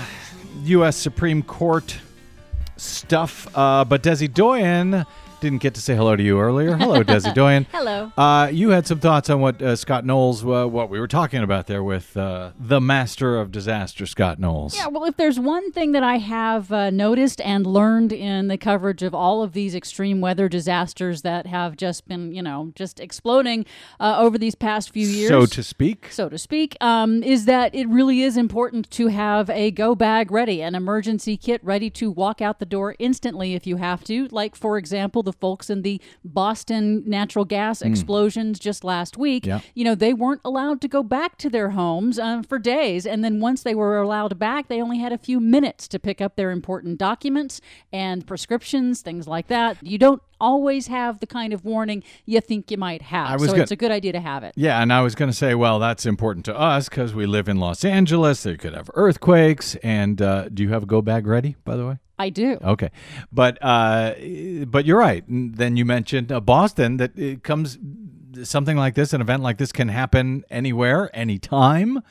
U.S. 0.66 0.98
Supreme 0.98 1.42
Court 1.42 1.98
stuff. 2.78 3.48
Uh, 3.58 3.84
but 3.86 4.04
Desi 4.04 4.32
Doyen 4.32 5.04
Didn't 5.42 5.58
get 5.64 5.74
to 5.74 5.82
say 5.82 5.96
hello 5.96 6.16
to 6.16 6.22
you 6.22 6.40
earlier. 6.40 6.76
Hello, 6.76 7.04
Desi 7.04 7.34
Doyen. 7.34 7.66
Hello. 7.72 8.12
Uh, 8.16 8.48
you 8.54 8.70
had 8.70 8.86
some 8.86 9.00
thoughts 9.00 9.28
on 9.28 9.42
what 9.42 9.60
uh, 9.60 9.76
Scott 9.76 10.06
Knowles, 10.06 10.46
uh, 10.46 10.68
what 10.68 10.92
we 10.92 11.00
were 11.00 11.08
talking 11.08 11.42
about 11.42 11.66
there 11.66 11.84
with 11.84 12.16
uh, 12.16 12.52
the 12.60 12.80
master 12.80 13.40
of 13.40 13.52
disaster, 13.52 14.06
Scott 14.06 14.38
Knowles. 14.38 14.78
Yeah, 14.78 14.86
well, 14.86 15.04
if 15.06 15.18
there's 15.18 15.40
one 15.40 15.72
thing 15.72 15.94
that 15.94 16.04
I 16.04 16.18
have 16.18 16.72
uh, 16.72 16.92
noticed 16.92 17.42
and 17.42 17.66
learned 17.66 18.14
in 18.14 18.50
the 18.50 18.58
coverage 18.58 19.02
of 19.02 19.16
all 19.16 19.42
of 19.42 19.54
these 19.54 19.74
extreme 19.74 20.22
weather 20.22 20.48
disasters 20.48 21.24
that 21.24 21.48
have 21.48 21.76
just 21.76 22.08
been, 22.08 22.36
you 22.36 22.44
know, 22.44 22.72
just 22.76 23.00
exploding 23.00 23.66
uh, 24.00 24.18
over 24.20 24.38
these 24.38 24.54
past 24.54 24.92
few 24.92 25.08
years, 25.08 25.30
so 25.30 25.48
to 25.48 25.64
speak. 25.64 26.10
so 26.12 26.30
to 26.30 26.38
speak, 26.38 26.78
um, 26.82 27.24
is 27.24 27.46
that 27.46 27.74
it 27.74 27.88
really 27.88 28.22
is 28.22 28.38
important 28.38 28.92
to 28.92 29.08
have 29.08 29.50
a 29.50 29.72
go 29.72 29.96
bag 29.96 30.30
ready, 30.30 30.62
an 30.62 30.76
emergency 30.76 31.36
kit 31.36 31.60
ready 31.64 31.90
to 31.90 32.12
walk 32.12 32.44
out 32.44 32.60
the 32.60 32.66
door 32.68 32.96
instantly 33.00 33.56
if 33.56 33.66
you 33.66 33.78
have 33.78 34.04
to. 34.04 34.28
Like, 34.28 34.56
for 34.56 34.78
example, 34.78 35.24
the 35.24 35.31
folks 35.32 35.70
in 35.70 35.82
the 35.82 36.02
Boston 36.24 37.04
natural 37.06 37.46
gas 37.46 37.82
explosions 37.82 38.58
just 38.60 38.84
last 38.84 39.18
week, 39.18 39.46
Yeah. 39.46 39.60
you 39.76 39.84
know, 39.84 39.96
they 39.96 40.14
weren't 40.14 40.42
allowed 40.44 40.82
to 40.82 40.88
go 40.88 41.04
back 41.04 41.38
to 41.40 41.50
their 41.50 41.70
homes 41.72 42.18
uh, 42.18 42.42
for 42.48 42.58
days. 42.60 43.06
And 43.06 43.24
then 43.24 43.40
once 43.40 43.64
they 43.64 43.76
were 43.76 44.00
allowed 44.02 44.40
back, 44.40 44.68
they 44.68 44.82
only 44.82 44.98
had 45.00 45.12
a 45.14 45.18
few 45.18 45.40
minutes 45.40 45.88
to 45.90 46.00
pick 46.00 46.22
up 46.22 46.36
their 46.36 46.52
important 46.52 46.98
documents 46.98 47.62
and 47.92 48.26
prescriptions, 48.26 49.02
things 49.02 49.28
like 49.28 49.48
that. 49.48 49.78
You 49.82 49.98
don't 49.98 50.22
always 50.40 50.88
have 50.88 51.20
the 51.20 51.28
kind 51.28 51.54
of 51.54 51.64
warning 51.64 52.04
you 52.26 52.42
think 52.42 52.72
you 52.72 52.78
might 52.78 53.04
have. 53.04 53.40
So 53.40 53.48
gonna- 53.48 53.62
it's 53.62 53.72
a 53.72 53.76
good 53.76 53.92
idea 53.92 54.12
to 54.14 54.20
have 54.20 54.44
it. 54.44 54.54
Yeah, 54.56 54.82
and 54.82 54.92
I 54.92 55.02
was 55.02 55.14
going 55.14 55.30
to 55.30 55.38
say, 55.38 55.54
well, 55.54 55.78
that's 55.78 56.06
important 56.06 56.46
to 56.46 56.58
us 56.60 56.90
because 56.90 57.14
we 57.14 57.26
live 57.28 57.48
in 57.48 57.58
Los 57.58 57.86
Angeles. 57.86 58.42
They 58.44 58.58
could 58.58 58.74
have 58.74 58.90
earthquakes. 58.96 59.76
And 59.84 60.22
uh, 60.22 60.50
do 60.50 60.64
you 60.64 60.70
have 60.70 60.84
a 60.84 60.86
go 60.88 61.02
bag 61.02 61.28
ready, 61.28 61.56
by 61.64 61.76
the 61.76 61.86
way? 61.86 61.98
I 62.22 62.30
do. 62.30 62.58
Okay, 62.64 62.92
but 63.32 63.58
uh, 63.62 64.14
but 64.68 64.86
you're 64.86 65.00
right. 65.00 65.24
Then 65.28 65.76
you 65.76 65.86
mentioned 65.86 66.32
uh, 66.32 66.40
Boston. 66.40 66.98
That 66.98 67.18
it 67.18 67.44
comes 67.44 67.80
something 68.44 68.78
like 68.78 68.96
this, 68.96 69.14
an 69.14 69.22
event 69.22 69.42
like 69.44 69.58
this, 69.58 69.72
can 69.72 69.90
happen 69.90 70.44
anywhere, 70.50 71.10
anytime. 71.14 72.02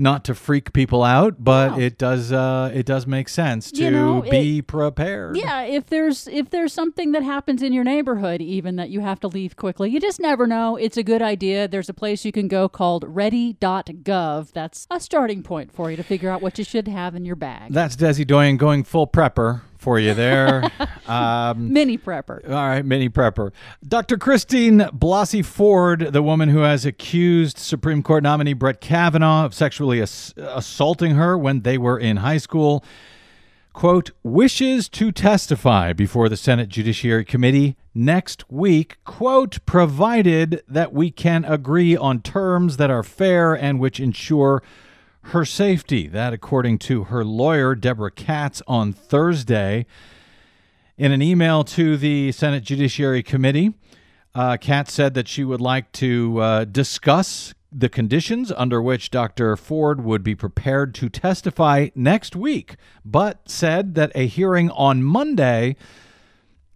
Not 0.00 0.24
to 0.24 0.34
freak 0.34 0.72
people 0.72 1.04
out, 1.04 1.36
but 1.44 1.72
No. 1.72 1.78
it 1.78 1.98
does. 1.98 2.32
Uh, 2.32 2.70
it 2.72 2.86
does 2.86 3.06
make 3.06 3.28
sense 3.28 3.70
to 3.72 3.82
You 3.84 3.90
know, 3.90 4.22
be 4.22 4.62
prepared. 4.62 5.36
Yeah, 5.36 5.60
if 5.62 5.86
there's 5.86 6.26
if 6.28 6.48
there's 6.48 6.72
something 6.72 7.12
that 7.12 7.22
happens 7.22 7.62
in 7.62 7.74
your 7.74 7.84
neighborhood 7.84 8.40
even 8.40 8.76
that 8.76 8.88
you 8.88 9.00
have 9.00 9.20
to 9.20 9.28
leave 9.28 9.56
quickly, 9.56 9.90
you 9.90 10.00
just 10.00 10.18
never 10.18 10.46
know. 10.46 10.76
It's 10.76 10.96
a 10.96 11.02
good 11.02 11.20
idea. 11.20 11.68
There's 11.68 11.90
a 11.90 11.94
place 11.94 12.24
you 12.24 12.32
can 12.32 12.48
go 12.48 12.66
called 12.66 13.04
ready.gov. 13.06 14.52
That's 14.52 14.86
a 14.90 15.00
starting 15.00 15.42
point 15.42 15.70
for 15.70 15.90
you 15.90 15.96
to 15.98 16.02
figure 16.02 16.30
out 16.30 16.40
what 16.40 16.56
you 16.58 16.64
should 16.64 16.88
have 16.88 17.14
in 17.14 17.24
your 17.26 17.36
bag. 17.36 17.72
That's 17.72 17.94
Desi 17.94 18.26
Doyen 18.26 18.56
going 18.56 18.84
full 18.84 19.06
prepper 19.06 19.60
for 19.80 19.98
you 19.98 20.14
there. 20.14 20.70
um, 21.06 21.72
Mini 21.72 21.96
prepper. 21.96 22.46
All 22.46 22.54
right, 22.54 22.84
mini 22.84 23.08
prepper. 23.08 23.52
Dr. 23.86 24.18
Christine 24.18 24.80
Blasey 24.92 25.44
Ford, 25.44 26.12
the 26.12 26.22
woman 26.22 26.50
who 26.50 26.60
has 26.60 26.84
accused 26.84 27.58
Supreme 27.58 28.02
Court 28.02 28.22
nominee 28.22 28.52
Brett 28.52 28.80
Kavanaugh 28.80 29.46
of 29.46 29.54
sexually 29.54 30.02
ass- 30.02 30.34
assaulting 30.36 31.14
her 31.14 31.36
when 31.36 31.62
they 31.62 31.78
were 31.78 31.98
in 31.98 32.18
high 32.18 32.36
school, 32.36 32.84
quote, 33.72 34.10
wishes 34.22 34.88
to 34.90 35.10
testify 35.10 35.92
before 35.92 36.28
the 36.28 36.36
Senate 36.36 36.68
Judiciary 36.68 37.24
Committee 37.24 37.76
next 37.94 38.50
week, 38.50 38.98
quote, 39.04 39.64
provided 39.64 40.62
that 40.68 40.92
we 40.92 41.10
can 41.10 41.44
agree 41.44 41.96
on 41.96 42.20
terms 42.20 42.76
that 42.76 42.90
are 42.90 43.02
fair 43.02 43.54
and 43.54 43.80
which 43.80 43.98
ensure 43.98 44.62
her 45.22 45.44
safety. 45.44 46.06
That, 46.06 46.32
according 46.32 46.78
to 46.80 47.04
her 47.04 47.24
lawyer, 47.24 47.74
Deborah 47.74 48.10
Katz, 48.10 48.62
on 48.66 48.92
Thursday. 48.92 49.86
In 50.96 51.12
an 51.12 51.22
email 51.22 51.64
to 51.64 51.96
the 51.96 52.30
Senate 52.32 52.62
Judiciary 52.62 53.22
Committee, 53.22 53.72
uh, 54.34 54.56
Katz 54.58 54.92
said 54.92 55.14
that 55.14 55.28
she 55.28 55.44
would 55.44 55.60
like 55.60 55.90
to 55.92 56.38
uh, 56.38 56.64
discuss 56.64 57.54
the 57.72 57.88
conditions 57.88 58.52
under 58.56 58.82
which 58.82 59.10
Dr. 59.10 59.56
Ford 59.56 60.04
would 60.04 60.22
be 60.22 60.34
prepared 60.34 60.94
to 60.96 61.08
testify 61.08 61.88
next 61.94 62.34
week, 62.34 62.76
but 63.04 63.48
said 63.48 63.94
that 63.94 64.12
a 64.14 64.26
hearing 64.26 64.70
on 64.70 65.02
Monday 65.02 65.76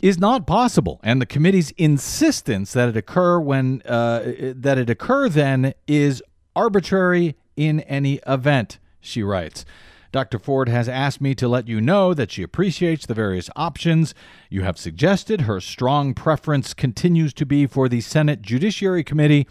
is 0.01 0.18
not 0.18 0.47
possible, 0.47 1.01
and 1.03 1.20
the 1.20 1.26
committee's 1.26 1.70
insistence 1.72 2.72
that 2.74 2.90
it 2.90 2.97
occur 2.97 3.40
when 3.40 3.82
uh, 3.86 4.20
that 4.55 4.78
it 4.78 4.90
occur 4.90 5.28
then 5.28 5.74
is 5.86 6.22
arbitrary 6.55 7.34
in 7.57 7.80
any 7.80 8.20
event. 8.26 8.78
She 9.00 9.22
writes. 9.22 9.64
Dr. 10.12 10.38
Ford 10.38 10.68
has 10.68 10.88
asked 10.88 11.20
me 11.20 11.34
to 11.34 11.48
let 11.48 11.66
you 11.66 11.80
know 11.80 12.14
that 12.14 12.30
she 12.30 12.44
appreciates 12.44 13.05
the 13.05 13.14
various 13.14 13.50
options 13.57 14.14
you 14.48 14.62
have 14.62 14.78
suggested. 14.78 15.40
Her 15.40 15.61
strong 15.61 16.14
preference 16.14 16.72
continues 16.72 17.34
to 17.34 17.44
be 17.44 17.66
for 17.66 17.88
the 17.88 18.00
Senate 18.00 18.40
Judiciary 18.40 19.02
Committee 19.02 19.48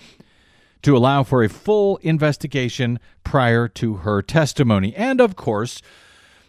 to 0.81 0.95
allow 0.95 1.23
for 1.23 1.43
a 1.43 1.49
full 1.49 1.97
investigation 1.97 2.97
prior 3.25 3.67
to 3.67 3.95
her 3.95 4.21
testimony. 4.21 4.95
And 4.95 5.19
of 5.19 5.35
course, 5.35 5.81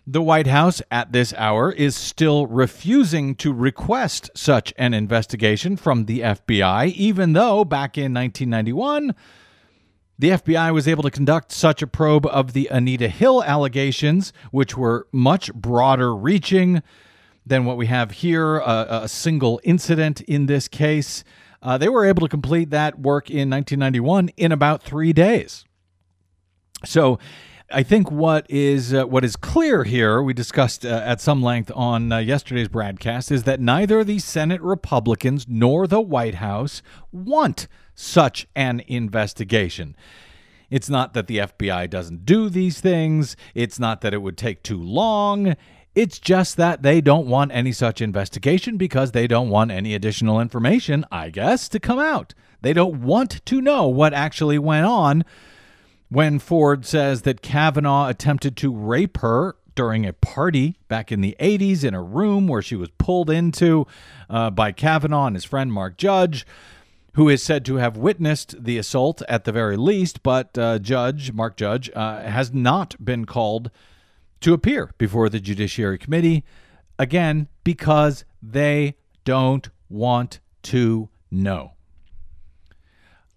the 0.07 0.23
White 0.23 0.49
House 0.49 0.83
at 0.91 1.13
this 1.13 1.33
hour 1.35 1.73
is 1.73 1.97
still 1.97 2.47
refusing 2.47 3.35
to 3.37 3.53
request 3.53 4.31
such 4.35 4.75
an 4.77 4.93
investigation 4.93 5.77
from 5.77 6.05
the 6.05 6.21
FBI, 6.21 6.93
even 6.93 7.33
though 7.33 7.65
back 7.65 7.97
in 7.97 8.13
1991, 8.13 9.15
the 10.19 10.31
FBI 10.31 10.73
was 10.73 10.87
able 10.87 11.03
to 11.03 11.11
conduct 11.11 11.51
such 11.51 11.83
a 11.83 11.87
probe 11.87 12.27
of 12.27 12.53
the 12.53 12.69
Anita 12.71 13.09
Hill 13.09 13.43
allegations, 13.43 14.33
which 14.53 14.77
were 14.77 15.09
much 15.13 15.53
broader 15.53 16.15
reaching 16.15 16.83
than 17.45 17.65
what 17.65 17.77
we 17.77 17.87
have 17.87 18.13
here, 18.13 18.59
a, 18.59 19.01
a 19.03 19.09
single 19.09 19.61
incident 19.65 20.21
in 20.23 20.47
this 20.47 20.69
case. 20.69 21.25
Uh, 21.63 21.79
they 21.79 21.89
were 21.89 22.05
able 22.05 22.23
to 22.23 22.29
complete 22.29 22.71
that 22.71 22.99
work 22.99 23.29
in 23.29 23.51
1991 23.51 24.29
in 24.37 24.53
about 24.53 24.83
three 24.83 25.13
days. 25.13 25.65
So, 26.85 27.19
I 27.71 27.83
think 27.83 28.11
what 28.11 28.47
is 28.51 28.93
uh, 28.93 29.05
what 29.07 29.25
is 29.25 29.37
clear 29.37 29.85
here, 29.85 30.23
we 30.23 30.35
discussed 30.35 30.85
uh, 30.85 31.03
at 31.05 31.21
some 31.21 31.43
length 31.43 31.73
on 31.75 32.13
uh, 32.13 32.19
yesterday's 32.19 32.69
BradCast, 32.69 33.33
is 33.33 33.45
that 33.45 33.59
neither 33.59 34.05
the 34.05 34.19
Senate 34.19 34.61
Republicans 34.61 35.47
nor 35.49 35.87
the 35.87 36.01
White 36.01 36.37
House 36.37 36.83
want 37.11 37.67
such 37.95 38.47
an 38.55 38.81
investigation. 38.87 39.97
It's 40.71 40.89
not 40.89 41.15
that 41.15 41.27
the 41.27 41.39
FBI 41.39 41.89
doesn't 41.89 42.25
do 42.25 42.49
these 42.49 42.81
things. 42.81 43.37
It's 43.55 43.79
not 43.79 44.01
that 44.01 44.15
it 44.15 44.23
would 44.23 44.37
take 44.37 44.63
too 44.63 44.83
long. 44.83 45.57
It's 45.95 46.19
just 46.19 46.57
that 46.57 46.83
they 46.83 47.01
don't 47.01 47.29
want 47.29 47.53
any 47.53 47.71
such 47.71 48.01
investigation 48.01 48.77
because 48.77 49.13
they 49.13 49.29
don't 49.29 49.51
want 49.51 49.71
any 49.71 49.95
additional 49.95 50.41
information, 50.41 51.05
I 51.13 51.31
guess, 51.31 51.69
to 51.69 51.79
come 51.79 52.01
out. 52.01 52.35
They 52.63 52.73
don't 52.73 53.03
want 53.03 53.45
to 53.45 53.61
know 53.61 53.87
what 53.87 54.13
actually 54.13 54.59
went 54.59 54.87
on 54.87 55.25
when 56.09 56.39
Ford 56.39 56.85
says 56.85 57.23
that 57.23 57.43
Kavanaugh 57.43 58.09
attempted 58.09 58.57
to 58.59 58.75
rape 58.75 59.19
her 59.19 59.55
during 59.75 60.07
a 60.07 60.13
party 60.13 60.77
back 60.89 61.11
in 61.11 61.21
the 61.21 61.37
80s 61.41 61.85
in 61.85 61.95
a 61.95 62.03
room 62.03 62.47
where 62.47 62.63
she 62.63 62.77
was 62.77 62.91
pulled 62.99 63.31
into 63.31 63.87
uh, 64.31 64.51
by 64.51 64.73
Kavanaugh 64.73 65.27
and 65.27 65.37
his 65.37 65.45
friend 65.45 65.73
Mark 65.73 65.97
Judge, 65.97 66.47
who 67.15 67.29
is 67.29 67.43
said 67.43 67.65
to 67.65 67.77
have 67.77 67.97
witnessed 67.97 68.63
the 68.63 68.79
assault 68.79 69.23
at 69.29 69.45
the 69.45 69.53
very 69.53 69.77
least, 69.77 70.23
but 70.23 70.57
uh, 70.59 70.79
Judge 70.79 71.33
Mark 71.33 71.57
Judge 71.57 71.91
uh, 71.95 72.23
has 72.23 72.53
not 72.53 73.03
been 73.05 73.25
called 73.25 73.71
to 74.41 74.53
appear 74.53 74.93
before 74.99 75.29
the 75.29 75.41
Judiciary 75.41 75.99
Committee 75.99 76.45
again 76.99 77.49
because 77.63 78.25
they 78.43 78.97
don't 79.25 79.69
want 79.89 80.41
to 80.63 81.09
know. 81.31 81.74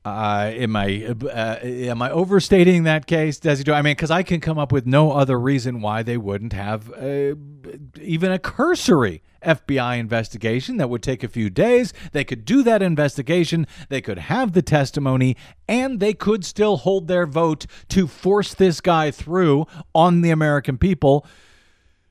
Uh, 0.08 0.51
am 0.55 0.76
I 0.76 1.05
uh, 1.05 1.58
am 1.62 2.01
I 2.01 2.10
overstating 2.12 2.84
that 2.84 3.08
case, 3.08 3.39
Desi? 3.39 3.68
I 3.74 3.82
mean, 3.82 3.91
because 3.91 4.10
I 4.10 4.24
can 4.24 4.39
come 4.39 4.58
up 4.58 4.72
with 4.72 4.86
no 4.86 5.12
other 5.12 5.38
reason 5.38 5.82
why 5.82 6.01
they 6.01 6.16
wouldn't 6.16 6.53
have 6.53 6.91
uh, 6.93 7.36
even 8.01 8.32
a 8.32 8.39
cursory 8.39 9.22
FBI 9.43 9.97
investigation 9.97 10.78
that 10.78 10.89
would 10.89 11.03
take 11.03 11.24
a 11.24 11.28
few 11.28 11.49
days. 11.49 11.93
They 12.14 12.24
could 12.24 12.45
do 12.45 12.64
that 12.64 12.82
investigation. 12.82 13.68
They 13.89 13.99
could 13.99 14.18
have 14.18 14.53
the 14.53 14.62
testimony, 14.62 15.36
and 15.68 15.99
they 15.99 16.14
could 16.14 16.45
still 16.45 16.78
hold 16.78 17.08
their 17.08 17.26
vote 17.26 17.66
to 17.89 18.08
force 18.08 18.53
this 18.53 18.80
guy 18.80 19.12
through 19.12 19.68
on 19.93 20.22
the 20.22 20.30
American 20.30 20.78
people 20.78 21.26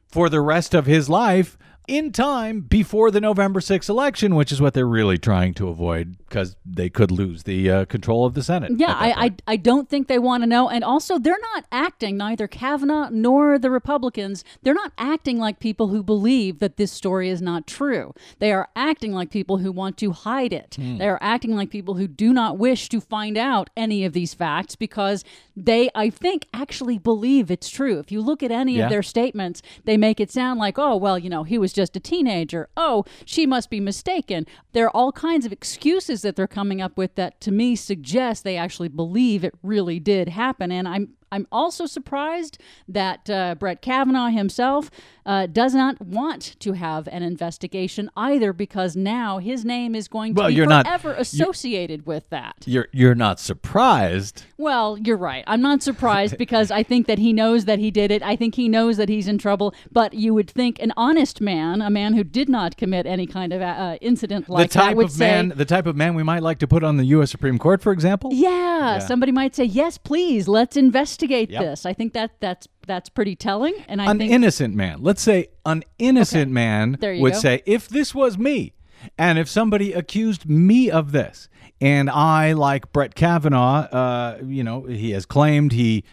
for 0.07 0.29
the 0.29 0.43
rest 0.43 0.75
of 0.75 0.85
his 0.85 1.09
life 1.09 1.57
in 1.89 2.13
time 2.13 2.61
before 2.61 3.11
the 3.11 3.21
November 3.21 3.61
6th 3.61 3.89
election, 3.89 4.35
which 4.35 4.51
is 4.53 4.61
what 4.61 4.75
they're 4.75 4.87
really 4.87 5.19
trying 5.19 5.55
to 5.55 5.69
avoid 5.69 6.17
because 6.19 6.57
they 6.65 6.89
could 6.91 7.11
lose 7.11 7.45
the 7.45 7.71
uh, 7.71 7.85
control 7.85 8.25
of 8.27 8.35
the 8.35 8.43
Senate. 8.43 8.73
Yeah, 8.77 8.93
I, 8.93 9.25
I. 9.27 9.33
I 9.49 9.57
don't 9.57 9.89
think 9.89 10.09
they 10.09 10.19
want 10.19 10.43
to 10.43 10.47
know. 10.47 10.69
And 10.69 10.83
also, 10.83 11.19
they're 11.19 11.39
not 11.55 11.65
acting, 11.71 12.17
neither 12.17 12.49
Kavanaugh 12.49 13.09
nor 13.11 13.59
the 13.59 13.71
Republicans, 13.71 14.45
they're 14.63 14.75
not 14.75 14.93
acting 14.99 15.39
like 15.39 15.61
people 15.61 15.89
who 15.89 16.03
believe 16.03 16.59
that 16.59 16.77
this 16.77 16.91
story 16.93 17.29
is 17.29 17.41
not 17.41 17.67
true. 17.67 18.13
They 18.39 18.53
are 18.53 18.69
acting 18.75 19.13
like 19.13 19.31
people 19.31 19.59
who 19.59 19.71
want 19.73 19.97
to 19.99 20.13
hide 20.13 20.53
it. 20.53 20.75
Hmm. 20.77 20.99
They 20.99 21.09
are 21.09 21.19
acting 21.21 21.55
like 21.55 21.71
people 21.71 21.95
who 21.95 22.09
do 22.09 22.33
not 22.33 22.59
wish 22.59 22.89
to 22.91 23.01
find 23.01 23.37
out 23.39 23.71
any 23.77 24.05
of 24.05 24.13
these 24.13 24.35
facts 24.35 24.75
because 24.77 25.25
they, 25.57 25.89
I 25.95 26.11
think, 26.11 26.47
actually 26.53 26.99
believe 26.99 27.51
it's 27.51 27.71
true. 27.71 27.99
If 27.99 28.11
you 28.13 28.21
look 28.21 28.43
at 28.43 28.51
any 28.51 28.77
Yeah. 28.77 28.85
of 28.85 28.91
their 28.91 29.03
statements, 29.03 29.63
they 29.85 29.97
make 29.97 30.21
it 30.21 30.31
sound 30.31 30.59
like, 30.59 30.79
oh, 30.79 30.97
well, 30.97 31.19
you 31.19 31.31
know, 31.31 31.45
he 31.45 31.57
was 31.57 31.73
just 31.77 31.95
a 31.97 32.01
teenager. 32.01 32.69
Oh, 32.77 33.05
she 33.25 33.47
must 33.47 33.71
be 33.71 33.79
mistaken. 33.79 34.47
There 34.73 34.87
are 34.87 34.97
all 34.97 35.13
kinds 35.13 35.47
of 35.47 35.53
excuses 35.53 36.23
that 36.23 36.35
they're 36.35 36.47
coming 36.47 36.81
up 36.81 36.97
with 36.97 37.15
that 37.15 37.41
to 37.43 37.53
me 37.53 37.77
suggest 37.77 38.43
they 38.43 38.57
actually 38.57 38.89
believe 38.89 39.45
it 39.45 39.55
really 39.63 40.01
did 40.01 40.31
happen. 40.31 40.73
And 40.73 40.89
I'm 40.89 41.16
I'm 41.33 41.47
also 41.51 41.87
surprised 41.87 42.59
that 42.89 43.29
uh, 43.29 43.55
Brett 43.57 43.83
Kavanaugh 43.83 44.29
himself 44.29 44.91
uh, 45.25 45.47
does 45.47 45.75
not 45.75 46.01
want 46.01 46.55
to 46.61 46.73
have 46.75 47.09
an 47.09 47.23
investigation 47.23 48.09
either, 48.17 48.53
because 48.53 48.95
now 48.97 49.39
his 49.39 49.65
name 49.65 49.95
is 49.97 50.07
going 50.07 50.35
to 50.35 50.39
Well, 50.41 50.49
be 50.49 50.55
you're 50.55 50.67
not- 50.67 50.87
forever 50.87 51.13
associated 51.15 52.07
with 52.07 52.29
that. 52.31 52.55
You're 52.65 52.87
you're 52.93 53.17
not 53.17 53.41
surprised. 53.41 54.45
Well, 54.57 54.97
you're 54.99 55.17
right. 55.17 55.43
I'm 55.49 55.61
not 55.61 55.83
surprised 55.83 56.39
because 56.45 56.71
I 56.71 56.83
think 56.85 57.07
that 57.09 57.19
he 57.19 57.33
knows 57.33 57.65
that 57.65 57.81
he 57.81 57.91
did 57.91 58.11
it. 58.13 58.23
I 58.23 58.37
think 58.37 58.55
he 58.55 58.69
knows 58.69 58.97
that 58.99 59.09
he's 59.09 59.27
in 59.27 59.39
trouble. 59.39 59.75
But 59.91 60.15
you 60.15 60.33
would 60.33 60.49
think 60.49 60.79
an 60.81 60.93
honest 60.97 61.41
man, 61.41 61.83
a 61.83 61.91
man 61.91 62.15
who 62.15 62.23
did 62.23 62.49
not 62.49 62.77
commit 62.77 63.05
any 63.05 63.27
kind 63.27 63.53
of 63.53 63.61
uh, 63.63 63.99
incident 64.01 64.49
like 64.49 64.71
the 64.71 64.79
that, 64.79 64.85
type 64.85 64.97
would 64.97 65.07
of 65.07 65.13
say, 65.13 65.27
man, 65.29 65.53
the 65.57 65.65
type 65.65 65.87
of 65.87 65.97
man 65.97 66.15
we 66.15 66.23
might 66.23 66.43
like 66.43 66.59
to 66.61 66.69
put 66.69 66.85
on 66.85 66.99
the 66.99 67.05
U.S. 67.07 67.33
Supreme 67.33 67.59
Court, 67.59 67.83
for 67.83 67.91
example. 67.93 68.31
Yeah, 68.33 69.01
somebody 69.01 69.33
might 69.33 69.57
say, 69.57 69.65
"Yes, 69.65 69.99
please, 69.99 70.47
let's 70.47 70.77
investigate 70.77 71.16
Yep. 71.51 71.63
this." 71.63 71.87
I 71.87 71.93
think 71.93 72.13
that 72.15 72.33
that's 72.41 72.69
that's 72.87 73.09
pretty 73.09 73.37
telling, 73.37 73.75
and 73.89 74.01
I 74.01 74.11
an 74.11 74.19
think 74.19 74.33
innocent 74.33 74.75
man. 74.75 75.03
Let's 75.03 75.23
say 75.23 75.49
an 75.65 75.85
innocent 75.99 76.53
man 76.53 76.99
would 77.01 77.33
go. 77.33 77.39
say, 77.39 77.63
if 77.67 77.89
this 77.89 78.15
was 78.15 78.39
me, 78.39 78.75
and 79.19 79.39
if 79.39 79.49
somebody 79.49 79.93
accused 79.93 80.49
me 80.49 80.91
of 80.91 81.13
this, 81.13 81.49
and 81.81 82.09
I, 82.09 82.53
like 82.53 82.93
Brett 82.93 83.15
Kavanaugh, 83.15 83.89
uh, 83.91 84.39
you 84.45 84.65
know, 84.65 84.85
he 84.85 85.11
has 85.11 85.27
claimed 85.27 85.73
he 85.73 86.05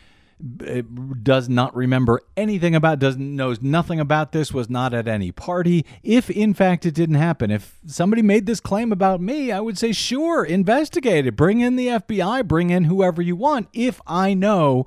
does 1.23 1.47
not 1.47 1.75
remember 1.75 2.21
anything 2.35 2.75
about, 2.75 2.99
doesn't 2.99 3.35
knows 3.35 3.61
nothing 3.61 3.99
about 3.99 4.31
this, 4.31 4.53
was 4.53 4.69
not 4.69 4.93
at 4.93 5.07
any 5.07 5.31
party. 5.31 5.85
If 6.03 6.29
in 6.29 6.53
fact 6.53 6.85
it 6.85 6.93
didn't 6.93 7.15
happen, 7.15 7.49
if 7.49 7.79
somebody 7.85 8.21
made 8.21 8.45
this 8.45 8.59
claim 8.59 8.91
about 8.91 9.21
me, 9.21 9.51
I 9.51 9.61
would 9.61 9.77
say, 9.77 9.91
sure, 9.91 10.43
investigate 10.43 11.25
it, 11.25 11.35
bring 11.35 11.61
in 11.61 11.75
the 11.75 11.87
FBI, 11.87 12.45
bring 12.45 12.69
in 12.69 12.85
whoever 12.85 13.21
you 13.21 13.35
want. 13.35 13.69
If 13.73 14.01
I 14.05 14.33
know 14.33 14.85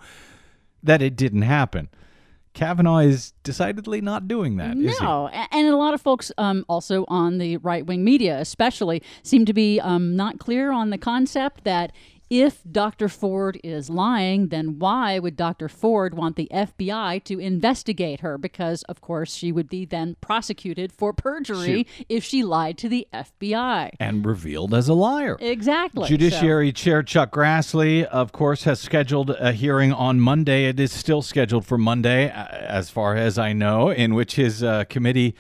that 0.82 1.02
it 1.02 1.16
didn't 1.16 1.42
happen. 1.42 1.88
Kavanaugh 2.57 2.98
is 2.98 3.32
decidedly 3.42 4.00
not 4.00 4.26
doing 4.26 4.57
that. 4.57 4.78
No, 4.78 5.28
and 5.28 5.68
a 5.68 5.76
lot 5.76 5.92
of 5.92 6.00
folks, 6.00 6.32
um, 6.38 6.64
also 6.70 7.04
on 7.07 7.36
the 7.36 7.59
right 7.59 7.84
wing 7.84 8.02
media, 8.02 8.40
especially, 8.40 9.02
seem 9.22 9.44
to 9.44 9.52
be 9.52 9.78
um, 9.78 10.16
not 10.16 10.38
clear 10.38 10.72
on 10.72 10.88
the 10.88 10.96
concept 10.96 11.64
that 11.64 11.92
if 12.29 12.62
Dr. 12.70 13.09
Ford 13.09 13.59
is 13.62 13.89
lying, 13.89 14.49
then 14.49 14.79
why 14.79 15.18
would 15.18 15.37
Dr. 15.37 15.68
Ford 15.68 16.14
want 16.14 16.37
the 16.37 16.49
FBI 16.53 17.22
to 17.24 17.39
investigate 17.39 18.20
her? 18.20 18.37
Because, 18.37 18.83
of 18.85 19.01
course, 19.01 19.35
she 19.35 19.53
would 19.53 19.68
be 19.68 19.85
then 19.85 20.16
prosecuted 20.20 20.93
for 20.93 21.12
perjury 21.12 21.87
if 22.09 22.24
she 22.24 22.43
lied 22.43 22.79
to 22.79 22.89
the 22.89 23.07
FBI. 23.12 23.91
And 24.01 24.27
revealed 24.27 24.74
as 24.74 24.89
a 24.89 24.95
liar. 24.95 25.37
Exactly. 25.41 26.09
Judiciary 26.09 26.72
Chair 26.72 27.03
Chuck 27.03 27.31
Grassley, 27.31 28.05
of 28.05 28.33
course, 28.33 28.64
has 28.64 28.81
scheduled 28.81 29.31
a 29.31 29.53
hearing 29.53 29.93
on 29.93 30.20
Monday. 30.20 30.64
It 30.64 30.81
is 30.81 30.93
still 30.93 31.22
scheduled 31.22 31.64
for 31.64 31.79
Monday, 31.79 32.29
as 32.31 32.91
far 32.91 33.14
as 33.14 33.39
I 33.39 33.53
know, 33.53 33.91
in 33.91 34.14
which 34.14 34.35
his 34.35 34.62
uh, 34.62 34.85
committee 34.85 35.35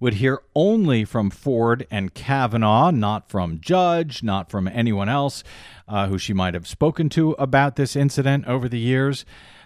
would 0.00 0.14
hear 0.14 0.40
only 0.54 1.04
from 1.04 1.30
Ford 1.30 1.86
and 1.90 2.14
Kavanaugh, 2.14 2.90
not 2.90 3.28
from 3.28 3.60
Judge, 3.60 4.22
not 4.22 4.50
from 4.50 4.68
anyone 4.68 5.08
else 5.08 5.42
uh, 5.88 6.06
who 6.06 6.18
she 6.18 6.32
might 6.32 6.54
have 6.54 6.68
spoken 6.68 7.08
to 7.10 7.32
about 7.32 7.76
this 7.76 7.96
incident 7.96 8.46
over 8.46 8.68
the 8.68 8.78
years. 8.78 9.24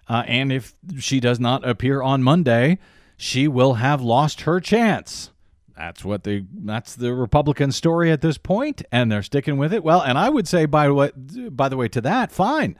Uh, 0.08 0.22
and 0.26 0.52
if 0.52 0.74
she 0.98 1.20
does 1.20 1.38
not 1.38 1.66
appear 1.66 2.02
on 2.02 2.22
Monday, 2.22 2.78
she 3.16 3.46
will 3.46 3.74
have 3.74 4.00
lost 4.00 4.42
her 4.42 4.58
chance. 4.60 5.30
That's 5.76 6.04
what 6.04 6.24
the 6.24 6.44
that's 6.52 6.94
the 6.94 7.14
Republican 7.14 7.72
story 7.72 8.12
at 8.12 8.20
this 8.20 8.38
point, 8.38 8.82
and 8.92 9.10
they're 9.10 9.22
sticking 9.22 9.56
with 9.56 9.72
it. 9.72 9.82
Well, 9.82 10.02
and 10.02 10.18
I 10.18 10.28
would 10.28 10.46
say 10.46 10.66
by 10.66 10.88
what 10.90 11.56
by 11.56 11.68
the 11.68 11.76
way 11.76 11.88
to 11.88 12.00
that, 12.02 12.30
fine. 12.30 12.76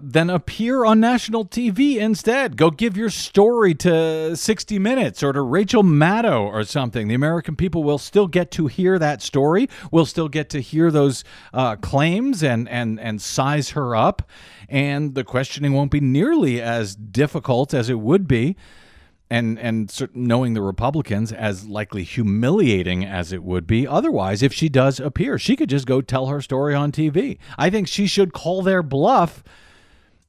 Then 0.00 0.30
appear 0.30 0.84
on 0.84 1.00
national 1.00 1.46
TV 1.46 1.96
instead. 1.96 2.56
Go 2.56 2.70
give 2.70 2.96
your 2.96 3.10
story 3.10 3.74
to 3.76 4.36
60 4.36 4.78
Minutes 4.78 5.22
or 5.22 5.32
to 5.32 5.42
Rachel 5.42 5.82
Maddow 5.82 6.42
or 6.42 6.62
something. 6.64 7.08
The 7.08 7.14
American 7.14 7.56
people 7.56 7.82
will 7.82 7.98
still 7.98 8.28
get 8.28 8.50
to 8.52 8.68
hear 8.68 8.98
that 8.98 9.22
story. 9.22 9.68
We'll 9.90 10.06
still 10.06 10.28
get 10.28 10.50
to 10.50 10.60
hear 10.60 10.90
those 10.90 11.24
uh, 11.52 11.76
claims 11.76 12.42
and 12.42 12.68
and 12.68 13.00
and 13.00 13.20
size 13.20 13.70
her 13.70 13.96
up, 13.96 14.22
and 14.68 15.14
the 15.14 15.24
questioning 15.24 15.72
won't 15.72 15.90
be 15.90 16.00
nearly 16.00 16.62
as 16.62 16.94
difficult 16.94 17.74
as 17.74 17.90
it 17.90 17.98
would 17.98 18.28
be 18.28 18.56
and 19.30 19.58
and 19.58 19.92
knowing 20.14 20.54
the 20.54 20.62
Republicans 20.62 21.32
as 21.32 21.66
likely 21.66 22.02
humiliating 22.02 23.04
as 23.04 23.32
it 23.32 23.42
would 23.42 23.66
be 23.66 23.86
otherwise 23.86 24.42
if 24.42 24.52
she 24.52 24.68
does 24.68 24.98
appear 25.00 25.38
she 25.38 25.56
could 25.56 25.68
just 25.68 25.86
go 25.86 26.00
tell 26.00 26.26
her 26.26 26.40
story 26.40 26.74
on 26.74 26.90
TV 26.90 27.38
I 27.58 27.70
think 27.70 27.88
she 27.88 28.06
should 28.06 28.32
call 28.32 28.62
their 28.62 28.82
bluff 28.82 29.42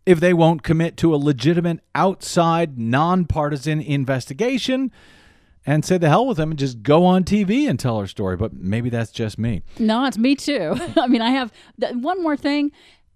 if 0.09 0.19
they 0.19 0.33
won't 0.33 0.63
commit 0.63 0.97
to 0.97 1.13
a 1.13 1.17
legitimate 1.17 1.79
outside 1.93 2.79
nonpartisan 2.79 3.79
investigation 3.79 4.91
and 5.67 5.85
say 5.85 5.99
the 5.99 6.09
hell 6.09 6.25
with 6.25 6.37
them 6.37 6.49
and 6.49 6.57
just 6.57 6.81
go 6.81 7.05
on 7.05 7.23
TV 7.23 7.69
and 7.69 7.79
tell 7.79 7.99
her 7.99 8.07
story 8.07 8.35
but 8.35 8.51
maybe 8.53 8.89
that's 8.89 9.11
just 9.11 9.37
me 9.37 9.61
No, 9.77 10.05
it's 10.05 10.17
me 10.17 10.35
too. 10.35 10.75
I 10.97 11.05
mean, 11.07 11.21
I 11.21 11.29
have 11.29 11.53
th- 11.79 11.93
one 11.93 12.23
more 12.23 12.35
thing. 12.35 12.71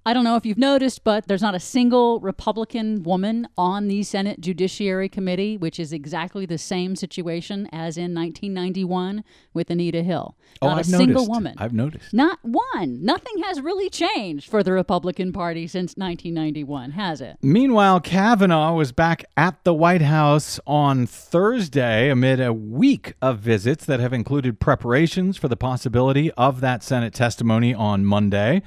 I 0.06 0.14
don't 0.14 0.26
know 0.26 0.36
if 0.36 0.46
you've 0.46 0.58
noticed, 0.58 1.06
but 1.06 1.28
there's 1.28 1.42
not 1.42 1.56
a 1.56 1.62
single 1.62 2.20
Republican 2.20 3.04
woman 3.04 3.48
on 3.58 3.88
the 3.88 4.04
Senate 4.04 4.42
Judiciary 4.42 5.08
Committee, 5.08 5.56
which 5.56 5.80
is 5.80 5.94
exactly 5.94 6.46
the 6.46 6.58
same 6.58 6.98
situation 6.98 7.70
as 7.72 7.96
in 7.98 8.14
1991 8.14 9.24
with 9.54 9.70
Anita 9.70 10.04
Hill. 10.04 10.36
oh 10.62 10.68
not 10.68 10.80
I've 10.80 10.82
a 10.82 10.90
single 10.90 11.26
woman. 11.26 11.56
I've 11.58 11.72
noticed 11.72 12.14
Not 12.14 12.40
one. 12.42 13.06
Nothing 13.06 13.44
has 13.44 13.62
really 13.62 13.90
changed 13.90 14.50
for 14.50 14.62
the 14.62 14.74
Republican 14.74 15.32
Party 15.32 15.68
since 15.68 15.94
1991, 15.96 16.92
has 16.92 17.22
it? 17.22 17.38
Meanwhile, 17.42 18.02
Kavanaugh 18.02 18.74
was 18.74 18.92
back 18.92 19.24
at 19.38 19.64
the 19.64 19.74
White 19.74 20.02
House 20.02 20.60
on 20.68 21.06
Thursday 21.08 22.10
amid 22.10 22.42
a 22.42 22.52
week 22.52 23.14
of 23.22 23.40
visits 23.40 23.86
that 23.86 24.02
have 24.02 24.12
included 24.12 24.60
preparations 24.60 25.38
for 25.38 25.48
the 25.48 25.56
possibility 25.56 26.30
of 26.34 26.60
that 26.60 26.84
Senate 26.84 27.14
testimony 27.14 27.74
on 27.74 28.04
Monday. 28.04 28.64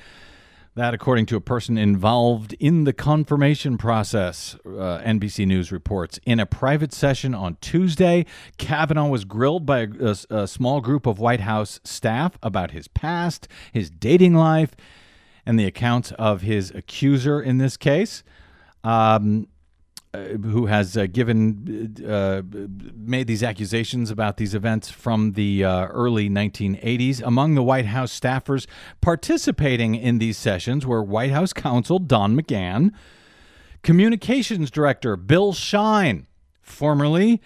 That, 0.76 0.92
according 0.92 1.24
to 1.26 1.36
a 1.36 1.40
person 1.40 1.78
involved 1.78 2.52
in 2.60 2.84
the 2.84 2.92
confirmation 2.92 3.78
process, 3.78 4.56
uh, 4.66 5.00
NBC 5.02 5.46
News 5.46 5.72
reports. 5.72 6.20
In 6.26 6.38
a 6.38 6.44
private 6.44 6.92
session 6.92 7.34
on 7.34 7.56
Tuesday, 7.62 8.26
Kavanaugh 8.58 9.08
was 9.08 9.24
grilled 9.24 9.64
by 9.64 9.80
a, 9.80 9.88
a- 10.30 10.36
a 10.42 10.46
small 10.46 10.82
group 10.82 11.06
of 11.06 11.18
White 11.18 11.40
House 11.40 11.80
staff 11.82 12.36
about 12.42 12.72
his 12.72 12.88
past, 12.88 13.48
his 13.72 13.88
dating 13.88 14.34
life, 14.34 14.76
and 15.46 15.58
the 15.58 15.64
accounts 15.64 16.12
of 16.12 16.42
his 16.42 16.70
accuser 16.72 17.40
in 17.40 17.56
this 17.56 17.78
case. 17.78 18.22
Um, 18.84 19.48
who 20.24 20.66
has 20.66 20.96
uh, 20.96 21.06
given 21.06 21.94
uh, 22.06 22.42
made 22.94 23.26
these 23.26 23.42
accusations 23.42 24.10
about 24.10 24.36
these 24.36 24.54
events 24.54 24.90
from 24.90 25.32
the 25.32 25.64
uh, 25.64 25.86
early 25.86 26.28
1980s. 26.28 27.22
Among 27.22 27.54
the 27.54 27.62
White 27.62 27.86
House 27.86 28.18
staffers 28.18 28.66
participating 29.00 29.94
in 29.94 30.18
these 30.18 30.36
sessions 30.36 30.86
were 30.86 31.02
White 31.02 31.30
House 31.32 31.52
counsel 31.52 31.98
Don 31.98 32.40
McGahn, 32.40 32.92
communications 33.82 34.70
director 34.70 35.16
Bill 35.16 35.52
Shine, 35.52 36.26
formerly 36.60 37.40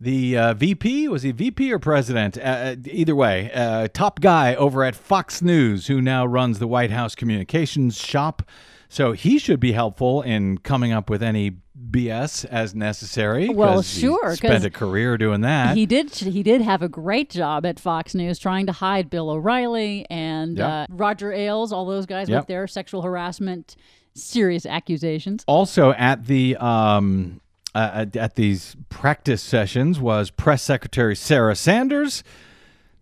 the 0.00 0.36
uh, 0.36 0.54
VP 0.54 1.08
was 1.08 1.22
he 1.22 1.32
VP 1.32 1.72
or 1.72 1.78
president? 1.78 2.36
Uh, 2.36 2.76
either 2.84 3.14
way, 3.14 3.50
uh, 3.52 3.88
top 3.92 4.20
guy 4.20 4.54
over 4.54 4.84
at 4.84 4.94
Fox 4.94 5.40
News, 5.40 5.86
who 5.86 6.02
now 6.02 6.26
runs 6.26 6.58
the 6.58 6.66
White 6.66 6.90
House 6.90 7.14
communications 7.14 7.96
shop. 7.98 8.42
So 8.88 9.12
he 9.12 9.38
should 9.38 9.60
be 9.60 9.72
helpful 9.72 10.20
in 10.22 10.58
coming 10.58 10.92
up 10.92 11.08
with 11.08 11.22
any 11.22 11.56
BS 11.90 12.44
as 12.46 12.74
necessary. 12.74 13.48
Well, 13.48 13.80
he 13.80 14.08
spent 14.36 14.64
a 14.64 14.70
career 14.70 15.18
doing 15.18 15.40
that. 15.40 15.76
He 15.76 15.86
did. 15.86 16.10
He 16.14 16.42
did 16.44 16.60
have 16.60 16.82
a 16.82 16.88
great 16.88 17.30
job 17.30 17.66
at 17.66 17.80
Fox 17.80 18.14
News, 18.14 18.38
trying 18.38 18.66
to 18.66 18.72
hide 18.72 19.10
Bill 19.10 19.28
O'Reilly 19.30 20.06
and 20.08 20.56
Yep. 20.58 20.68
uh, 20.70 20.86
Roger 20.90 21.32
Ailes, 21.32 21.72
all 21.72 21.84
those 21.86 22.06
guys 22.06 22.28
Yep. 22.28 22.42
with 22.42 22.46
their 22.46 22.66
sexual 22.68 23.02
harassment, 23.02 23.74
serious 24.14 24.64
accusations. 24.66 25.42
also 25.48 25.92
at 25.94 26.26
the 26.26 26.56
um, 26.58 27.40
uh, 27.74 27.90
at, 27.92 28.16
at 28.16 28.34
these 28.36 28.76
practice 28.88 29.42
sessions 29.42 29.98
was 29.98 30.30
press 30.30 30.62
secretary 30.62 31.16
Sarah 31.16 31.56
Sanders, 31.56 32.22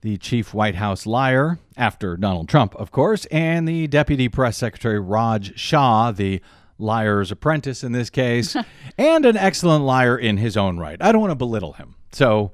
the 0.00 0.16
chief 0.16 0.54
White 0.54 0.76
House 0.76 1.04
liar 1.04 1.58
after 1.76 2.16
Donald 2.16 2.48
Trump, 2.48 2.74
of 2.76 2.90
course, 2.90 3.26
and 3.26 3.68
the 3.68 3.86
deputy 3.86 4.30
press 4.30 4.56
secretary 4.56 4.98
Raj 4.98 5.58
Shah, 5.58 6.10
the 6.10 6.40
liar's 6.82 7.30
apprentice 7.30 7.82
in 7.82 7.92
this 7.92 8.10
case, 8.10 8.56
and 8.98 9.24
an 9.24 9.36
excellent 9.36 9.84
liar 9.84 10.16
in 10.16 10.36
his 10.36 10.56
own 10.56 10.78
right. 10.78 11.00
I 11.00 11.12
don't 11.12 11.20
want 11.20 11.30
to 11.30 11.36
belittle 11.36 11.74
him. 11.74 11.94
So, 12.12 12.52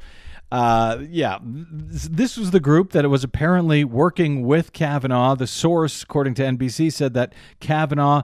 uh, 0.53 0.99
yeah, 1.09 1.39
this 1.43 2.37
was 2.37 2.53
the 2.53 2.61
group 2.61 2.93
that 2.93 3.09
was 3.09 3.25
apparently 3.25 3.85
working 3.85 4.47
with 4.47 4.73
Kavanaugh. 4.73 5.35
The 5.35 5.47
source, 5.47 6.03
according 6.03 6.35
to 6.35 6.43
NBC, 6.43 6.93
said 6.93 7.15
that 7.15 7.33
Kavanaugh 7.61 8.23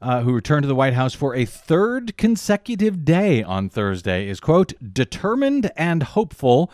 uh, 0.00 0.22
who 0.22 0.32
returned 0.32 0.62
to 0.62 0.68
the 0.68 0.74
White 0.74 0.94
House 0.94 1.14
for 1.14 1.34
a 1.34 1.44
third 1.44 2.16
consecutive 2.16 3.04
day 3.04 3.42
on 3.42 3.68
Thursday, 3.68 4.28
is, 4.28 4.40
quote, 4.40 4.72
determined 4.92 5.70
and 5.76 6.02
hopeful, 6.02 6.70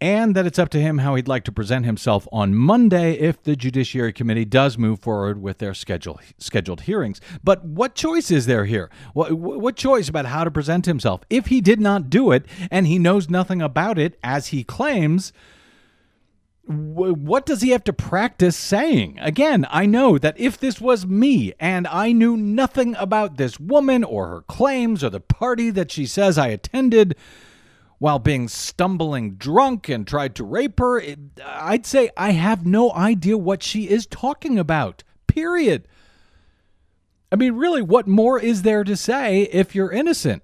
and 0.00 0.34
that 0.34 0.46
it's 0.46 0.58
up 0.58 0.68
to 0.70 0.80
him 0.80 0.98
how 0.98 1.14
he'd 1.14 1.28
like 1.28 1.44
to 1.44 1.52
present 1.52 1.84
himself 1.84 2.26
on 2.32 2.54
Monday 2.54 3.14
if 3.14 3.42
the 3.42 3.56
Judiciary 3.56 4.12
Committee 4.12 4.44
does 4.44 4.76
move 4.76 5.00
forward 5.00 5.40
with 5.40 5.58
their 5.58 5.74
schedule, 5.74 6.20
scheduled 6.38 6.82
hearings. 6.82 7.20
But 7.42 7.64
what 7.64 7.94
choice 7.94 8.30
is 8.30 8.46
there 8.46 8.64
here? 8.64 8.90
What, 9.12 9.32
what 9.32 9.76
choice 9.76 10.08
about 10.08 10.26
how 10.26 10.44
to 10.44 10.50
present 10.50 10.86
himself? 10.86 11.22
If 11.30 11.46
he 11.46 11.60
did 11.60 11.80
not 11.80 12.10
do 12.10 12.32
it 12.32 12.44
and 12.70 12.86
he 12.86 12.98
knows 12.98 13.30
nothing 13.30 13.62
about 13.62 13.98
it, 13.98 14.18
as 14.22 14.48
he 14.48 14.64
claims, 14.64 15.32
what 16.66 17.44
does 17.44 17.60
he 17.60 17.70
have 17.70 17.84
to 17.84 17.92
practice 17.92 18.56
saying? 18.56 19.18
Again, 19.20 19.66
I 19.70 19.84
know 19.84 20.16
that 20.18 20.38
if 20.40 20.58
this 20.58 20.80
was 20.80 21.06
me 21.06 21.52
and 21.60 21.86
I 21.86 22.12
knew 22.12 22.36
nothing 22.36 22.94
about 22.96 23.36
this 23.36 23.60
woman 23.60 24.02
or 24.02 24.28
her 24.28 24.42
claims 24.42 25.04
or 25.04 25.10
the 25.10 25.20
party 25.20 25.70
that 25.70 25.90
she 25.90 26.06
says 26.06 26.38
I 26.38 26.48
attended 26.48 27.16
while 27.98 28.18
being 28.18 28.48
stumbling 28.48 29.34
drunk 29.34 29.88
and 29.88 30.06
tried 30.06 30.34
to 30.36 30.44
rape 30.44 30.78
her, 30.78 30.98
it, 30.98 31.18
I'd 31.44 31.86
say 31.86 32.10
I 32.16 32.32
have 32.32 32.66
no 32.66 32.92
idea 32.92 33.38
what 33.38 33.62
she 33.62 33.88
is 33.88 34.06
talking 34.06 34.58
about. 34.58 35.02
Period. 35.26 35.86
I 37.32 37.36
mean, 37.36 37.54
really, 37.54 37.82
what 37.82 38.06
more 38.06 38.38
is 38.38 38.62
there 38.62 38.84
to 38.84 38.96
say 38.96 39.42
if 39.44 39.74
you're 39.74 39.90
innocent? 39.90 40.42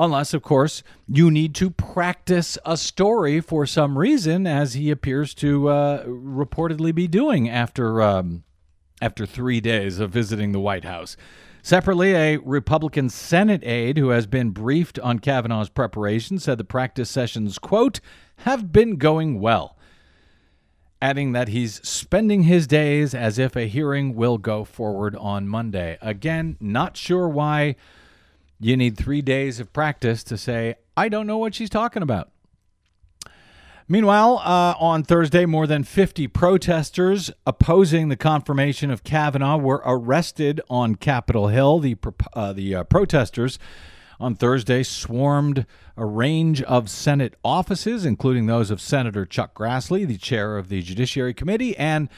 Unless, 0.00 0.32
of 0.32 0.42
course, 0.42 0.82
you 1.08 1.30
need 1.30 1.54
to 1.56 1.70
practice 1.70 2.56
a 2.64 2.76
story 2.76 3.40
for 3.40 3.66
some 3.66 3.98
reason, 3.98 4.46
as 4.46 4.74
he 4.74 4.90
appears 4.90 5.34
to 5.34 5.68
uh, 5.68 6.04
reportedly 6.04 6.94
be 6.94 7.08
doing 7.08 7.48
after 7.48 8.00
um, 8.00 8.44
after 9.02 9.26
three 9.26 9.60
days 9.60 9.98
of 9.98 10.10
visiting 10.10 10.52
the 10.52 10.60
White 10.60 10.84
House. 10.84 11.16
Separately, 11.62 12.14
a 12.14 12.36
Republican 12.38 13.08
Senate 13.08 13.62
aide 13.64 13.98
who 13.98 14.10
has 14.10 14.26
been 14.26 14.50
briefed 14.50 14.98
on 15.00 15.18
Kavanaugh's 15.18 15.68
preparation 15.68 16.38
said 16.38 16.56
the 16.58 16.64
practice 16.64 17.10
sessions, 17.10 17.58
quote, 17.58 18.00
have 18.38 18.72
been 18.72 18.96
going 18.96 19.40
well, 19.40 19.76
adding 21.02 21.32
that 21.32 21.48
he's 21.48 21.86
spending 21.86 22.44
his 22.44 22.66
days 22.66 23.14
as 23.14 23.38
if 23.38 23.54
a 23.56 23.68
hearing 23.68 24.14
will 24.14 24.38
go 24.38 24.64
forward 24.64 25.16
on 25.16 25.48
Monday. 25.48 25.98
Again, 26.00 26.56
not 26.60 26.96
sure 26.96 27.28
why 27.28 27.76
you 28.60 28.76
need 28.76 28.96
three 28.96 29.22
days 29.22 29.60
of 29.60 29.72
practice 29.72 30.24
to 30.24 30.38
say, 30.38 30.76
I 30.96 31.08
don't 31.08 31.26
know 31.26 31.38
what 31.38 31.54
she's 31.54 31.70
talking 31.70 32.02
about. 32.02 32.30
Meanwhile, 33.90 34.42
uh, 34.44 34.74
on 34.78 35.02
Thursday, 35.02 35.46
more 35.46 35.66
than 35.66 35.82
50 35.82 36.28
protesters 36.28 37.30
opposing 37.46 38.10
the 38.10 38.16
confirmation 38.16 38.90
of 38.90 39.02
Kavanaugh 39.02 39.56
were 39.56 39.82
arrested 39.82 40.60
on 40.68 40.96
Capitol 40.96 41.48
Hill. 41.48 41.78
The, 41.78 41.96
uh, 42.34 42.52
the 42.52 42.74
uh, 42.74 42.84
protesters 42.84 43.58
on 44.20 44.34
Thursday 44.34 44.82
swarmed 44.82 45.64
a 45.96 46.04
range 46.04 46.60
of 46.64 46.90
Senate 46.90 47.32
offices, 47.42 48.04
including 48.04 48.44
those 48.44 48.70
of 48.70 48.78
Senator 48.78 49.24
Chuck 49.24 49.54
Grassley, 49.54 50.06
the 50.06 50.18
chair 50.18 50.58
of 50.58 50.68
the 50.68 50.82
Judiciary 50.82 51.32
Committee, 51.32 51.74
and 51.78 52.10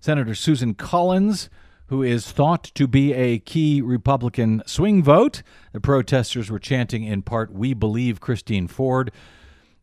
Senator 0.00 0.34
Susan 0.34 0.72
Collins, 0.72 1.50
who 1.88 2.02
is 2.02 2.32
thought 2.32 2.64
to 2.74 2.86
be 2.86 3.12
a 3.12 3.38
key 3.38 3.82
Republican 3.82 4.62
swing 4.64 5.02
vote. 5.02 5.42
The 5.74 5.80
protesters 5.80 6.50
were 6.50 6.58
chanting 6.58 7.04
in 7.04 7.20
part, 7.20 7.52
We 7.52 7.74
believe 7.74 8.18
Christine 8.18 8.66
Ford. 8.66 9.12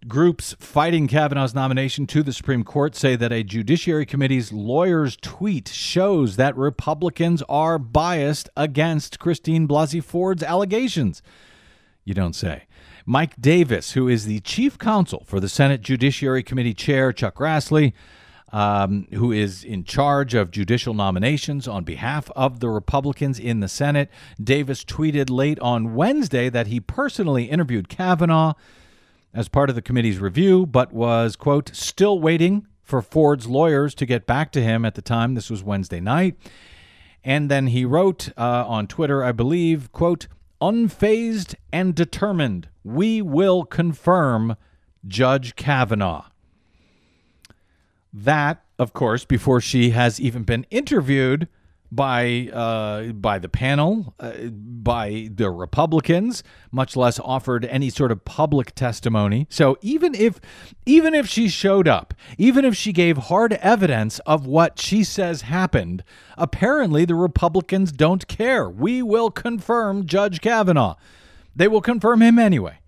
Groups 0.07 0.55
fighting 0.59 1.07
Kavanaugh's 1.07 1.55
nomination 1.55 2.05
to 2.07 2.21
the 2.21 2.31
Supreme 2.31 2.63
Court 2.63 2.95
say 2.95 3.15
that 3.15 3.31
a 3.31 3.41
Judiciary 3.41 4.05
Committee's 4.05 4.53
lawyer's 4.53 5.17
tweet 5.19 5.67
shows 5.67 6.35
that 6.35 6.55
Republicans 6.55 7.41
are 7.49 7.79
biased 7.79 8.47
against 8.55 9.17
Christine 9.17 9.67
Blasey 9.67 10.03
Ford's 10.03 10.43
allegations. 10.43 11.23
You 12.03 12.13
don't 12.13 12.35
say. 12.35 12.65
Mike 13.07 13.41
Davis, 13.41 13.93
who 13.93 14.07
is 14.07 14.25
the 14.25 14.41
chief 14.41 14.77
counsel 14.77 15.23
for 15.25 15.39
the 15.39 15.49
Senate 15.49 15.81
Judiciary 15.81 16.43
Committee 16.43 16.75
Chair 16.75 17.11
Chuck 17.11 17.35
Grassley, 17.35 17.93
um, 18.53 19.07
who 19.11 19.31
is 19.31 19.63
in 19.63 19.83
charge 19.83 20.35
of 20.35 20.51
judicial 20.51 20.93
nominations 20.93 21.67
on 21.67 21.83
behalf 21.83 22.29
of 22.35 22.59
the 22.59 22.69
Republicans 22.69 23.39
in 23.39 23.59
the 23.59 23.67
Senate. 23.67 24.11
Davis 24.41 24.85
tweeted 24.85 25.31
late 25.31 25.59
on 25.61 25.95
Wednesday 25.95 26.47
that 26.49 26.67
he 26.67 26.79
personally 26.79 27.45
interviewed 27.45 27.89
Kavanaugh 27.89 28.53
as 29.35 29.49
part 29.49 29.69
of 29.69 29.75
the 29.75 29.81
committee's 29.81 30.17
review, 30.17 30.65
but 30.65 30.93
was, 30.93 31.35
quote, 31.35 31.69
still 31.75 32.19
waiting 32.19 32.65
for 32.81 33.01
Ford's 33.01 33.47
lawyers 33.47 33.93
to 33.95 34.05
get 34.05 34.25
back 34.25 34.51
to 34.53 34.63
him 34.63 34.85
at 34.85 34.95
the 34.95 35.01
time. 35.01 35.33
This 35.35 35.49
was 35.49 35.61
Wednesday 35.61 35.99
night. 35.99 36.37
And 37.23 37.51
then 37.51 37.67
he 37.67 37.83
wrote 37.83 38.29
uh, 38.37 38.65
on 38.65 38.87
Twitter, 38.87 39.23
I 39.23 39.33
believe, 39.33 39.91
quote, 39.91 40.27
unfazed 40.61 41.55
and 41.73 41.93
determined, 41.93 42.69
we 42.83 43.21
will 43.21 43.65
confirm 43.65 44.55
Judge 45.05 45.55
Kavanaugh. 45.55 46.25
That, 48.13 48.63
of 48.79 48.93
course, 48.93 49.25
before 49.25 49.59
she 49.59 49.89
has 49.89 50.19
even 50.21 50.43
been 50.43 50.65
interviewed 50.69 51.49
by 51.95 52.49
uh, 52.51 53.13
by 53.13 53.39
the 53.39 53.49
panel, 53.49 54.13
uh, 54.19 54.31
by 54.49 55.29
the 55.33 55.49
Republicans, 55.49 56.43
much 56.71 56.95
less 56.95 57.19
offered 57.19 57.65
any 57.65 57.89
sort 57.89 58.11
of 58.11 58.25
public 58.25 58.75
testimony. 58.75 59.47
So 59.49 59.77
even 59.81 60.13
if 60.13 60.39
even 60.85 61.13
if 61.13 61.27
she 61.27 61.47
showed 61.47 61.87
up, 61.87 62.13
even 62.37 62.65
if 62.65 62.75
she 62.75 62.91
gave 62.91 63.17
hard 63.17 63.53
evidence 63.53 64.19
of 64.19 64.45
what 64.45 64.79
she 64.79 65.03
says 65.03 65.43
happened, 65.43 66.03
apparently 66.37 67.05
the 67.05 67.15
Republicans 67.15 67.91
don't 67.91 68.27
care. 68.27 68.69
We 68.69 69.01
will 69.01 69.31
confirm 69.31 70.05
Judge 70.05 70.41
Kavanaugh. 70.41 70.95
They 71.55 71.67
will 71.67 71.81
confirm 71.81 72.21
him 72.21 72.37
anyway. 72.37 72.79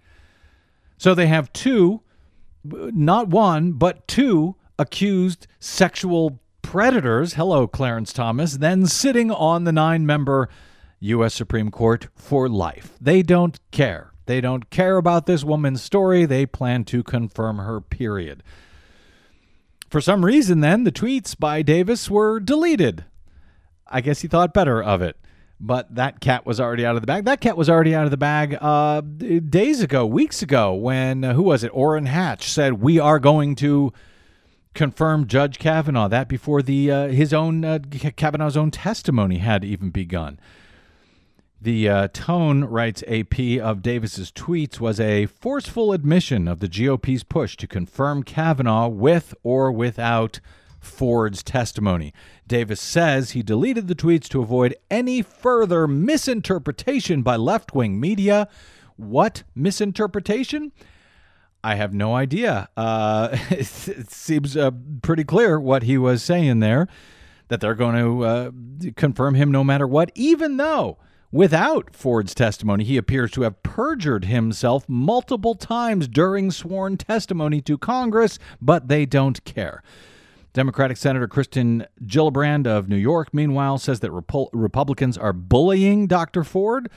So 0.97 1.15
they 1.15 1.27
have 1.27 1.53
two, 1.53 2.01
not 2.63 3.29
one, 3.29 3.73
but 3.73 4.07
two 4.07 4.55
accused 4.79 5.47
sexual 5.59 6.39
predators, 6.67 7.35
hello, 7.35 7.65
Clarence 7.65 8.11
Thomas, 8.11 8.57
then 8.57 8.85
sitting 8.85 9.31
on 9.31 9.63
the 9.63 9.71
nine 9.71 10.05
member 10.05 10.49
U.S. 10.99 11.33
Supreme 11.33 11.71
Court 11.71 12.09
for 12.13 12.49
life. 12.49 12.91
They 12.99 13.21
don't 13.21 13.57
care. 13.71 14.11
They 14.25 14.41
don't 14.41 14.69
care 14.69 14.97
about 14.97 15.27
this 15.27 15.45
woman's 15.45 15.81
story. 15.81 16.25
They 16.25 16.45
plan 16.45 16.83
to 16.85 17.03
confirm 17.03 17.59
her, 17.59 17.79
period. 17.79 18.43
For 19.89 20.01
some 20.01 20.25
reason, 20.25 20.59
then, 20.59 20.83
the 20.83 20.91
tweets 20.91 21.39
by 21.39 21.61
Davis 21.61 22.09
were 22.09 22.41
deleted. 22.41 23.05
I 23.87 24.01
guess 24.01 24.19
he 24.19 24.27
thought 24.27 24.53
better 24.53 24.83
of 24.83 25.01
it. 25.01 25.15
But 25.61 25.95
that 25.95 26.19
cat 26.19 26.45
was 26.45 26.59
already 26.59 26.85
out 26.85 26.97
of 26.97 27.01
the 27.01 27.07
bag. 27.07 27.23
That 27.23 27.39
cat 27.39 27.55
was 27.55 27.69
already 27.69 27.95
out 27.95 28.03
of 28.03 28.11
the 28.11 28.17
bag 28.17 28.57
uh, 28.59 28.99
days 28.99 29.81
ago, 29.81 30.05
weeks 30.05 30.41
ago, 30.41 30.73
when, 30.73 31.23
uh, 31.23 31.33
who 31.33 31.43
was 31.43 31.63
it? 31.63 31.71
Orrin 31.73 32.07
Hatch 32.07 32.51
said, 32.51 32.81
We 32.81 32.99
are 32.99 33.19
going 33.19 33.55
to 33.55 33.93
confirmed 34.77 35.27
Judge 35.27 35.57
Kavanaugh. 35.57 36.07
That 36.07 36.29
before 36.29 36.61
the 36.61 36.91
uh, 36.91 37.07
his 37.07 37.33
own 37.33 37.65
uh, 37.65 37.79
Kavanaugh's 38.15 38.55
own 38.55 38.71
testimony 38.71 39.39
had 39.39 39.65
even 39.65 39.89
begun. 39.89 40.39
The 41.59 41.89
uh, 41.89 42.07
tone, 42.13 42.63
writes 42.63 43.03
AP, 43.07 43.59
of 43.59 43.81
Davis's 43.81 44.31
tweets 44.31 44.79
was 44.79 44.99
a 44.99 45.25
forceful 45.25 45.91
admission 45.91 46.47
of 46.47 46.59
the 46.59 46.67
GOP's 46.67 47.23
push 47.23 47.57
to 47.57 47.65
confirm 47.65 48.21
Kavanaugh 48.21 48.87
with 48.87 49.33
or 49.41 49.71
without 49.71 50.39
Ford's 50.79 51.41
testimony. 51.41 52.13
Davis 52.47 52.79
says 52.79 53.31
he 53.31 53.41
deleted 53.41 53.87
the 53.87 53.95
tweets 53.95 54.29
to 54.29 54.41
avoid 54.43 54.75
any 54.91 55.23
further 55.23 55.87
misinterpretation 55.87 57.23
by 57.23 57.35
left 57.35 57.73
wing 57.73 57.99
media. 57.99 58.47
What 58.95 59.41
misinterpretation? 59.55 60.71
I 61.63 61.75
have 61.75 61.93
no 61.93 62.15
idea. 62.15 62.69
Uh, 62.77 63.29
it, 63.49 63.65
seems 64.09 64.55
uh, 64.55 64.71
pretty 65.01 65.23
clear 65.23 65.59
what 65.59 65.83
he 65.83 65.97
was 65.97 66.23
saying 66.23 66.59
there 66.59 66.87
that 67.49 67.61
they're 67.61 67.75
going 67.75 67.95
to 67.95 68.25
uh, 68.25 68.51
confirm 68.95 69.35
him 69.35 69.51
no 69.51 69.63
matter 69.63 69.87
what, 69.87 70.11
even 70.15 70.57
though 70.57 70.97
without 71.31 71.95
Ford's 71.95 72.33
testimony, 72.33 72.83
he 72.83 72.97
appears 72.97 73.31
to 73.31 73.43
have 73.43 73.61
perjured 73.63 74.25
himself 74.25 74.87
multiple 74.87 75.55
times 75.55 76.07
during 76.07 76.51
sworn 76.51 76.97
testimony 76.97 77.61
to 77.61 77.77
Congress, 77.77 78.39
but 78.61 78.87
they 78.87 79.05
don't 79.05 79.43
care. 79.45 79.81
Democratic 80.53 80.97
Senator 80.97 81.27
Kirsten 81.27 81.85
Gillibrand 82.03 82.65
of 82.65 82.89
New 82.89 82.95
York, 82.95 83.33
meanwhile, 83.33 83.77
says 83.77 83.99
that 83.99 84.11
Repu- 84.11 84.49
Republicans 84.53 85.17
are 85.17 85.33
bullying 85.33 86.07
Dr. 86.07 86.43
Ford. 86.43 86.89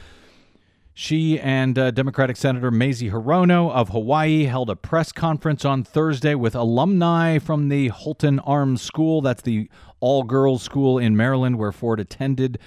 She 1.03 1.41
and 1.41 1.79
uh, 1.79 1.93
Democratic 1.93 2.37
Senator 2.37 2.71
Mazie 2.71 3.09
Hirono 3.09 3.73
of 3.73 3.89
Hawaii 3.89 4.45
held 4.45 4.69
a 4.69 4.77
press 4.77 5.13
conference 5.13 5.65
on 5.65 5.83
Thursday 5.83 6.35
with 6.35 6.55
alumni 6.55 7.39
from 7.39 7.71
the 7.71 7.89
Holton 7.89 8.39
Arms 8.41 8.83
School. 8.83 9.23
That's 9.23 9.41
the 9.41 9.71
all 10.01 10.25
girls 10.25 10.63
school 10.63 10.99
in 10.99 11.17
Maryland 11.17 11.57
where 11.57 11.73
Ford 11.73 12.01
attended 12.01 12.59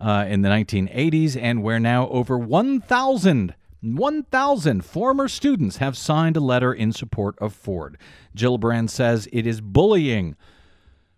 uh, 0.00 0.24
in 0.26 0.40
the 0.40 0.48
1980s, 0.48 1.36
and 1.36 1.62
where 1.62 1.78
now 1.78 2.08
over 2.08 2.38
1,000 2.38 3.54
1,000 3.82 4.84
former 4.86 5.28
students 5.28 5.76
have 5.76 5.94
signed 5.94 6.38
a 6.38 6.40
letter 6.40 6.72
in 6.72 6.92
support 6.92 7.38
of 7.40 7.52
Ford. 7.52 7.98
Gillibrand 8.34 8.88
says 8.88 9.28
it 9.34 9.46
is 9.46 9.60
bullying 9.60 10.34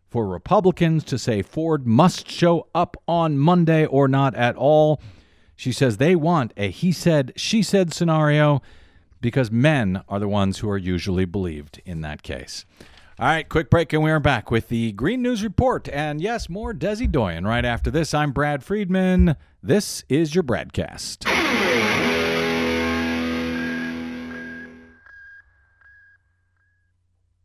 for 0.09 0.27
Republicans 0.27 1.05
to 1.05 1.21
say 1.21 1.41
Ford 1.41 1.87
must 1.87 2.29
show 2.29 2.67
up 2.75 2.97
on 3.07 3.39
Monday 3.39 3.87
or 3.87 4.09
not 4.09 4.35
at 4.35 4.57
all. 4.57 5.01
She 5.57 5.73
says 5.73 5.97
they 5.97 6.17
want 6.17 6.53
a 6.57 6.71
he 6.71 6.93
said, 6.93 7.33
she 7.37 7.63
said 7.63 7.93
scenario 7.93 8.63
because 9.21 9.51
men 9.51 10.03
are 10.09 10.19
the 10.19 10.29
ones 10.29 10.59
who 10.59 10.69
are 10.69 10.79
usually 10.79 11.25
believed 11.25 11.81
in 11.85 12.01
that 12.03 12.23
case. 12.23 12.65
All 13.19 13.27
right, 13.27 13.49
quick 13.49 13.71
break, 13.71 13.93
and 13.93 14.03
we 14.03 14.11
are 14.11 14.19
back 14.19 14.51
with 14.51 14.69
the 14.69 14.91
Green 14.93 15.23
News 15.23 15.45
Report. 15.45 15.89
And 15.91 16.21
yes, 16.21 16.49
more 16.49 16.75
Desi 16.75 17.11
Doyen 17.11 17.47
right 17.47 17.65
after 17.65 17.89
this. 17.91 18.13
I'm 18.13 18.33
Brad 18.33 18.65
Friedman. 18.65 19.37
This 19.63 20.05
is 20.09 20.35
your 20.35 20.43
BradCast. 20.43 22.24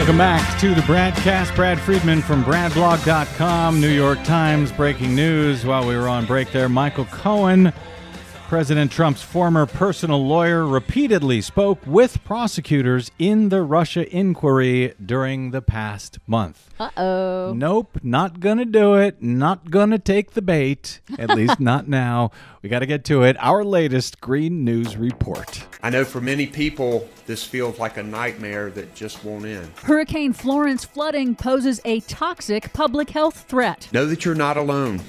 Welcome 0.00 0.16
back 0.16 0.58
to 0.60 0.74
the 0.74 0.80
Bradcast. 0.80 1.54
Brad 1.54 1.78
Friedman 1.78 2.22
from 2.22 2.42
BradBlog.com, 2.42 3.82
New 3.82 3.90
York 3.90 4.24
Times 4.24 4.72
breaking 4.72 5.14
news. 5.14 5.66
While 5.66 5.86
we 5.86 5.94
were 5.94 6.08
on 6.08 6.24
break 6.24 6.50
there, 6.52 6.70
Michael 6.70 7.04
Cohen, 7.04 7.70
President 8.50 8.90
Trump's 8.90 9.22
former 9.22 9.64
personal 9.64 10.26
lawyer, 10.26 10.66
repeatedly 10.66 11.40
spoke 11.40 11.78
with 11.86 12.24
prosecutors 12.24 13.12
in 13.16 13.48
the 13.48 13.62
Russia 13.62 14.12
inquiry 14.12 14.92
during 15.00 15.52
the 15.52 15.62
past 15.62 16.18
month. 16.26 16.68
Uh 16.80 16.90
oh. 16.96 17.52
Nope, 17.56 18.00
not 18.02 18.40
gonna 18.40 18.64
do 18.64 18.96
it. 18.96 19.22
Not 19.22 19.70
gonna 19.70 20.00
take 20.00 20.32
the 20.32 20.42
bait. 20.42 21.00
At 21.16 21.28
least 21.36 21.60
not 21.60 21.86
now. 21.86 22.32
We 22.60 22.68
got 22.68 22.80
to 22.80 22.86
get 22.86 23.04
to 23.04 23.22
it. 23.22 23.36
Our 23.38 23.62
latest 23.62 24.20
Green 24.20 24.64
News 24.64 24.96
Report. 24.96 25.64
I 25.80 25.90
know 25.90 26.04
for 26.04 26.20
many 26.20 26.48
people, 26.48 27.08
this 27.26 27.44
feels 27.44 27.78
like 27.78 27.98
a 27.98 28.02
nightmare 28.02 28.72
that 28.72 28.96
just 28.96 29.22
won't 29.22 29.44
end. 29.44 29.70
Hurricane 29.76 30.32
Florence 30.32 30.84
flooding 30.84 31.36
poses 31.36 31.80
a 31.84 32.00
toxic 32.00 32.72
public 32.72 33.10
health 33.10 33.44
threat. 33.46 33.88
Know 33.92 34.06
that 34.06 34.24
you're 34.24 34.34
not 34.34 34.56
alone, 34.56 35.02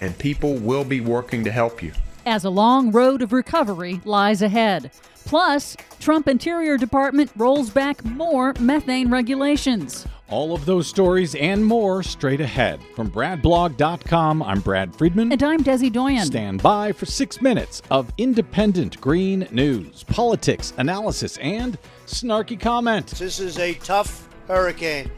and 0.00 0.16
people 0.16 0.54
will 0.54 0.84
be 0.84 1.02
working 1.02 1.44
to 1.44 1.50
help 1.50 1.82
you. 1.82 1.92
As 2.26 2.44
a 2.44 2.50
long 2.50 2.90
road 2.90 3.22
of 3.22 3.32
recovery 3.32 4.00
lies 4.04 4.42
ahead. 4.42 4.90
Plus, 5.24 5.76
Trump 6.00 6.28
Interior 6.28 6.76
Department 6.76 7.30
rolls 7.36 7.70
back 7.70 8.04
more 8.04 8.54
methane 8.58 9.10
regulations. 9.10 10.06
All 10.28 10.54
of 10.54 10.64
those 10.64 10.86
stories 10.86 11.34
and 11.34 11.64
more 11.64 12.02
straight 12.02 12.40
ahead. 12.40 12.80
From 12.96 13.10
BradBlog.com, 13.10 14.42
I'm 14.42 14.60
Brad 14.60 14.96
Friedman. 14.96 15.30
And 15.30 15.42
I'm 15.42 15.62
Desi 15.62 15.92
Doyen. 15.92 16.24
Stand 16.24 16.62
by 16.62 16.90
for 16.92 17.06
six 17.06 17.40
minutes 17.42 17.82
of 17.90 18.10
independent 18.16 19.00
green 19.00 19.46
news, 19.50 20.04
politics, 20.04 20.72
analysis, 20.78 21.36
and 21.38 21.78
snarky 22.06 22.58
comment. 22.58 23.08
This 23.08 23.40
is 23.40 23.58
a 23.58 23.74
tough 23.74 24.28
hurricane, 24.48 25.10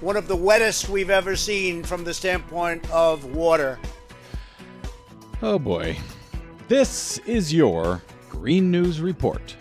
one 0.00 0.16
of 0.16 0.28
the 0.28 0.36
wettest 0.36 0.90
we've 0.90 1.10
ever 1.10 1.36
seen 1.36 1.82
from 1.82 2.04
the 2.04 2.12
standpoint 2.12 2.88
of 2.90 3.24
water. 3.34 3.78
Oh 5.42 5.58
boy. 5.58 5.96
This 6.70 7.18
is 7.26 7.52
your 7.52 8.00
Green 8.28 8.70
News 8.70 9.00
Report. 9.00 9.56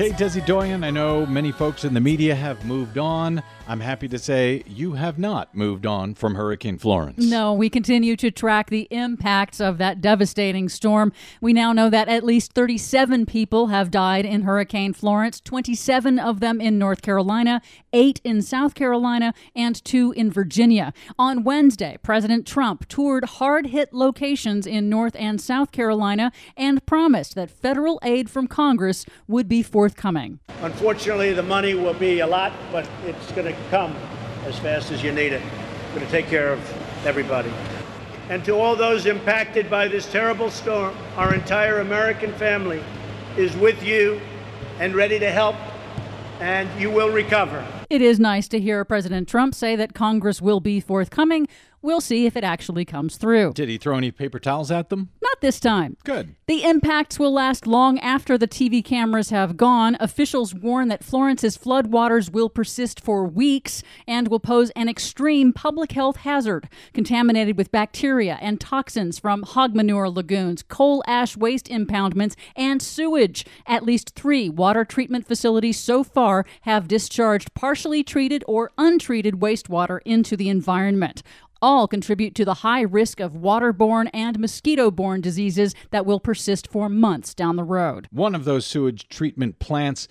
Okay, 0.00 0.12
Desi 0.12 0.40
Doyen, 0.46 0.82
I 0.82 0.88
know 0.88 1.26
many 1.26 1.52
folks 1.52 1.84
in 1.84 1.92
the 1.92 2.00
media 2.00 2.34
have 2.34 2.64
moved 2.64 2.96
on. 2.96 3.42
I'm 3.68 3.80
happy 3.80 4.08
to 4.08 4.18
say 4.18 4.64
you 4.66 4.94
have 4.94 5.18
not 5.18 5.54
moved 5.54 5.84
on 5.84 6.14
from 6.14 6.34
Hurricane 6.34 6.78
Florence. 6.78 7.22
No, 7.22 7.52
we 7.52 7.68
continue 7.68 8.16
to 8.16 8.30
track 8.30 8.70
the 8.70 8.88
impacts 8.90 9.60
of 9.60 9.76
that 9.76 10.00
devastating 10.00 10.70
storm. 10.70 11.12
We 11.42 11.52
now 11.52 11.74
know 11.74 11.90
that 11.90 12.08
at 12.08 12.24
least 12.24 12.54
37 12.54 13.26
people 13.26 13.66
have 13.66 13.90
died 13.90 14.24
in 14.24 14.42
Hurricane 14.42 14.94
Florence, 14.94 15.38
27 15.38 16.18
of 16.18 16.40
them 16.40 16.62
in 16.62 16.78
North 16.78 17.02
Carolina, 17.02 17.60
8 17.92 18.22
in 18.24 18.40
South 18.40 18.74
Carolina, 18.74 19.34
and 19.54 19.84
2 19.84 20.12
in 20.16 20.32
Virginia. 20.32 20.94
On 21.18 21.44
Wednesday, 21.44 21.98
President 22.02 22.46
Trump 22.46 22.88
toured 22.88 23.24
hard 23.24 23.66
hit 23.66 23.92
locations 23.92 24.66
in 24.66 24.88
North 24.88 25.14
and 25.16 25.40
South 25.40 25.72
Carolina 25.72 26.32
and 26.56 26.84
promised 26.86 27.34
that 27.34 27.50
federal 27.50 28.00
aid 28.02 28.30
from 28.30 28.48
Congress 28.48 29.04
would 29.28 29.46
be 29.46 29.62
forthcoming. 29.62 29.89
Unfortunately, 30.62 31.32
the 31.32 31.42
money 31.42 31.74
will 31.74 31.94
be 31.94 32.20
a 32.20 32.26
lot, 32.26 32.52
but 32.70 32.88
it's 33.04 33.32
going 33.32 33.46
to 33.46 33.60
come 33.70 33.94
as 34.44 34.58
fast 34.58 34.90
as 34.90 35.02
you 35.02 35.12
need 35.12 35.32
it. 35.32 35.42
Going 35.94 36.04
to 36.04 36.12
take 36.12 36.26
care 36.26 36.52
of 36.52 37.06
everybody. 37.06 37.52
And 38.28 38.44
to 38.44 38.54
all 38.54 38.76
those 38.76 39.06
impacted 39.06 39.68
by 39.68 39.88
this 39.88 40.10
terrible 40.10 40.50
storm, 40.50 40.96
our 41.16 41.34
entire 41.34 41.80
American 41.80 42.32
family 42.34 42.82
is 43.36 43.56
with 43.56 43.82
you 43.82 44.20
and 44.78 44.94
ready 44.94 45.18
to 45.18 45.30
help, 45.30 45.56
and 46.40 46.68
you 46.80 46.90
will 46.90 47.10
recover. 47.10 47.66
It 47.90 48.00
is 48.00 48.20
nice 48.20 48.46
to 48.48 48.60
hear 48.60 48.84
President 48.84 49.28
Trump 49.28 49.54
say 49.54 49.74
that 49.74 49.94
Congress 49.94 50.40
will 50.40 50.60
be 50.60 50.78
forthcoming. 50.78 51.48
We'll 51.82 52.02
see 52.02 52.26
if 52.26 52.36
it 52.36 52.44
actually 52.44 52.84
comes 52.84 53.16
through. 53.16 53.54
Did 53.54 53.70
he 53.70 53.78
throw 53.78 53.96
any 53.96 54.10
paper 54.10 54.38
towels 54.38 54.70
at 54.70 54.90
them? 54.90 55.08
Not 55.22 55.40
this 55.40 55.58
time. 55.58 55.96
Good. 56.04 56.34
The 56.46 56.62
impacts 56.64 57.18
will 57.18 57.32
last 57.32 57.66
long 57.66 57.98
after 58.00 58.36
the 58.36 58.48
TV 58.48 58.84
cameras 58.84 59.30
have 59.30 59.56
gone. 59.56 59.96
Officials 59.98 60.54
warn 60.54 60.88
that 60.88 61.02
Florence's 61.02 61.56
floodwaters 61.56 62.30
will 62.30 62.50
persist 62.50 63.00
for 63.00 63.24
weeks 63.24 63.82
and 64.06 64.28
will 64.28 64.40
pose 64.40 64.68
an 64.70 64.90
extreme 64.90 65.54
public 65.54 65.92
health 65.92 66.16
hazard, 66.16 66.68
contaminated 66.92 67.56
with 67.56 67.72
bacteria 67.72 68.36
and 68.42 68.60
toxins 68.60 69.18
from 69.18 69.42
hog 69.42 69.74
manure 69.74 70.10
lagoons, 70.10 70.62
coal 70.62 71.02
ash 71.06 71.34
waste 71.34 71.66
impoundments, 71.66 72.36
and 72.54 72.82
sewage. 72.82 73.46
At 73.66 73.84
least 73.84 74.14
three 74.14 74.50
water 74.50 74.84
treatment 74.84 75.26
facilities 75.26 75.78
so 75.78 76.04
far 76.04 76.44
have 76.62 76.88
discharged 76.88 77.54
partially 77.54 78.02
treated 78.02 78.44
or 78.46 78.70
untreated 78.76 79.36
wastewater 79.36 80.00
into 80.04 80.36
the 80.36 80.50
environment 80.50 81.22
all 81.62 81.86
contribute 81.86 82.34
to 82.34 82.44
the 82.44 82.54
high 82.54 82.82
risk 82.82 83.20
of 83.20 83.32
waterborne 83.32 84.08
and 84.12 84.38
mosquito 84.38 84.90
borne 84.90 85.20
diseases 85.20 85.74
that 85.90 86.06
will 86.06 86.20
persist 86.20 86.68
for 86.68 86.88
months 86.88 87.34
down 87.34 87.56
the 87.56 87.64
road. 87.64 88.08
One 88.10 88.34
of 88.34 88.44
those 88.44 88.66
sewage 88.66 89.08
treatment 89.08 89.58
plants 89.58 90.08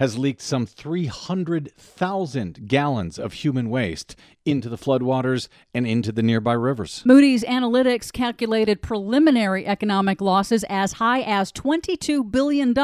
has 0.00 0.16
leaked 0.16 0.40
some 0.40 0.64
300,000 0.64 2.66
gallons 2.66 3.18
of 3.18 3.34
human 3.34 3.68
waste 3.68 4.16
into 4.46 4.70
the 4.70 4.78
floodwaters 4.78 5.48
and 5.74 5.86
into 5.86 6.10
the 6.10 6.22
nearby 6.22 6.54
rivers. 6.54 7.02
Moody's 7.04 7.44
Analytics 7.44 8.10
calculated 8.10 8.80
preliminary 8.80 9.66
economic 9.66 10.22
losses 10.22 10.64
as 10.70 10.94
high 10.94 11.20
as 11.20 11.52
$22 11.52 12.30
billion 12.30 12.74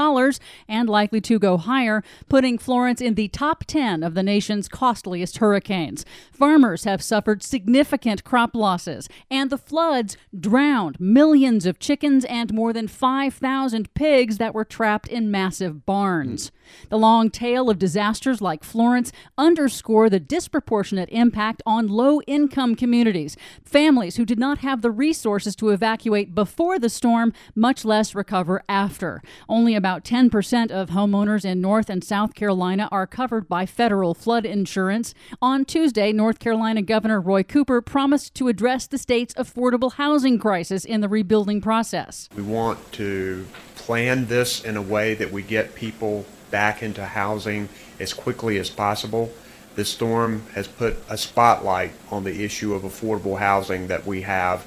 and 0.68 0.90
likely 0.90 1.22
to 1.22 1.38
go 1.38 1.56
higher, 1.56 2.04
putting 2.28 2.58
Florence 2.58 3.00
in 3.00 3.14
the 3.14 3.28
top 3.28 3.64
10 3.64 4.02
of 4.02 4.12
the 4.12 4.22
nation's 4.22 4.68
costliest 4.68 5.38
hurricanes. 5.38 6.04
Farmers 6.30 6.84
have 6.84 7.02
suffered 7.02 7.42
significant 7.42 8.24
crop 8.24 8.54
losses, 8.54 9.08
and 9.30 9.48
the 9.48 9.56
floods 9.56 10.18
drowned 10.38 11.00
millions 11.00 11.64
of 11.64 11.78
chickens 11.78 12.26
and 12.26 12.52
more 12.52 12.74
than 12.74 12.86
5,000 12.86 13.94
pigs 13.94 14.36
that 14.36 14.54
were 14.54 14.66
trapped 14.66 15.08
in 15.08 15.30
massive 15.30 15.86
barns. 15.86 16.52
The 16.88 16.98
long 16.98 17.30
tail 17.30 17.70
of 17.70 17.78
disasters 17.78 18.40
like 18.40 18.64
Florence 18.64 19.12
underscore 19.38 20.08
the 20.08 20.20
disproportionate 20.20 21.08
impact 21.10 21.62
on 21.66 21.88
low 21.88 22.20
income 22.22 22.74
communities, 22.74 23.36
families 23.64 24.16
who 24.16 24.24
did 24.24 24.38
not 24.38 24.58
have 24.58 24.82
the 24.82 24.90
resources 24.90 25.56
to 25.56 25.70
evacuate 25.70 26.34
before 26.34 26.78
the 26.78 26.88
storm, 26.88 27.32
much 27.54 27.84
less 27.84 28.14
recover 28.14 28.62
after. 28.68 29.22
Only 29.48 29.74
about 29.74 30.04
10% 30.04 30.70
of 30.70 30.90
homeowners 30.90 31.44
in 31.44 31.60
North 31.60 31.90
and 31.90 32.02
South 32.02 32.34
Carolina 32.34 32.88
are 32.92 33.06
covered 33.06 33.48
by 33.48 33.66
federal 33.66 34.14
flood 34.14 34.44
insurance. 34.44 35.14
On 35.42 35.64
Tuesday, 35.64 36.12
North 36.12 36.38
Carolina 36.38 36.82
Governor 36.82 37.20
Roy 37.20 37.42
Cooper 37.42 37.80
promised 37.80 38.34
to 38.34 38.48
address 38.48 38.86
the 38.86 38.98
state's 38.98 39.34
affordable 39.34 39.94
housing 39.94 40.38
crisis 40.38 40.84
in 40.84 41.00
the 41.00 41.08
rebuilding 41.08 41.60
process. 41.60 42.28
We 42.36 42.42
want 42.42 42.92
to 42.92 43.46
plan 43.74 44.26
this 44.26 44.64
in 44.64 44.76
a 44.76 44.82
way 44.82 45.14
that 45.14 45.32
we 45.32 45.42
get 45.42 45.74
people 45.74 46.26
back 46.56 46.82
into 46.82 47.04
housing 47.04 47.68
as 48.00 48.14
quickly 48.14 48.56
as 48.56 48.70
possible. 48.70 49.30
This 49.74 49.90
storm 49.90 50.42
has 50.54 50.66
put 50.66 50.96
a 51.06 51.18
spotlight 51.18 51.92
on 52.10 52.24
the 52.24 52.42
issue 52.42 52.72
of 52.72 52.80
affordable 52.80 53.38
housing 53.38 53.88
that 53.88 54.06
we 54.06 54.22
have 54.22 54.64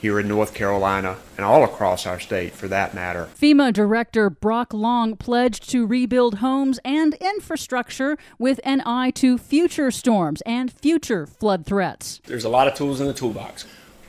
here 0.00 0.18
in 0.18 0.26
North 0.26 0.52
Carolina 0.52 1.16
and 1.36 1.46
all 1.46 1.62
across 1.62 2.06
our 2.06 2.18
state 2.18 2.54
for 2.54 2.66
that 2.66 2.92
matter. 2.92 3.28
FEMA 3.40 3.72
Director 3.72 4.28
Brock 4.28 4.74
Long 4.74 5.14
pledged 5.14 5.70
to 5.70 5.86
rebuild 5.86 6.38
homes 6.38 6.80
and 6.84 7.14
infrastructure 7.20 8.18
with 8.36 8.58
an 8.64 8.82
eye 8.84 9.12
to 9.12 9.38
future 9.38 9.92
storms 9.92 10.40
and 10.40 10.72
future 10.72 11.24
flood 11.24 11.64
threats. 11.64 12.20
There's 12.26 12.44
a 12.44 12.48
lot 12.48 12.66
of 12.66 12.74
tools 12.74 13.00
in 13.00 13.06
the 13.06 13.14
toolbox. 13.14 13.64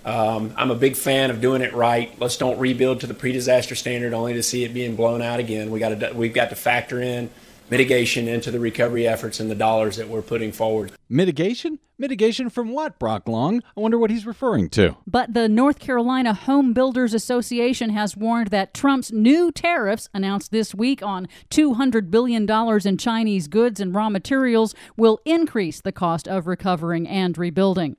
Um, 0.05 0.53
I'm 0.55 0.71
a 0.71 0.75
big 0.75 0.95
fan 0.95 1.29
of 1.29 1.41
doing 1.41 1.61
it 1.61 1.73
right. 1.73 2.13
Let's 2.19 2.37
don't 2.37 2.57
rebuild 2.59 3.01
to 3.01 3.07
the 3.07 3.13
pre-disaster 3.13 3.75
standard 3.75 4.13
only 4.13 4.33
to 4.33 4.43
see 4.43 4.63
it 4.63 4.73
being 4.73 4.95
blown 4.95 5.21
out 5.21 5.39
again. 5.39 5.71
We 5.71 5.79
got 5.79 5.99
to 5.99 6.13
we've 6.13 6.33
got 6.33 6.49
to 6.49 6.55
factor 6.55 7.01
in 7.01 7.29
mitigation 7.69 8.27
into 8.27 8.51
the 8.51 8.59
recovery 8.59 9.07
efforts 9.07 9.39
and 9.39 9.49
the 9.49 9.55
dollars 9.55 9.97
that 9.97 10.07
we're 10.07 10.21
putting 10.21 10.51
forward. 10.51 10.91
Mitigation? 11.07 11.79
Mitigation 11.97 12.49
from 12.49 12.71
what, 12.71 12.97
Brock 12.97 13.27
Long? 13.27 13.61
I 13.75 13.79
wonder 13.79 13.97
what 13.97 14.09
he's 14.09 14.25
referring 14.25 14.69
to. 14.69 14.95
But 15.05 15.33
the 15.33 15.49
North 15.49 15.79
Carolina 15.79 16.33
Home 16.33 16.73
Builders 16.73 17.13
Association 17.13 17.89
has 17.89 18.15
warned 18.15 18.47
that 18.49 18.73
Trump's 18.73 19.11
new 19.11 19.51
tariffs, 19.51 20.09
announced 20.13 20.51
this 20.51 20.73
week 20.73 21.03
on 21.03 21.27
$200 21.49 22.09
billion 22.09 22.49
in 22.87 22.97
Chinese 22.97 23.47
goods 23.47 23.79
and 23.79 23.93
raw 23.93 24.09
materials, 24.09 24.73
will 24.95 25.19
increase 25.25 25.81
the 25.81 25.91
cost 25.91 26.27
of 26.27 26.47
recovering 26.47 27.07
and 27.07 27.37
rebuilding. 27.37 27.97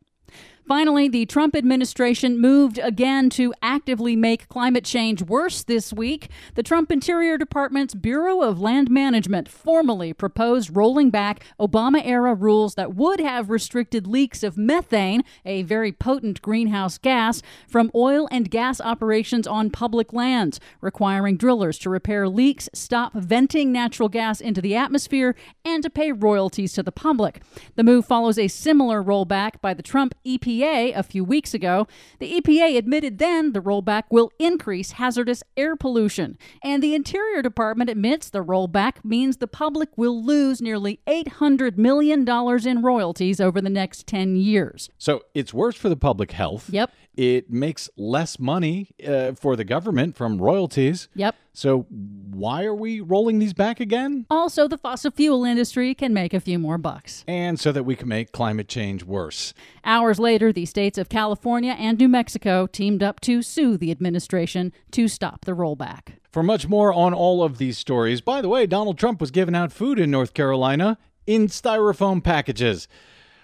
Finally, 0.69 1.09
the 1.09 1.27
Trump 1.27 1.57
administration 1.57 2.41
moved 2.41 2.79
again 2.79 3.29
to 3.29 3.53
actively 3.61 4.15
make 4.15 4.49
climate 4.49 4.85
change 4.85 5.21
worse 5.21 5.65
this 5.65 5.93
week. 5.93 6.29
The 6.55 6.63
Trump 6.63 6.93
Interior 6.93 7.37
Department's 7.37 7.95
Bureau 7.95 8.43
of 8.43 8.61
Land 8.61 8.89
Management 8.89 9.49
formally 9.49 10.13
proposed 10.13 10.77
rolling 10.77 11.11
back 11.11 11.43
Obama 11.59 12.01
era 12.05 12.35
rules 12.35 12.77
that 12.77 12.95
would 12.95 13.19
have 13.19 13.51
restricted 13.51 14.07
leaks 14.07 14.45
of 14.45 14.57
methane, 14.57 15.25
a 15.45 15.63
very 15.63 15.91
potent 15.91 16.41
greenhouse 16.41 16.99
gas, 16.99 17.43
from 17.67 17.91
oil 17.95 18.29
and 18.31 18.49
gas 18.49 18.81
operations 18.81 19.49
on 19.49 19.71
public 19.71 20.13
lands, 20.13 20.61
requiring 20.81 21.37
drillers 21.37 21.79
to 21.79 21.91
repair 21.91 22.29
leaks, 22.29 22.69
stop 22.73 23.13
venting 23.15 23.73
natural 23.73 24.09
gas 24.09 24.41
into 24.41 24.61
the 24.61 24.77
atmosphere, 24.77 25.35
and 25.65 25.83
to 25.83 25.91
pay 25.91 26.13
royalties 26.13 26.75
to 26.75 26.83
the 26.85 26.93
public. 26.93 27.43
The 27.75 27.83
move 27.83 28.07
follows 28.07 28.39
a 28.39 28.47
similar 28.47 29.03
rollback 29.03 29.61
by 29.61 29.75
the 29.75 29.83
Trump 29.83 30.15
EPA 30.25 30.50
EPA 30.51 30.97
a 30.97 31.03
few 31.03 31.25
weeks 31.25 31.55
ago, 31.55 31.87
the 32.19 32.41
EPA 32.41 32.77
admitted 32.77 33.19
then 33.19 33.53
the 33.53 33.61
rollback 33.61 34.05
will 34.11 34.31
increase 34.39 34.93
hazardous 34.93 35.43
air 35.57 35.77
pollution. 35.77 36.37
And 36.63 36.83
the 36.83 36.95
Interior 36.95 37.43
Department 37.43 37.91
admits 37.91 38.31
the 38.31 38.45
rollback 38.45 39.05
means 39.05 39.37
the 39.37 39.47
public 39.47 39.91
will 39.97 40.23
lose 40.23 40.61
nearly 40.61 41.01
$800 41.07 41.77
million 41.77 42.29
in 42.67 42.83
royalties 42.83 43.41
over 43.41 43.61
the 43.61 43.71
next 43.71 44.07
10 44.07 44.37
years. 44.37 44.91
So 44.99 45.23
it's 45.35 45.55
worse 45.55 45.77
for 45.77 45.89
the 45.89 45.97
public 45.97 46.33
health. 46.33 46.71
Yep. 46.71 46.91
It 47.17 47.51
makes 47.51 47.91
less 47.97 48.39
money 48.39 48.91
uh, 49.07 49.33
for 49.33 49.57
the 49.57 49.65
government 49.65 50.17
from 50.17 50.39
royalties. 50.39 51.09
Yep. 51.15 51.35
So 51.53 51.87
why 51.91 52.65
are 52.65 52.75
we 52.75 53.01
rolling 53.01 53.39
these 53.41 53.53
back 53.53 53.81
again? 53.81 54.27
Also, 54.31 54.69
the 54.69 54.79
fossil 54.79 55.11
fuel 55.11 55.45
industry 55.45 55.95
can 55.95 56.15
make 56.15 56.33
a 56.33 56.41
few 56.41 56.59
more 56.59 56.79
bucks. 56.79 57.25
And 57.27 57.59
so 57.59 57.73
that 57.73 57.83
we 57.83 57.97
can 57.97 58.09
make 58.09 58.33
climate 58.33 58.69
change 58.69 59.05
worse. 59.05 59.53
Hours 59.85 60.19
later, 60.19 60.53
the 60.53 60.67
states 60.67 60.97
of 60.97 61.09
California 61.09 61.73
and 61.73 61.99
New 61.99 62.09
Mexico 62.09 62.67
teamed 62.67 63.03
up 63.03 63.21
to 63.21 63.43
sue 63.43 63.77
the 63.77 63.91
administration 63.91 64.73
to 64.93 65.09
stop 65.09 65.45
the 65.45 65.53
rollback. 65.53 66.15
For 66.31 66.43
much 66.45 66.69
more 66.69 66.93
on 66.93 67.13
all 67.13 67.43
of 67.43 67.59
these 67.59 67.77
stories, 67.77 68.21
by 68.21 68.41
the 68.41 68.49
way, 68.49 68.67
Donald 68.67 68.99
Trump 68.99 69.21
was 69.21 69.33
giving 69.33 69.57
out 69.57 69.73
food 69.73 69.99
in 69.99 70.11
North 70.13 70.33
Carolina 70.33 70.97
in 71.27 71.49
styrofoam 71.49 72.23
packages. 72.23 72.87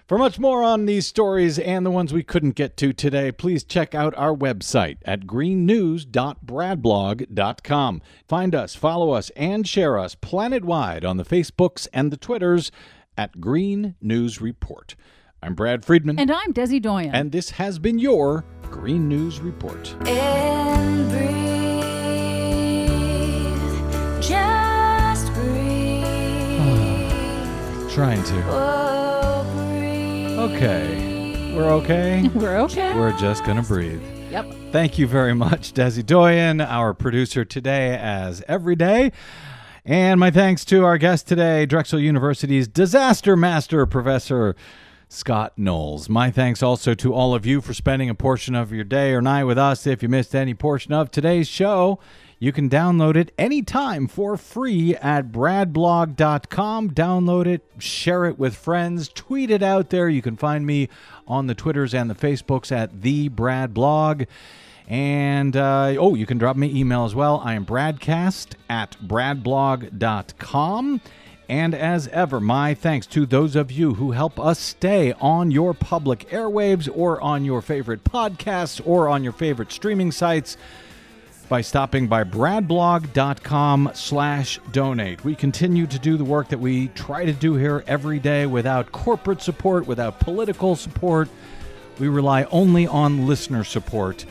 For 0.07 0.17
much 0.17 0.39
more 0.39 0.63
on 0.63 0.85
these 0.85 1.05
stories 1.05 1.59
and 1.59 1.85
the 1.85 1.91
ones 1.91 2.13
we 2.13 2.23
couldn't 2.23 2.55
get 2.55 2.77
to 2.77 2.93
today, 2.93 3.29
please 3.29 3.65
check 3.65 3.93
out 3.93 4.15
our 4.15 4.33
website 4.33 4.99
at 5.03 5.27
greennews.bradblog.com. 5.27 8.01
Find 8.25 8.55
us, 8.55 8.73
follow 8.73 9.11
us, 9.11 9.29
and 9.31 9.67
share 9.67 9.99
us 9.99 10.15
planet-wide 10.15 11.03
on 11.03 11.17
the 11.17 11.25
Facebooks 11.25 11.89
and 11.91 12.09
the 12.09 12.15
Twitters 12.15 12.71
at 13.17 13.41
Green 13.41 13.95
News 13.99 14.39
Report. 14.39 14.95
I'm 15.43 15.55
Brad 15.55 15.83
Friedman. 15.83 16.19
And 16.19 16.31
I'm 16.31 16.53
Desi 16.53 16.81
Doyen. 16.81 17.13
And 17.13 17.33
this 17.33 17.49
has 17.49 17.77
been 17.77 17.99
your 17.99 18.45
Green 18.61 19.09
News 19.09 19.41
Report. 19.41 19.93
And 20.07 21.09
breathe, 21.09 21.27
just 24.21 25.33
breathe. 25.33 26.05
Trying 27.91 28.23
to. 28.23 28.31
Breathe. 28.31 29.06
Okay. 30.37 31.51
We're 31.55 31.71
okay. 31.71 32.27
We're 32.35 32.59
okay. 32.59 32.93
We're 32.95 33.17
just 33.17 33.43
going 33.43 33.57
to 33.57 33.67
breathe. 33.67 34.03
Yep. 34.29 34.53
Thank 34.71 34.99
you 34.99 35.07
very 35.07 35.33
much, 35.33 35.73
Desi 35.73 36.05
Doyen, 36.05 36.61
our 36.61 36.93
producer 36.93 37.43
today, 37.43 37.97
as 37.97 38.43
every 38.47 38.75
day. 38.75 39.11
And 39.83 40.19
my 40.19 40.29
thanks 40.29 40.63
to 40.65 40.85
our 40.85 40.99
guest 40.99 41.27
today, 41.27 41.65
Drexel 41.65 41.99
University's 41.99 42.67
disaster 42.67 43.35
master, 43.35 43.83
Professor 43.87 44.55
Scott 45.09 45.53
Knowles. 45.57 46.07
My 46.07 46.29
thanks 46.29 46.61
also 46.61 46.93
to 46.93 47.15
all 47.15 47.33
of 47.33 47.47
you 47.47 47.59
for 47.59 47.73
spending 47.73 48.07
a 48.07 48.13
portion 48.13 48.53
of 48.53 48.71
your 48.71 48.83
day 48.83 49.13
or 49.13 49.23
night 49.23 49.45
with 49.45 49.57
us. 49.57 49.87
If 49.87 50.03
you 50.03 50.09
missed 50.09 50.35
any 50.35 50.53
portion 50.53 50.93
of 50.93 51.09
today's 51.09 51.47
show, 51.47 51.97
you 52.39 52.51
can 52.51 52.69
download 52.69 53.15
it 53.15 53.31
anytime 53.37 54.07
for 54.07 54.37
free 54.37 54.95
at 54.95 55.31
bradblog.com. 55.31 56.91
Download 56.91 57.47
it, 57.47 57.63
share 57.79 58.25
it 58.25 58.37
with 58.37 58.55
friends, 58.55 59.07
tweet 59.09 59.49
it 59.49 59.63
out 59.63 59.89
there. 59.89 60.07
You 60.07 60.21
can 60.21 60.37
find 60.37 60.65
me 60.65 60.89
on 61.27 61.47
the 61.47 61.55
Twitters 61.55 61.95
and 61.95 62.09
the 62.09 62.15
Facebooks 62.15 62.71
at 62.71 63.01
the 63.01 63.29
Brad 63.29 63.73
Blog. 63.73 64.25
And 64.87 65.57
uh, 65.57 65.95
oh, 65.99 66.13
you 66.13 66.27
can 66.27 66.37
drop 66.37 66.55
me 66.55 66.79
email 66.79 67.05
as 67.05 67.15
well. 67.15 67.41
I 67.43 67.55
am 67.55 67.65
bradcast 67.65 68.53
at 68.69 68.95
bradblog.com. 69.03 71.01
And 71.49 71.73
as 71.73 72.07
ever, 72.09 72.39
my 72.39 72.73
thanks 72.73 73.07
to 73.07 73.25
those 73.25 73.55
of 73.55 73.71
you 73.71 73.95
who 73.95 74.11
help 74.11 74.39
us 74.39 74.59
stay 74.59 75.13
on 75.13 75.49
your 75.49 75.73
public 75.73 76.29
airwaves 76.29 76.89
or 76.93 77.19
on 77.21 77.45
your 77.45 77.61
favorite 77.61 78.03
podcasts 78.03 78.81
or 78.85 79.07
on 79.07 79.23
your 79.23 79.33
favorite 79.33 79.71
streaming 79.71 80.11
sites 80.11 80.57
by 81.49 81.61
stopping 81.61 82.07
by 82.07 82.23
bradblog.com 82.23 83.91
slash 83.93 84.59
donate. 84.71 85.23
We 85.23 85.35
continue 85.35 85.87
to 85.87 85.99
do 85.99 86.17
the 86.17 86.25
work 86.25 86.49
that 86.49 86.59
we 86.59 86.89
try 86.89 87.25
to 87.25 87.33
do 87.33 87.55
here 87.55 87.83
every 87.87 88.19
day 88.19 88.45
without 88.45 88.91
corporate 88.91 89.41
support, 89.41 89.87
without 89.87 90.19
political 90.19 90.75
support. 90.75 91.29
We 91.99 92.07
rely 92.07 92.43
only 92.45 92.87
on 92.87 93.27
listener 93.27 93.63
support 93.63 94.25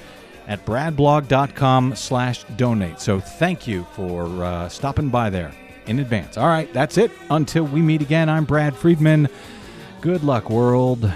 at 0.47 0.65
bradblog.com 0.65 1.97
slash 1.97 2.45
donate. 2.57 3.01
So 3.01 3.21
thank 3.21 3.67
you 3.67 3.87
for 3.93 4.27
uh, 4.45 4.69
stopping 4.69 5.09
by 5.09 5.31
there 5.31 5.53
in 5.87 5.99
advance. 5.99 6.37
All 6.37 6.49
right, 6.49 6.73
that's 6.73 6.99
it. 6.99 7.11
Until 7.31 7.65
we 7.65 7.83
meet 7.83 8.03
again, 8.03 8.29
I'm 8.29 8.45
Brad 8.45 8.77
Friedman. 8.77 9.29
Good 10.01 10.23
luck, 10.23 10.51
world. 10.51 11.11